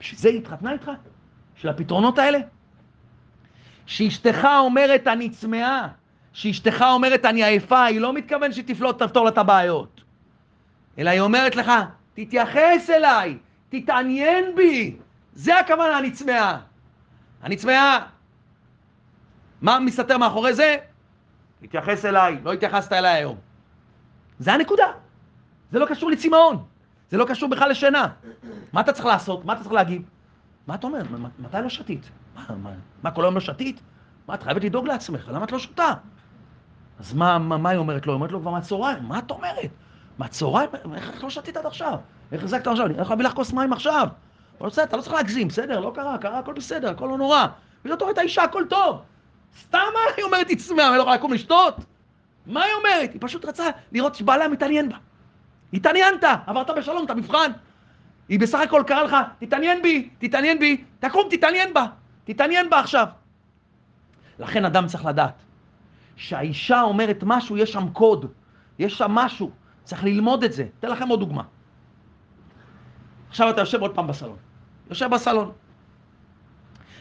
בשביל 0.00 0.20
זה 0.20 0.28
היא 0.28 0.38
התחתנה 0.38 0.72
איתך? 0.72 0.90
של 1.54 1.68
הפתרונות 1.68 2.18
האלה? 2.18 2.38
שאשתך 3.90 4.48
אומרת 4.58 5.06
אני 5.06 5.30
צמאה, 5.30 5.88
שאשתך 6.32 6.84
אומרת 6.92 7.24
אני 7.24 7.44
עייפה, 7.44 7.84
היא 7.84 8.00
לא 8.00 8.12
מתכוונת 8.12 8.54
שתפלוט, 8.54 9.02
תפתור 9.02 9.24
לה 9.24 9.30
את 9.30 9.38
הבעיות. 9.38 10.00
אלא 10.98 11.10
היא 11.10 11.20
אומרת 11.20 11.56
לך, 11.56 11.72
תתייחס 12.14 12.90
אליי, 12.90 13.38
תתעניין 13.68 14.44
בי. 14.56 14.96
זה 15.34 15.58
הכוונה, 15.58 15.98
אני 15.98 16.10
צמאה. 16.10 16.58
אני 17.42 17.56
צמאה. 17.56 17.98
מה 19.62 19.78
מסתתר 19.78 20.18
מאחורי 20.18 20.54
זה? 20.54 20.76
תתייחס 21.62 22.04
אליי, 22.04 22.38
לא 22.42 22.52
התייחסת 22.52 22.92
אליי 22.92 23.14
היום. 23.14 23.36
זה 24.38 24.52
הנקודה. 24.52 24.92
זה 25.70 25.78
לא 25.78 25.86
קשור 25.86 26.10
לצמאון. 26.10 26.64
זה 27.10 27.16
לא 27.16 27.24
קשור 27.24 27.48
בכלל 27.48 27.70
לשינה. 27.70 28.08
מה 28.72 28.80
אתה 28.80 28.92
צריך 28.92 29.06
לעשות? 29.06 29.44
מה 29.44 29.52
אתה 29.52 29.60
צריך 29.60 29.72
להגיב? 29.72 30.02
מה 30.66 30.74
אתה 30.74 30.86
אומר? 30.86 31.02
מתי 31.38 31.56
לא 31.62 31.68
שתית? 31.68 32.10
מה, 32.34 32.44
מה, 32.62 32.70
מה 33.02 33.10
כל 33.10 33.24
היום 33.24 33.34
לא 33.34 33.40
שתית? 33.40 33.80
מה, 34.28 34.34
את 34.34 34.42
חייבת 34.42 34.64
לדאוג 34.64 34.86
לעצמך, 34.86 35.28
למה 35.28 35.44
את 35.44 35.52
לא 35.52 35.58
שותה? 35.58 35.94
אז 36.98 37.14
מה, 37.14 37.38
מה, 37.38 37.56
מה 37.56 37.70
היא 37.70 37.78
אומרת 37.78 38.06
לו? 38.06 38.12
היא 38.12 38.14
אומרת 38.14 38.32
לו 38.32 38.40
כבר 38.40 38.50
מהצהריים, 38.50 39.02
מה 39.02 39.18
את 39.18 39.30
אומרת? 39.30 39.70
מהצהריים? 40.18 40.70
איך 40.94 41.24
לא 41.24 41.30
שתית 41.30 41.56
עד 41.56 41.66
עכשיו? 41.66 41.98
איך 42.32 42.42
החזקת 42.42 42.66
עכשיו? 42.66 42.86
אני 42.86 42.94
הולך 42.94 43.10
להביא 43.10 43.24
לך 43.24 43.32
כוס 43.32 43.52
מים 43.52 43.72
עכשיו. 43.72 44.08
אבל 44.60 44.68
בסדר, 44.68 44.84
אתה 44.84 44.96
לא 44.96 45.02
צריך 45.02 45.14
להגזים, 45.14 45.48
בסדר, 45.48 45.80
לא 45.80 45.92
קרה, 45.94 46.18
קרה, 46.18 46.38
הכל 46.38 46.52
בסדר, 46.52 46.90
הכל 46.90 47.06
לא 47.06 47.18
נורא. 47.18 47.46
וזאת 47.84 48.02
אומרת 48.02 48.18
האישה, 48.18 48.42
הכל 48.42 48.64
טוב. 48.70 49.02
סתם 49.60 49.78
מה 49.94 50.00
היא 50.16 50.24
אומרת, 50.24 50.48
היא 50.48 50.58
צמאה, 50.58 50.88
אני 50.88 50.96
לא 50.96 51.00
יכולה 51.00 51.16
לקום 51.16 51.32
לשתות? 51.32 51.74
מה 52.46 52.62
היא 52.62 52.74
אומרת? 52.74 53.12
היא 53.12 53.20
פשוט 53.20 53.44
רצה 53.44 53.64
לראות 53.92 54.14
שבעלה 54.14 54.48
מתעניין 54.48 54.88
בה. 54.88 54.96
התעניינת, 55.72 56.24
עברת 56.46 56.70
בשלום 56.70 57.04
את 57.04 57.10
המבחן. 57.10 57.52
היא 58.30 58.40
בסך 58.40 58.58
הכל 58.58 58.82
קראה 58.86 59.02
לך, 59.02 59.16
תתעניין 59.38 59.82
בי, 59.82 60.08
תתעניין 60.18 60.58
בי, 60.58 60.84
תקום, 60.98 61.22
תתעניין 61.30 61.74
בה, 61.74 61.86
תתעניין 62.24 62.70
בה 62.70 62.80
עכשיו. 62.80 63.06
לכן 64.38 64.64
אדם 64.64 64.86
צריך 64.86 65.04
לדעת 65.04 65.42
שהאישה 66.16 66.82
אומרת 66.82 67.18
משהו, 67.26 67.56
יש 67.56 67.72
שם 67.72 67.88
קוד, 67.92 68.26
יש 68.78 68.98
שם 68.98 69.10
משהו, 69.10 69.50
צריך 69.84 70.04
ללמוד 70.04 70.44
את 70.44 70.52
זה. 70.52 70.66
אתן 70.78 70.90
לכם 70.90 71.08
עוד 71.08 71.20
דוגמה. 71.20 71.42
עכשיו 73.28 73.50
אתה 73.50 73.60
יושב 73.60 73.80
עוד 73.80 73.94
פעם 73.94 74.06
בסלון. 74.06 74.36
יושב 74.90 75.10
בסלון. 75.10 75.52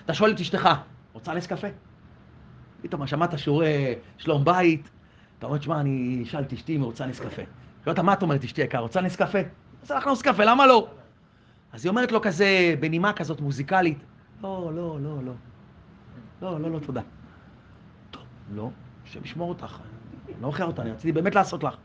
אתה 0.05 0.13
שואל 0.13 0.31
את 0.31 0.39
אשתך, 0.39 0.69
רוצה 1.13 1.33
נס 1.33 1.47
קפה? 1.47 1.67
פתאום 2.81 3.07
שמעת 3.07 3.39
שיעורי 3.39 3.95
שלום 4.17 4.45
בית, 4.45 4.89
אתה 5.37 5.45
אומר, 5.45 5.57
תשמע, 5.57 5.79
אני 5.79 6.23
אשאל 6.23 6.41
את 6.41 6.53
אשתי 6.53 6.75
אם 6.75 6.81
היא 6.81 6.85
רוצה 6.85 7.05
נס 7.05 7.19
קפה. 7.19 7.41
שואל 7.83 7.89
אותה, 7.89 8.03
מה 8.03 8.13
את 8.13 8.21
אומרת, 8.21 8.43
אשתי 8.43 8.61
יקר, 8.61 8.79
רוצה 8.79 9.01
נס 9.01 9.15
קפה? 9.15 9.39
רוצה 9.81 9.97
לך 9.97 10.07
נס 10.07 10.21
קפה, 10.21 10.45
למה 10.45 10.67
לא? 10.67 10.87
אז 11.73 11.85
היא 11.85 11.89
אומרת 11.89 12.11
לו 12.11 12.21
כזה, 12.21 12.75
בנימה 12.79 13.13
כזאת 13.13 13.41
מוזיקלית, 13.41 13.97
לא, 14.43 14.71
לא, 14.75 14.97
לא, 15.01 15.23
לא. 15.23 15.33
לא, 16.41 16.59
לא, 16.59 16.71
לא, 16.71 16.79
תודה. 16.79 17.01
טוב, 18.11 18.23
לא, 18.53 18.69
השם 19.05 19.19
ישמור 19.23 19.49
אותך. 19.49 19.79
לא 20.41 20.47
אוכל 20.47 20.63
אותה, 20.63 20.81
אני 20.81 20.91
רציתי 20.91 21.11
באמת 21.11 21.35
לעשות 21.35 21.63
לך. 21.63 21.75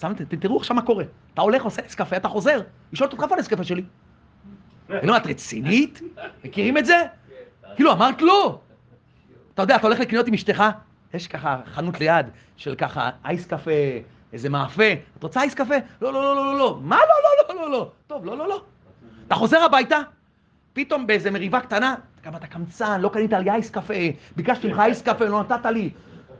שמתם, 0.00 0.24
תראו 0.24 0.56
עכשיו 0.56 0.76
מה 0.76 0.82
קורה. 0.82 1.04
אתה 1.34 1.42
הולך, 1.42 1.62
עושה 1.62 1.82
נס 1.82 1.94
קפה, 1.94 2.16
אתה 2.16 2.28
חוזר, 2.28 2.60
היא 2.90 2.98
שואלת 2.98 3.12
אותך 3.12 3.22
איפה 3.22 3.34
הנס 3.34 3.48
קפה 3.48 3.64
שלי? 3.64 3.84
כאילו, 4.86 5.16
את 5.16 5.26
רצינית? 5.26 6.02
מכירים 6.44 6.78
את 6.78 6.86
זה? 6.86 6.96
כאילו, 7.76 7.92
אמרת 7.92 8.22
לא. 8.22 8.60
אתה 9.54 9.62
יודע, 9.62 9.76
אתה 9.76 9.86
הולך 9.86 10.00
לקניות 10.00 10.26
עם 10.26 10.34
אשתך, 10.34 10.64
יש 11.14 11.28
ככה 11.28 11.60
חנות 11.66 12.00
ליד 12.00 12.26
של 12.56 12.74
ככה 12.74 13.10
אייס 13.24 13.46
קפה, 13.46 13.70
איזה 14.32 14.48
מאפה. 14.48 14.92
את 15.18 15.22
רוצה 15.22 15.40
אייס 15.40 15.54
קפה? 15.54 15.74
לא, 16.02 16.12
לא, 16.12 16.22
לא, 16.22 16.36
לא, 16.36 16.44
לא, 16.44 16.58
לא. 16.58 16.78
מה 16.82 16.96
לא, 16.96 17.02
לא, 17.48 17.54
לא, 17.54 17.62
לא, 17.62 17.70
לא? 17.70 17.90
טוב, 18.06 18.24
לא, 18.24 18.36
לא, 18.38 18.48
לא. 18.48 18.62
אתה 19.30 19.38
חוזר 19.38 19.64
הביתה, 19.64 19.98
פתאום 20.72 21.06
באיזה 21.06 21.30
מריבה 21.30 21.60
קטנה, 21.60 21.94
גם 22.22 22.36
אתה 22.36 22.46
קמצן, 22.46 23.00
לא 23.00 23.08
קנית 23.08 23.32
לי 23.32 23.50
אייס 23.50 23.70
קפה, 23.70 23.94
ביקשתי 24.36 24.68
ממך 24.68 24.78
אייס 24.78 25.02
קפה, 25.02 25.24
לא 25.24 25.40
נתת 25.40 25.66
לי. 25.66 25.90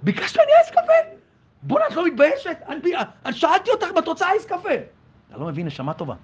ביקשת 0.02 0.36
ממני 0.36 0.50
אייס 0.58 0.70
קפה? 0.70 1.16
בוא'נה, 1.62 1.86
את 1.86 1.92
לא 1.92 2.06
מתביישת? 2.06 2.56
אני, 2.68 2.92
אני 3.24 3.34
שאלתי 3.34 3.70
אותך 3.70 3.86
אם 3.92 3.98
את 3.98 4.08
רוצה 4.08 4.28
אייס 4.30 4.46
קפה. 4.46 4.74
אתה 5.28 5.38
לא 5.38 5.46
מבין, 5.46 5.66
נשמה 5.66 5.94
טובה. 5.94 6.14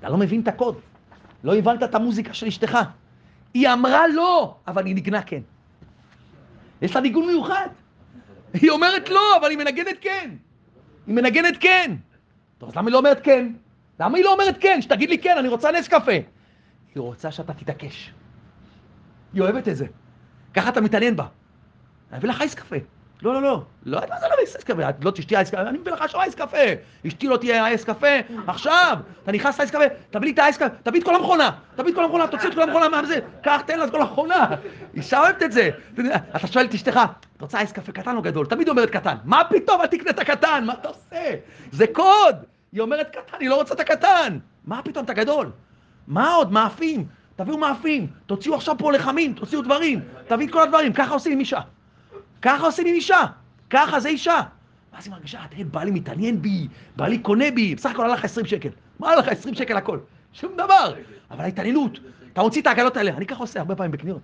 אתה 0.00 0.08
לא 0.08 0.16
מבין 0.16 0.40
את 0.40 0.48
הקוד. 0.48 0.80
לא 1.44 1.56
הבנת 1.56 1.82
את 1.82 1.94
המוזיקה 1.94 2.34
של 2.34 2.46
אשתך. 2.46 2.78
היא 3.54 3.68
אמרה 3.68 4.08
לא, 4.08 4.56
אבל 4.68 4.86
היא 4.86 4.94
ניגנה 4.94 5.22
כן. 5.22 5.40
יש 6.82 6.94
לה 6.94 7.00
ניגון 7.00 7.26
מיוחד. 7.26 7.68
היא 8.54 8.70
אומרת 8.70 9.08
לא, 9.08 9.36
אבל 9.36 9.50
היא 9.50 9.58
מנגנת 9.58 9.96
כן. 10.00 10.30
היא 11.06 11.14
מנגנת 11.14 11.54
כן. 11.60 11.94
טוב, 12.58 12.68
אז 12.68 12.76
למה 12.76 12.88
היא 12.88 12.92
לא 12.92 12.98
אומרת 12.98 13.20
כן? 13.24 13.52
למה 14.00 14.16
היא 14.16 14.24
לא 14.24 14.32
אומרת 14.32 14.56
כן? 14.60 14.82
שתגיד 14.82 15.10
לי 15.10 15.18
כן, 15.18 15.38
אני 15.38 15.48
רוצה 15.48 15.70
נס 15.70 15.88
קפה. 15.88 16.12
היא 16.12 17.00
רוצה 17.00 17.30
שאתה 17.30 17.52
תתעקש. 17.54 18.12
היא 19.32 19.42
אוהבת 19.42 19.68
את 19.68 19.76
זה. 19.76 19.86
ככה 20.54 20.68
אתה 20.68 20.80
מתעניין 20.80 21.16
בה. 21.16 21.26
אני 22.10 22.18
אביא 22.18 22.28
לך 22.28 22.40
אייס 22.40 22.54
קפה. 22.54 22.76
לא, 23.22 23.34
לא, 23.34 23.42
לא. 23.42 23.62
לא, 23.84 24.00
מה 24.08 24.20
זה 24.20 24.26
לא 24.30 24.34
אייס 24.38 24.56
קפה? 24.56 24.88
את 24.88 25.04
לא 25.04 25.10
תשתי 25.10 25.36
אייס 25.36 25.50
קפה, 25.50 25.60
אני 25.60 25.78
מביא 25.78 25.92
לך 25.92 26.02
עכשיו 26.02 26.20
אייס 26.20 26.34
קפה. 26.34 26.58
אשתי 27.06 27.28
לא 27.28 27.36
תהיה 27.36 27.66
אייס 27.66 27.84
קפה, 27.84 28.06
עכשיו. 28.46 28.98
אתה 29.22 29.32
נכנס 29.32 29.58
לאייס 29.58 29.70
קפה, 29.70 29.84
תביא 30.10 30.24
לי 30.24 30.32
את 30.32 30.38
האייס 30.38 30.56
קפה, 30.56 30.68
תביא 30.82 31.00
את 31.00 31.04
כל 31.04 31.14
המכונה. 31.14 31.50
תביא 31.76 31.90
את 31.90 31.94
כל 31.96 32.04
המכונה, 32.04 32.26
תוציא 32.26 32.48
את 32.48 32.54
כל 32.54 32.62
המכונה 32.62 32.88
מה 32.88 33.06
זה. 33.06 33.18
קח, 33.42 33.60
תן 33.66 33.78
לה 33.78 33.84
את 33.84 33.90
כל 33.90 34.00
המכונה. 34.00 34.46
אישה 34.94 35.20
אוהבת 35.20 35.42
את 35.42 35.52
זה. 35.52 35.70
אתה 36.36 36.46
שואל 36.46 36.64
את 36.64 36.74
אשתך, 36.74 36.92
אתה 36.92 37.04
רוצה 37.40 37.58
אייס 37.58 37.72
קפה 37.72 37.92
קטן 37.92 38.16
או 38.16 38.22
גדול? 38.22 38.46
תמיד 38.46 38.68
אומרת 38.68 38.90
קטן. 38.90 39.14
מה 39.24 39.42
פתאום, 39.50 39.80
אל 39.80 39.86
תקנה 39.86 40.10
את 40.10 40.18
הקטן, 40.18 40.64
מה 40.66 40.72
אתה 40.72 40.88
עושה? 40.88 41.34
זה 41.72 41.86
קוד. 41.92 42.36
היא 42.74 42.80
אומרת 42.80 43.10
קטן, 43.10 43.36
היא 43.40 43.48
לא 43.48 43.54
רוצה 43.54 43.74
את 43.74 43.80
הקטן. 43.80 44.38
מה 44.64 44.82
פתאום, 44.82 45.04
את 45.04 45.10
הגדול? 45.10 45.50
מה 46.06 46.34
עוד? 46.34 46.52
מאפים. 46.52 47.06
תביאו 47.36 47.58
מאפים. 47.58 48.06
תוציאו 48.26 48.54
עכשיו 48.54 48.78
פה 48.78 48.92
לחמים, 48.92 49.32
תוציאו 49.32 49.62
דברים. 49.62 50.00
תביא 50.28 50.46
את 50.46 50.52
כל 50.52 50.62
הדברים. 50.62 50.92
ככה 50.92 51.14
עושים 51.14 51.32
עם 51.32 51.40
אישה. 51.40 51.60
ככה 52.42 52.66
עושים 52.66 52.86
עם 52.86 52.94
אישה, 52.94 53.20
ככה 53.70 54.00
זה 54.00 54.08
אישה. 54.08 54.40
ואז 54.92 55.06
היא 55.06 55.12
מרגישה, 55.12 55.40
תראה, 55.50 55.64
בעלי 55.64 55.90
מתעניין 55.90 56.42
בי, 56.42 56.68
בעלי 56.96 57.18
קונה 57.18 57.50
בי, 57.50 57.74
בסך 57.74 57.90
הכל 57.90 58.10
הלך 58.10 58.24
20 58.24 58.46
שקל. 58.46 58.68
מה 58.98 59.10
הלך 59.10 59.28
20 59.28 59.54
שקל 59.54 59.76
הכל? 59.76 59.98
שום 60.32 60.52
דבר. 60.54 60.94
אבל 61.30 61.44
ההתעניינות, 61.44 61.98
אתה 62.32 62.42
מוציא 62.42 62.62
את 62.62 62.66
העגלות 62.66 62.96
האלה, 62.96 63.10
אני 63.16 63.26
ככה 63.26 63.40
עושה 63.40 63.60
הרבה 63.60 63.76
פעמים 63.76 63.92
בקניות. 63.92 64.20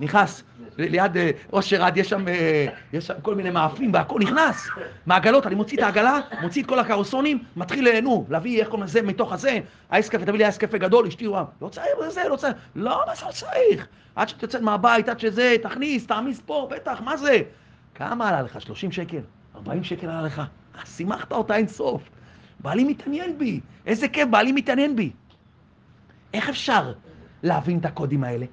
נכנס, 0.00 0.42
ליד 0.78 1.12
אושר 1.52 1.84
עד, 1.84 1.96
יש 1.96 2.08
שם, 2.08 2.28
אה, 2.28 2.66
יש 2.92 3.06
שם 3.06 3.14
כל 3.22 3.34
מיני 3.34 3.50
מאפים 3.50 3.94
והכל 3.94 4.20
נכנס. 4.20 4.68
מעגלות, 5.06 5.46
אני 5.46 5.54
מוציא 5.54 5.78
את 5.78 5.82
העגלה, 5.82 6.20
מוציא 6.42 6.62
את 6.62 6.68
כל 6.68 6.78
הקרוסונים, 6.78 7.38
מתחיל, 7.56 7.88
אה, 7.88 8.00
נו, 8.00 8.26
להביא, 8.28 8.60
איך 8.60 8.68
קוראים 8.68 8.84
לזה, 8.84 9.02
מתוך 9.02 9.32
הזה, 9.32 9.58
אייס 9.92 10.08
קפה, 10.08 10.24
תביא 10.24 10.38
לי 10.38 10.44
אייס 10.44 10.58
קפה 10.58 10.78
גדול, 10.78 11.06
אשתי, 11.06 11.28
וואו, 11.28 11.44
לא 11.62 11.68
צריך 11.68 11.86
זה, 12.08 12.28
לא 12.28 12.36
צריך, 12.36 12.54
לא, 12.74 13.02
מה 13.06 13.14
זה 13.14 13.24
צריך? 13.30 13.86
עד 14.16 14.28
שאת 14.28 14.42
יוצאת 14.42 14.60
מהבית, 14.60 15.08
עד 15.08 15.20
שזה, 15.20 15.56
תכניס, 15.62 16.06
תעמיס 16.06 16.40
פה, 16.46 16.68
בטח, 16.70 17.00
מה 17.04 17.16
זה? 17.16 17.38
כמה 17.94 18.28
עלה 18.28 18.42
לך? 18.42 18.60
30 18.60 18.92
שקל? 18.92 19.20
40 19.54 19.84
שקל 19.84 20.08
עלה 20.08 20.22
לך? 20.22 20.42
שימחת 20.84 21.32
אותה 21.32 21.56
אין 21.56 21.68
סוף. 21.68 22.02
בעלי 22.60 22.84
מתעניין 22.84 23.38
בי, 23.38 23.60
איזה 23.86 24.08
כיף, 24.08 24.28
בעלי 24.28 24.52
מתעניין 24.52 24.96
בי. 24.96 25.10
איך 26.34 26.48
אפשר 26.48 26.92
להבין 27.42 27.78
את 27.78 27.84
הקודים 27.84 28.24
האלה? 28.24 28.46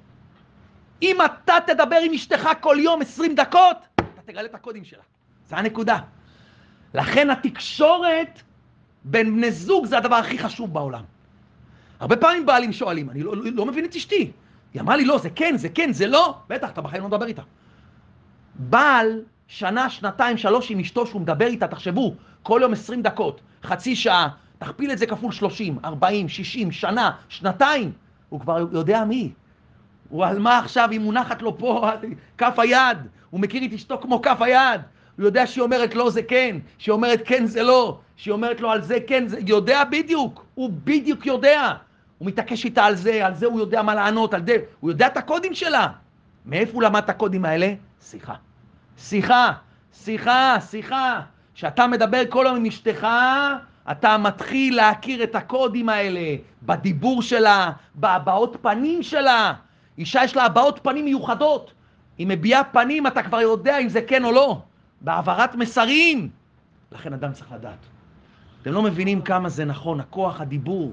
אם 1.02 1.16
אתה 1.24 1.54
תדבר 1.66 1.96
עם 2.02 2.12
אשתך 2.12 2.48
כל 2.60 2.76
יום 2.80 3.02
20 3.02 3.34
דקות, 3.34 3.76
אתה 3.94 4.22
תגלה 4.26 4.44
את 4.44 4.54
הקודים 4.54 4.84
שלה. 4.84 5.02
זה 5.48 5.56
הנקודה. 5.56 5.98
לכן 6.94 7.30
התקשורת 7.30 8.42
בין 9.04 9.36
בני 9.36 9.50
זוג 9.50 9.86
זה 9.86 9.98
הדבר 9.98 10.14
הכי 10.14 10.38
חשוב 10.38 10.72
בעולם. 10.72 11.02
הרבה 12.00 12.16
פעמים 12.16 12.46
בעלים 12.46 12.72
שואלים, 12.72 13.10
אני 13.10 13.22
לא, 13.22 13.36
לא, 13.36 13.44
לא 13.54 13.66
מבין 13.66 13.84
את 13.84 13.94
אשתי. 13.96 14.30
היא 14.74 14.82
אמרה 14.82 14.96
לי, 14.96 15.04
לא, 15.04 15.18
זה 15.18 15.30
כן, 15.30 15.56
זה 15.56 15.68
כן, 15.68 15.92
זה 15.92 16.06
לא. 16.06 16.38
בטח, 16.48 16.70
אתה 16.70 16.80
בחיים 16.80 17.02
לא 17.02 17.08
מדבר 17.08 17.26
איתה. 17.26 17.42
בעל, 18.54 19.22
שנה, 19.46 19.90
שנתיים, 19.90 20.38
שלוש 20.38 20.70
עם 20.70 20.80
אשתו 20.80 21.06
שהוא 21.06 21.20
מדבר 21.20 21.46
איתה, 21.46 21.68
תחשבו, 21.68 22.14
כל 22.42 22.60
יום 22.62 22.72
20 22.72 23.02
דקות, 23.02 23.40
חצי 23.62 23.96
שעה, 23.96 24.28
תכפיל 24.58 24.92
את 24.92 24.98
זה 24.98 25.06
כפול 25.06 25.32
30, 25.32 25.78
40, 25.84 26.28
60, 26.28 26.72
שנה, 26.72 27.10
שנתיים, 27.28 27.92
הוא 28.28 28.40
כבר 28.40 28.66
יודע 28.72 29.04
מי. 29.04 29.32
הוא 30.08 30.24
על 30.24 30.38
מה 30.38 30.58
עכשיו, 30.58 30.88
היא 30.90 31.00
מונחת 31.00 31.42
לו 31.42 31.58
פה, 31.58 31.90
כף 32.38 32.58
היד, 32.58 32.98
הוא 33.30 33.40
מכיר 33.40 33.64
את 33.64 33.72
אשתו 33.72 33.98
כמו 34.00 34.22
כף 34.22 34.36
היד, 34.40 34.80
הוא 35.16 35.24
יודע 35.24 35.46
שהיא 35.46 35.62
אומרת 35.62 35.94
לא 35.94 36.10
זה 36.10 36.22
כן, 36.22 36.56
שהיא 36.78 36.92
אומרת 36.92 37.22
כן 37.24 37.46
זה 37.46 37.62
לא, 37.62 37.98
שהיא 38.16 38.32
אומרת 38.32 38.60
לו 38.60 38.70
על 38.70 38.82
זה 38.82 38.98
כן, 39.06 39.28
זה, 39.28 39.38
יודע 39.46 39.84
בדיוק, 39.84 40.44
הוא 40.54 40.70
בדיוק 40.84 41.26
יודע. 41.26 41.72
הוא 42.18 42.28
מתעקש 42.28 42.64
איתה 42.64 42.84
על 42.84 42.94
זה, 42.94 43.26
על 43.26 43.34
זה 43.34 43.46
הוא 43.46 43.60
יודע 43.60 43.82
מה 43.82 43.94
לענות, 43.94 44.34
על 44.34 44.46
זה, 44.46 44.56
הוא 44.80 44.90
יודע 44.90 45.06
את 45.06 45.16
הקודים 45.16 45.54
שלה. 45.54 45.88
מאיפה 46.46 46.72
הוא 46.72 46.82
למד 46.82 47.02
את 47.02 47.10
הקודים 47.10 47.44
האלה? 47.44 47.74
שיחה. 48.00 48.34
שיחה, 48.98 49.52
שיחה, 49.92 50.56
שיחה. 50.70 51.20
כשאתה 51.54 51.86
מדבר 51.86 52.22
כל 52.28 52.46
היום 52.46 52.56
עם 52.56 52.66
אשתך, 52.66 53.06
אתה 53.90 54.18
מתחיל 54.18 54.76
להכיר 54.76 55.22
את 55.22 55.34
הקודים 55.34 55.88
האלה, 55.88 56.36
בדיבור 56.62 57.22
שלה, 57.22 57.70
בהבעות 57.94 58.56
פנים 58.62 59.02
שלה. 59.02 59.54
אישה 59.98 60.24
יש 60.24 60.36
לה 60.36 60.44
הבעות 60.44 60.80
פנים 60.82 61.04
מיוחדות. 61.04 61.72
היא 62.18 62.26
מביעה 62.26 62.64
פנים, 62.64 63.06
אתה 63.06 63.22
כבר 63.22 63.40
יודע 63.40 63.78
אם 63.78 63.88
זה 63.88 64.02
כן 64.02 64.24
או 64.24 64.32
לא. 64.32 64.60
בהעברת 65.00 65.54
מסרים. 65.54 66.28
לכן 66.92 67.12
אדם 67.12 67.32
צריך 67.32 67.52
לדעת. 67.52 67.78
אתם 68.62 68.72
לא 68.72 68.82
מבינים 68.82 69.22
כמה 69.22 69.48
זה 69.48 69.64
נכון, 69.64 70.00
הכוח 70.00 70.40
הדיבור. 70.40 70.92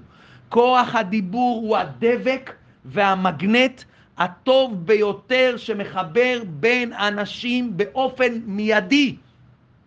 כוח 0.50 0.96
הדיבור 0.96 1.62
הוא 1.62 1.78
הדבק 1.78 2.54
והמגנט 2.86 3.84
הטוב 4.18 4.86
ביותר 4.86 5.54
שמחבר 5.58 6.42
בין 6.48 6.94
אנשים 6.94 7.78
באופן 7.78 8.34
מיידי. 8.46 9.16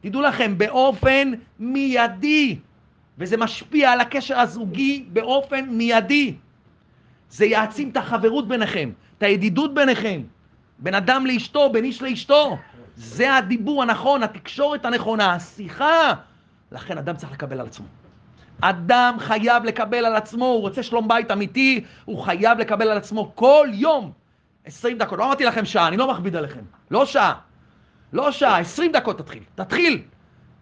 תדעו 0.01 0.23
לכם, 0.23 0.59
באופן 0.59 1.33
מיידי. 1.59 2.59
וזה 3.19 3.37
משפיע 3.37 3.93
על 3.93 4.01
הקשר 4.01 4.39
הזוגי 4.39 5.05
באופן 5.13 5.69
מיידי. 5.69 6.35
זה 7.31 7.47
יעצים 7.47 7.89
את 7.89 7.97
החברות 7.97 8.49
ביניכם, 8.49 8.91
את 9.19 9.23
הידידות 9.23 9.75
ביניכם, 9.75 10.23
בין 10.79 10.95
אדם 10.95 11.27
לאשתו, 11.27 11.73
בין 11.73 11.85
איש 11.85 12.03
לאשתו. 12.03 12.59
זה 12.97 13.37
הדיבור 13.37 13.83
הנכון, 13.83 14.23
התקשורת 14.23 14.85
הנכונה, 14.85 15.35
השיחה. 15.35 16.13
לכן 16.73 16.99
אדם 16.99 17.17
צריך 17.17 17.33
לקבל 17.33 17.61
על 17.61 17.67
עצמו. 17.67 17.87
אדם 18.61 19.17
חייב 19.19 19.65
לקבל 19.65 20.05
על 20.05 20.17
עצמו, 20.17 20.45
הוא 20.45 20.61
רוצה 20.61 20.83
שלום 20.83 21.09
בית 21.09 21.31
אמיתי, 21.31 21.85
הוא 22.05 22.23
חייב 22.23 22.59
לקבל 22.59 22.89
על 22.89 22.97
עצמו 22.97 23.33
כל 23.35 23.69
יום 23.73 24.13
20 24.65 24.99
דקות. 24.99 25.19
לא 25.19 25.25
אמרתי 25.25 25.45
לכם 25.45 25.65
שעה, 25.65 25.89
אני 25.89 25.97
לא 25.97 26.11
מכביד 26.11 26.37
עליכם. 26.37 26.61
לא 26.91 27.07
שעה. 27.07 27.35
לא 28.13 28.33
שעה, 28.33 28.59
20 28.59 28.93
דקות 28.93 29.19
תתחיל. 29.19 29.43
תתחיל. 29.55 30.03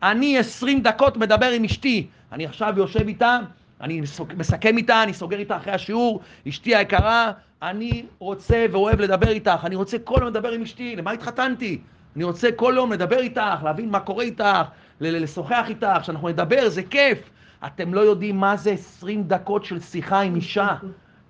אני 0.02 0.38
20 0.38 0.80
דקות 0.80 1.16
מדבר 1.16 1.50
עם 1.50 1.64
אשתי. 1.64 2.06
אני 2.32 2.46
עכשיו 2.46 2.74
יושב 2.76 3.08
איתה, 3.08 3.38
אני 3.80 4.00
מסכם 4.36 4.76
איתה, 4.76 5.02
אני 5.02 5.14
סוגר 5.14 5.38
איתה 5.38 5.56
אחרי 5.56 5.72
השיעור, 5.72 6.20
אשתי 6.48 6.76
היקרה, 6.76 7.32
אני 7.64 8.06
רוצה 8.18 8.66
ואוהב 8.72 9.00
לדבר 9.00 9.28
איתך, 9.28 9.60
אני 9.64 9.76
רוצה 9.76 9.98
כל 9.98 10.16
יום 10.18 10.28
לדבר 10.28 10.50
עם 10.50 10.62
אשתי, 10.62 10.96
למה 10.96 11.10
התחתנתי? 11.10 11.80
אני 12.16 12.24
רוצה 12.24 12.48
כל 12.56 12.72
יום 12.76 12.92
לדבר 12.92 13.18
איתך, 13.18 13.62
להבין 13.64 13.90
מה 13.90 14.00
קורה 14.00 14.24
איתך, 14.24 14.62
לשוחח 15.00 15.64
איתך, 15.68 15.98
שאנחנו 16.02 16.28
נדבר, 16.28 16.68
זה 16.68 16.82
כיף. 16.82 17.30
אתם 17.66 17.94
לא 17.94 18.00
יודעים 18.00 18.36
מה 18.36 18.56
זה 18.56 18.70
20 18.70 19.22
דקות 19.22 19.64
של 19.64 19.80
שיחה 19.80 20.20
עם 20.20 20.36
אישה. 20.36 20.74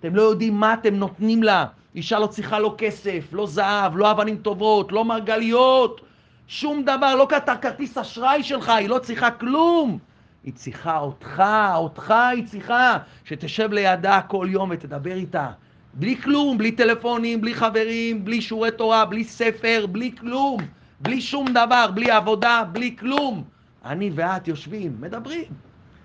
אתם 0.00 0.14
לא 0.14 0.22
יודעים 0.22 0.54
מה 0.54 0.74
אתם 0.74 0.94
נותנים 0.94 1.42
לה. 1.42 1.66
אישה 1.94 2.18
לא 2.18 2.26
צריכה 2.26 2.58
לא 2.58 2.74
כסף, 2.78 3.28
לא 3.32 3.46
זהב, 3.46 3.96
לא 3.96 4.10
אבנים 4.10 4.36
טובות, 4.36 4.92
לא 4.92 5.04
מרגליות, 5.04 6.00
שום 6.46 6.82
דבר, 6.82 7.14
לא 7.14 7.28
כרטיס 7.60 7.98
אשראי 7.98 8.42
שלך, 8.42 8.68
היא 8.68 8.88
לא 8.88 8.98
צריכה 8.98 9.30
כלום. 9.30 9.98
היא 10.44 10.52
צריכה 10.54 10.98
אותך, 10.98 11.42
אותך 11.76 12.10
היא 12.10 12.46
צריכה, 12.46 12.98
שתשב 13.24 13.72
לידה 13.72 14.20
כל 14.20 14.46
יום 14.50 14.70
ותדבר 14.72 15.14
איתה. 15.14 15.50
בלי 15.96 16.16
כלום, 16.16 16.58
בלי 16.58 16.72
טלפונים, 16.72 17.40
בלי 17.40 17.54
חברים, 17.54 18.24
בלי 18.24 18.40
שיעורי 18.40 18.70
תורה, 18.70 19.04
בלי 19.04 19.24
ספר, 19.24 19.86
בלי 19.92 20.12
כלום, 20.20 20.60
בלי 21.00 21.20
שום 21.20 21.46
דבר, 21.50 21.90
בלי 21.94 22.10
עבודה, 22.10 22.62
בלי 22.72 22.96
כלום. 22.98 23.44
אני 23.84 24.10
ואת 24.14 24.48
יושבים, 24.48 24.96
מדברים, 25.00 25.44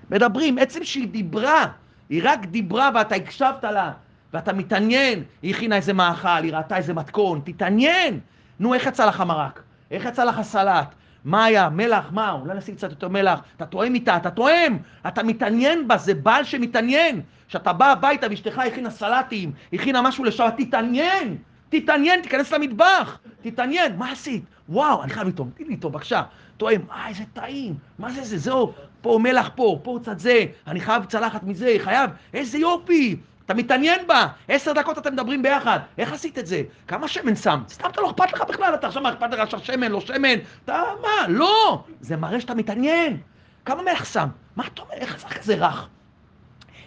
מדברים. 0.10 0.58
עצם 0.58 0.84
שהיא 0.84 1.08
דיברה, 1.08 1.66
היא 2.10 2.22
רק 2.24 2.46
דיברה 2.46 2.90
ואתה 2.96 3.16
הקשבת 3.16 3.64
לה, 3.64 3.92
ואתה 4.34 4.54
מתעניין, 4.54 5.24
היא 5.42 5.56
הכינה 5.56 5.76
איזה 5.76 5.94
מאכל, 5.94 6.44
היא 6.44 6.54
ראתה 6.54 6.78
איזה 6.78 6.94
מתכון, 6.94 7.42
תתעניין. 7.46 8.20
נו, 8.60 8.74
איך 8.74 8.86
יצא 8.86 9.06
לך 9.06 9.22
המרק? 9.22 9.62
איך 9.92 10.06
יצא 10.06 10.24
לך 10.24 10.40
הסלט? 10.40 10.96
מה 11.26 11.46
היה? 11.46 11.70
מלח? 11.70 12.12
מה? 12.12 12.32
אולי 12.32 12.58
נשים 12.58 12.76
קצת 12.76 12.90
יותר 12.90 13.08
מלח. 13.08 13.40
אתה 13.56 13.66
תואם 13.66 13.96
איתה, 13.96 14.18
אתה 14.18 14.30
תואם. 14.30 14.78
אתה 15.08 15.24
מתעניין 15.24 15.88
בה, 15.88 15.98
זה 15.98 16.14
בעל 16.14 16.44
שמתעניין. 16.44 17.22
כשאתה 17.50 17.74
בא 17.74 17.92
הביתה 17.92 18.28
ואשתך 18.30 18.60
הכינה 18.60 18.90
סלטים, 18.90 19.52
הכינה 19.74 20.02
משהו 20.02 20.24
לשבת, 20.24 20.54
תתעניין. 20.58 21.38
תתעניין, 21.70 22.22
תיכנס 22.22 22.54
למטבח, 22.54 23.20
תתעניין, 23.42 23.98
מה 23.98 24.12
עשית? 24.12 24.44
וואו, 24.70 25.04
אני 25.04 25.12
חייב 25.12 25.28
לטעום, 25.28 25.50
תני 25.56 25.66
לי 25.66 25.78
טוב, 25.78 25.94
בבקשה. 25.94 26.24
טועם, 26.58 26.82
אה, 26.92 27.08
איזה 27.08 27.24
טעים, 27.34 27.76
מה 28.00 28.12
זה 28.12 28.24
זה, 28.24 28.38
זהו, 28.38 28.74
פה 29.02 29.20
מלח 29.22 29.50
פה, 29.56 29.80
פה 29.84 30.00
קצת 30.02 30.20
זה, 30.20 30.46
אני 30.68 30.80
חייב 30.82 31.06
צלחת 31.06 31.44
מזה, 31.44 31.76
חייב, 31.80 32.10
איזה 32.34 32.58
יופי, 32.58 33.16
אתה 33.46 33.54
מתעניין 33.54 34.08
בה, 34.08 34.28
עשר 34.48 34.74
דקות 34.74 34.98
אתם 34.98 35.14
מדברים 35.14 35.42
ביחד, 35.42 35.80
איך 35.98 36.14
עשית 36.14 36.40
את 36.40 36.48
זה? 36.48 36.62
כמה 36.88 37.08
שמן 37.08 37.36
שם? 37.36 37.62
סתם 37.70 37.90
אתה 37.90 38.02
לא 38.02 38.10
אכפת 38.10 38.34
לך 38.34 38.42
בכלל, 38.42 38.74
אתה 38.74 38.88
עכשיו 38.88 39.04
מה 39.04 39.10
אכפת 39.10 39.32
לך 39.32 39.40
עכשיו 39.40 39.60
שמן, 39.60 39.92
לא 39.92 40.02
שמן, 40.02 40.36
אתה 40.66 40.84
מה? 41.02 41.28
לא! 41.28 41.84
זה 42.02 42.18
מראה 42.18 42.42
שאתה 42.42 42.56
מתעניין. 42.56 43.18
כמה 43.66 43.82
מלח 43.82 44.06
שם? 44.06 44.28
מה 44.56 44.68
אתה 44.68 44.82
אומר? 44.82 44.94
איך 44.94 45.44
זה 45.44 45.56
רך? 45.56 45.88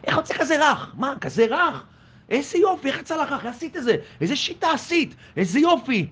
איך 0.05 0.17
יוצא 0.17 0.35
כזה 0.35 0.71
רך? 0.71 0.95
מה, 0.99 1.15
כזה 1.21 1.47
רך? 1.47 1.85
איזה 2.29 2.59
יופי, 2.59 2.89
איך 2.89 3.01
יצא 3.01 3.23
לך, 3.23 3.33
איך 3.33 3.47
עשית 3.47 3.77
את 3.77 3.83
זה? 3.83 3.97
איזה 4.21 4.37
שיטה 4.37 4.71
עשית? 4.71 5.15
איזה 5.37 5.61
יופי. 5.61 6.11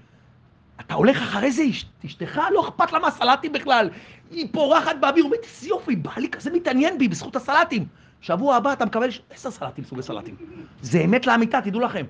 אתה 0.80 0.94
הולך 0.94 1.22
אחרי 1.22 1.52
זה, 1.52 1.62
אשתך 2.06 2.40
לא 2.52 2.68
אכפת 2.68 2.92
לה 2.92 2.98
מהסלטים 2.98 3.52
בכלל. 3.52 3.90
היא 4.30 4.48
פורחת 4.52 4.96
באוויר, 5.00 5.24
אומרת, 5.24 5.44
איזה 5.44 5.68
יופי, 5.68 5.96
בא 5.96 6.10
לי 6.16 6.28
כזה 6.28 6.50
מתעניין 6.50 6.98
בי 6.98 7.08
בזכות 7.08 7.36
הסלטים. 7.36 7.86
שבוע 8.20 8.56
הבא 8.56 8.72
אתה 8.72 8.84
מקבל 8.84 9.08
עשר 9.30 9.50
סלטים, 9.50 9.84
סוגי 9.84 10.02
סלטים. 10.02 10.36
זה 10.82 11.00
אמת 11.00 11.26
לאמיתה, 11.26 11.60
תדעו 11.60 11.80
לכם. 11.80 12.06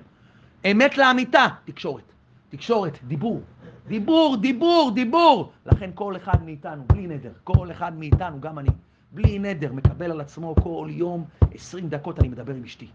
אמת 0.71 0.97
לאמיתה, 0.97 1.47
תקשורת. 1.65 2.03
תקשורת, 2.49 2.97
דיבור. 3.03 3.41
דיבור, 3.87 4.37
דיבור, 4.37 4.91
דיבור. 4.95 5.51
לכן 5.65 5.89
כל 5.93 6.15
אחד 6.15 6.43
מאיתנו, 6.45 6.83
בלי 6.87 7.07
נדר, 7.07 7.31
כל 7.43 7.71
אחד 7.71 7.97
מאיתנו, 7.97 8.41
גם 8.41 8.59
אני, 8.59 8.69
בלי 9.13 9.39
נדר, 9.39 9.73
מקבל 9.73 10.11
על 10.11 10.21
עצמו 10.21 10.55
כל 10.63 10.87
יום 10.89 11.25
20 11.53 11.89
דקות 11.89 12.19
אני 12.19 12.27
מדבר 12.27 12.53
עם 12.53 12.63
אשתי. 12.63 12.87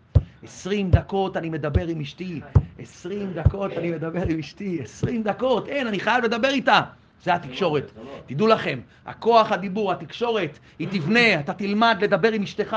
20 0.43 0.91
דקות 0.91 1.37
אני 1.37 1.51
מדבר 1.51 1.87
עם 1.87 2.01
אשתי. 2.01 2.41
20 2.79 3.33
דקות 3.33 3.73
אני 3.73 3.91
מדבר 3.91 4.23
עם 4.29 4.39
אשתי. 4.39 4.83
20 4.83 5.23
דקות, 5.23 5.69
אין, 5.69 5.87
אני 5.87 6.01
חייב 6.01 6.25
לדבר 6.25 6.49
איתה. 6.49 6.81
זה 7.25 7.35
התקשורת. 7.35 7.93
תדעו 8.27 8.47
לכם, 8.47 8.81
הכוח 9.07 9.53
הדיבור, 9.53 9.93
התקשורת, 9.93 10.59
היא 10.79 10.89
תבנה, 10.91 11.41
אתה 11.41 11.53
תלמד 11.53 11.97
לדבר 12.01 12.33
עם 12.33 12.43
אשתך, 12.43 12.77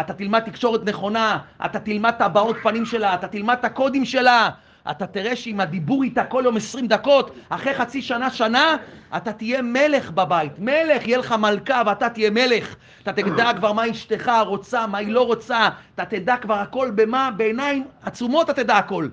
אתה 0.00 0.12
תלמד 0.14 0.40
תקשורת 0.40 0.84
נכונה, 0.84 1.38
אתה 1.64 1.80
תלמד 1.80 2.12
את 2.16 2.20
הבעות 2.20 2.56
פנים 2.62 2.84
שלה, 2.84 3.14
אתה 3.14 3.28
תלמד 3.28 3.56
את 3.60 3.64
הקודים 3.64 4.04
שלה, 4.04 4.50
אתה 4.90 5.06
תראה 5.06 5.36
שאם 5.36 5.60
הדיבור 5.60 6.02
איתה 6.02 6.24
כל 6.24 6.42
יום 6.44 6.56
20 6.56 6.86
דקות, 6.86 7.36
אחרי 7.48 7.74
חצי 7.74 8.02
שנה, 8.02 8.30
שנה, 8.30 8.76
אתה 9.16 9.32
תהיה 9.32 9.62
מלך 9.62 10.10
בבית. 10.10 10.58
מלך, 10.58 11.06
יהיה 11.06 11.18
לך 11.18 11.32
מלכה 11.32 11.82
ואתה 11.86 12.08
תהיה 12.08 12.30
מלך. 12.30 12.76
אתה 13.02 13.12
תדע 13.12 13.50
כבר 13.56 13.72
מה 13.72 13.90
אשתך 13.90 14.32
רוצה, 14.46 14.86
מה 14.86 14.98
היא 14.98 15.08
לא 15.08 15.26
רוצה, 15.26 15.68
אתה 15.94 16.04
תדע 16.04 16.36
כבר 16.36 16.54
הכל 16.54 16.90
במה, 16.94 17.30
בעיניים 17.36 17.84
עצומות 18.02 18.50
אתה 18.50 18.62
תדע 18.62 18.76
הכל. 18.76 19.08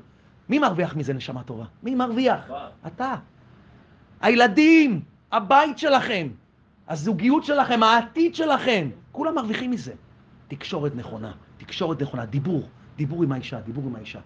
מי 0.49 0.59
מרוויח 0.59 0.95
מזה, 0.95 1.13
נשמה 1.13 1.43
טובה? 1.43 1.65
מי 1.84 1.95
מרוויח? 1.95 2.51
אתה. 2.88 3.15
הילדים, 4.21 5.01
הבית 5.32 5.78
שלכם, 5.78 6.28
הזוגיות 6.88 7.43
שלכם, 7.43 7.84
העתיד 7.84 8.36
שלכם, 8.36 8.89
כולם 9.11 9.36
מרוויחים 9.36 9.71
מזה. 9.71 9.93
תקשורת 10.47 10.95
נכונה, 10.95 11.32
תקשורת 11.57 12.01
נכונה, 12.01 12.26
דיבור, 12.26 12.63
דיבור 12.95 13.24
עם 13.24 13.32
האישה, 13.32 13.59
דיבור 13.59 13.84
עם 13.88 13.95
האישה. 13.95 14.19